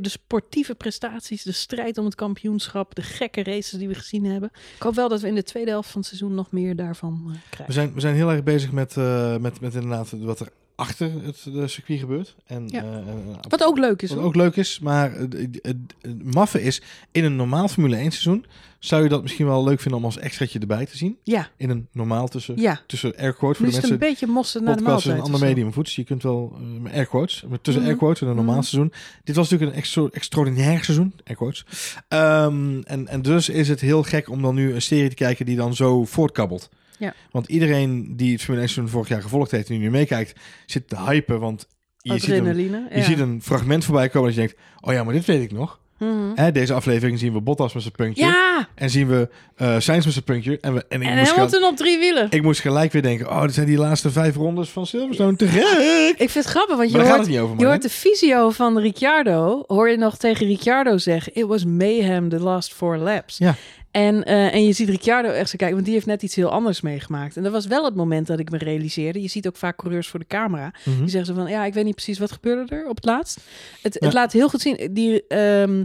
de 0.01 0.09
sportieve 0.09 0.75
prestaties, 0.75 1.43
de 1.43 1.53
strijd 1.53 1.99
om 1.99 2.05
het 2.05 2.15
kampioenschap, 2.15 2.95
de 2.95 3.03
gekke 3.03 3.43
races 3.43 3.79
die 3.79 3.89
we 3.89 3.95
gezien 3.95 4.25
hebben. 4.25 4.51
Ik 4.77 4.83
hoop 4.83 4.95
wel 4.95 5.09
dat 5.09 5.21
we 5.21 5.29
in 5.29 5.35
de 5.35 5.43
tweede 5.43 5.71
helft 5.71 5.91
van 5.91 6.01
het 6.01 6.09
seizoen 6.09 6.35
nog 6.35 6.51
meer 6.51 6.77
daarvan 6.77 7.23
eh, 7.27 7.33
We 7.33 7.39
krijgen. 7.51 7.75
zijn, 7.75 7.95
we 7.95 8.01
zijn 8.01 8.15
heel 8.15 8.31
erg 8.31 8.43
bezig 8.43 8.73
met, 8.73 8.97
eh, 8.97 9.37
met, 9.37 9.61
met 9.61 9.75
inderdaad 9.75 10.11
wat 10.11 10.41
er 10.41 10.49
achter 10.77 11.11
het 11.25 11.43
de 11.53 11.69
circuit 11.69 11.99
gebeurt. 12.01 12.35
En, 12.47 12.69
Ja. 12.69 12.83
eh, 12.83 12.99
eh, 12.99 13.15
Wat 13.49 13.65
ook 13.65 13.79
leuk 13.79 14.03
is. 14.03 14.09
wat 14.09 14.19
hoor. 14.19 14.27
ook 14.27 14.35
leuk 14.35 14.57
is, 14.57 14.79
maar 14.79 15.13
het, 15.13 15.85
maffe 16.25 16.63
is, 16.63 16.83
in 17.13 17.25
een 17.25 17.37
normaal 17.37 17.69
Formule 17.69 17.97
1 17.97 18.11
seizoen 18.11 18.45
zou 18.79 19.03
je 19.03 19.09
dat 19.09 19.23
misschien 19.23 19.47
wel 19.47 19.65
leuk 19.65 19.81
vinden 19.81 19.99
om 20.01 20.05
als 20.07 20.19
extraatje 20.19 20.59
erbij 20.59 20.87
te 20.87 20.97
zien. 20.97 21.17
Ja, 21.23 21.49
In 21.57 21.71
een 21.71 21.89
normaal 21.93 22.29
tussen, 22.29 22.61
ja. 22.61 22.81
tussen 22.87 23.17
air 23.17 23.33
quotes 23.35 23.57
voor 23.59 23.67
Nu 23.67 23.73
de 23.73 23.77
het 23.77 23.85
een 23.85 23.91
mensen. 23.91 24.09
beetje 24.09 24.27
mosterd 24.27 24.65
naar 24.65 24.77
de 24.77 24.83
maaltijd. 24.83 25.07
een 25.15 25.19
of 25.21 25.25
ander 25.25 25.41
zo. 25.41 25.47
medium 25.47 25.73
voets. 25.73 25.97
Je 25.97 26.05
kunt 26.05 26.23
wel 26.23 26.57
met 26.81 26.93
air 26.93 27.07
quotes, 27.07 27.45
maar 27.49 27.61
tussen 27.61 27.83
Mhm. 27.83 27.91
air 27.93 28.01
quotes 28.01 28.21
in 28.23 28.29
een 28.29 28.37
normaal 28.37 28.55
Mhm. 28.55 28.65
seizoen. 28.65 28.93
Dit 29.25 29.37
was 29.37 29.45
natuurlijk 29.51 29.73
een 29.77 29.83
extra, 29.83 30.09
extraordinair 30.13 30.85
seizoen, 30.85 31.13
air 31.25 31.37
quotes. 31.37 31.65
Ehm, 32.09 32.81
en, 32.85 33.09
en 33.09 33.23
dus 33.23 33.49
is 33.49 33.69
het 33.69 33.81
heel 33.81 34.03
gek 34.03 34.29
om 34.31 34.43
dan 34.43 34.55
nu 34.55 34.75
een 34.75 34.83
serie 34.83 35.09
te 35.09 35.15
kijken 35.15 35.47
die 35.47 35.57
dan 35.57 35.75
zo 35.75 36.05
voortkabbelt. 36.05 36.69
Ja. 36.99 37.15
Want 37.31 37.49
iedereen 37.49 38.17
die 38.17 38.33
het 38.33 38.43
Formule 38.43 38.65
1 38.65 38.73
seizoen 38.73 38.95
vorig 38.95 39.09
jaar 39.09 39.23
gevolgd 39.23 39.51
heeft 39.51 39.71
en 39.71 39.79
nu 39.79 39.91
meekijkt, 39.91 40.41
zit 40.67 40.89
te 40.89 40.97
hypen. 40.97 41.41
Want 41.41 41.67
je, 41.99 42.19
ziet 42.19 42.31
een, 42.31 42.89
je 42.95 43.03
ziet 43.03 43.19
een 43.19 43.43
fragment 43.43 43.85
voorbij 43.85 44.09
komen 44.09 44.35
dat 44.35 44.35
je 44.41 44.47
denkt, 44.47 44.61
oh 44.81 44.93
ja, 44.93 45.05
maar 45.05 45.15
dit 45.15 45.25
weet 45.25 45.43
ik 45.43 45.53
nog. 45.53 45.81
Mhm. 45.99 46.33
Hè, 46.35 46.53
deze 46.53 46.73
aflevering 46.73 47.19
zien 47.19 47.33
we 47.33 47.41
Bottas 47.41 47.73
met 47.73 47.83
zijn 47.83 47.95
puntje. 47.95 48.25
Ja, 48.25 48.69
En 48.75 48.91
zien 48.91 49.09
we 49.09 49.29
eh 49.57 49.79
Sainz 49.79 50.05
met 50.05 50.13
zijn 50.13 50.25
puntje. 50.25 50.59
En, 50.61 50.75
we, 50.75 50.85
en, 50.89 51.03
ik, 51.03 51.09
en 51.09 51.19
moest 51.19 51.31
Hamilton 51.31 51.65
op 51.65 51.77
drie 51.77 51.99
wielen. 51.99 52.27
ik 52.31 52.43
moest 52.43 52.61
gelijk 52.61 52.93
weer 52.93 53.03
denken, 53.03 53.31
oh, 53.31 53.43
dit 53.43 53.55
zijn 53.55 53.67
die 53.67 53.79
laatste 53.79 54.11
vijf 54.11 54.37
rondes 54.37 54.69
van 54.69 54.87
Silverstone. 54.87 55.37
Te 55.37 55.47
gek! 55.47 56.11
Ik 56.11 56.31
vind 56.31 56.45
het 56.45 56.55
grappig, 56.55 56.77
want 56.77 56.91
je 56.91 56.99
hoort, 56.99 57.21
over, 57.21 57.33
je 57.33 57.41
man. 57.41 57.65
hoort 57.65 57.83
de 57.83 57.89
visio 57.89 58.51
van 58.51 58.79
Ricciardo. 58.79 59.65
Hoor 59.67 59.91
je 59.91 59.97
nog 59.97 60.17
tegen 60.17 60.47
Ricciardo 60.47 60.99
zeggen: 60.99 61.35
It 61.35 61.47
was 61.47 61.65
mayhem 61.65 62.29
the 62.29 62.41
last 62.41 62.75
four 62.75 62.97
laps. 62.97 63.39
Ja. 63.39 63.55
En, 63.95 64.25
eh, 64.25 64.55
en 64.55 64.65
je 64.65 64.73
ziet 64.73 64.89
Ricciardo 64.89 65.29
echt 65.29 65.51
zo 65.51 65.57
kijken, 65.57 65.75
want 65.75 65.85
die 65.85 65.95
heeft 65.95 66.07
net 66.07 66.23
iets 66.23 66.35
heel 66.35 66.51
anders 66.51 66.81
meegemaakt. 66.81 67.37
En 67.37 67.43
dat 67.43 67.53
was 67.53 67.67
wel 67.67 67.85
het 67.85 67.95
moment 67.95 68.27
dat 68.27 68.39
ik 68.39 68.51
me 68.51 68.59
realiseerde. 68.59 69.23
Je 69.23 69.29
ziet 69.29 69.47
ook 69.47 69.57
vaak 69.57 69.77
coureurs 69.77 70.09
voor 70.09 70.21
de 70.21 70.27
camera. 70.27 70.73
Mhm. 70.85 70.99
Die 70.99 71.09
zeggen 71.09 71.35
zo 71.35 71.41
van, 71.41 71.51
ja, 71.51 71.65
ik 71.65 71.75
weet 71.75 71.85
niet 71.85 71.95
precies 71.95 72.19
wat 72.19 72.33
gebeurde 72.33 72.75
er 72.75 72.89
op 72.89 72.97
het 72.97 73.05
laatst. 73.05 73.41
Het, 73.83 73.97
Ja. 74.01 74.07
het 74.07 74.15
laat 74.15 74.33
heel 74.33 74.49
goed 74.49 74.61
zien. 74.61 74.91
Die, 74.93 75.27
ehm, 75.27 75.85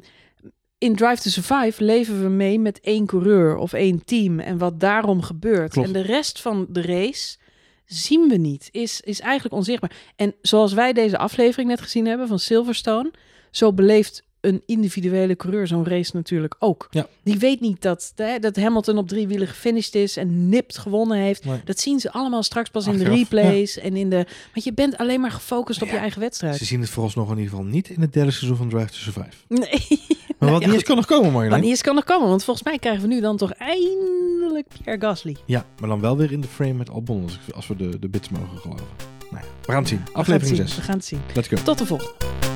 in 0.78 0.96
Drive 0.96 1.22
to 1.22 1.30
Survive 1.30 1.84
leven 1.84 2.22
we 2.22 2.30
mee 2.30 2.60
met 2.60 2.80
één 2.80 3.06
coureur 3.06 3.58
of 3.58 3.74
één 3.74 4.04
team 4.06 4.40
en 4.40 4.58
wat 4.58 4.80
daarom 4.80 5.22
gebeurt. 5.22 5.72
Klopt. 5.72 5.88
En 5.88 5.94
de 5.94 6.02
rest 6.02 6.42
van 6.42 6.66
de 6.70 6.82
race 6.82 7.38
zien 7.86 8.28
we 8.28 8.36
niet. 8.36 8.70
Is, 8.72 9.02
is 9.02 9.20
eigenlijk 9.20 9.56
onzichtbaar. 9.56 9.92
En 10.16 10.36
zoals 10.42 10.74
wij 10.74 10.94
deze 10.94 11.18
aflevering 11.18 11.70
net 11.70 11.82
gezien 11.82 12.06
hebben 12.06 12.28
van 12.28 12.40
Silverstone, 12.40 13.12
zo 13.52 13.74
beleeft 13.74 14.24
een 14.42 14.62
individuele 14.66 15.36
coureur 15.36 15.68
zo'n 15.68 15.86
race 15.86 16.12
natuurlijk 16.14 16.56
ook. 16.60 16.88
Ja. 16.90 17.08
Die 17.24 17.38
weet 17.38 17.60
niet 17.60 17.82
dat, 17.82 18.14
hè, 18.16 18.40
dat 18.40 18.56
Hamilton 18.56 18.98
op 18.98 19.08
drie 19.08 19.28
wielen 19.28 19.48
gefinished 19.48 19.96
is 19.96 20.18
en 20.18 20.50
nipt 20.50 20.78
gewonnen 20.78 21.18
heeft. 21.18 21.46
Nee. 21.46 21.62
Dat 21.66 21.80
zien 21.80 22.00
ze 22.00 22.12
allemaal 22.12 22.44
straks 22.44 22.70
pas 22.70 22.88
in 22.88 22.98
de 22.98 23.04
replays 23.04 23.78
en 23.78 23.96
in 23.96 24.10
de. 24.10 24.26
Want 24.54 24.66
je 24.66 24.74
bent 24.74 24.98
alleen 24.98 25.22
maar 25.22 25.32
gefocust 25.32 25.82
op 25.82 25.90
je 25.90 25.98
eigen 25.98 26.22
wedstrijd. 26.22 26.56
Ze 26.56 26.66
zien 26.66 26.82
het 26.82 26.90
vooralsnog 26.90 27.32
in 27.32 27.38
ieder 27.38 27.50
geval 27.50 27.66
niet 27.66 27.90
in 27.90 28.02
het 28.02 28.14
derde 28.14 28.32
seizoen 28.32 28.58
van 28.58 28.70
Drive 28.70 28.88
to 28.88 28.98
Survive. 28.98 29.36
Nee. 29.60 30.18
Maar 30.40 30.52
wat 30.52 30.60
niet 30.60 30.68
eens 30.68 30.78
goed. 30.78 30.86
kan 30.86 30.96
nog 30.96 31.06
komen, 31.06 31.26
Marjolein. 31.26 31.50
Wanneer 31.50 31.72
is 31.72 31.82
kan 31.82 31.96
nog 31.96 32.04
komen? 32.04 32.28
Want 32.28 32.44
volgens 32.44 32.66
mij 32.66 32.78
krijgen 32.78 33.02
we 33.02 33.08
nu 33.08 33.22
dan 33.22 33.38
toch 33.38 33.52
eindelijk 33.52 34.68
Pierre 34.68 35.02
Gasly. 35.02 35.36
Ja, 35.46 35.66
maar 35.80 35.90
dan 35.90 36.00
wel 36.00 36.18
weer 36.18 36.32
in 36.32 36.42
de 36.42 36.48
frame 36.48 36.74
met 36.74 36.90
Albon, 36.90 37.30
als, 37.56 37.68
we 37.68 37.76
de, 37.76 38.00
de 38.00 38.10
bits 38.10 38.30
mogen 38.30 38.58
geloven. 38.58 38.86
Nou 39.32 39.44
ja, 39.44 39.50
we 39.66 39.72
gaan 39.72 39.80
het 39.80 39.88
zien. 39.88 39.98
We 39.98 40.04
gaan 40.04 40.14
het 40.14 40.22
Aflevering 40.22 40.58
zien. 40.58 40.68
6. 40.68 40.76
We 40.76 40.82
gaan 40.82 40.96
het 40.96 41.06
zien. 41.06 41.20
Let's 41.34 41.48
go. 41.48 41.56
Tot 41.56 41.78
de 41.78 41.86
volgende. 41.86 42.49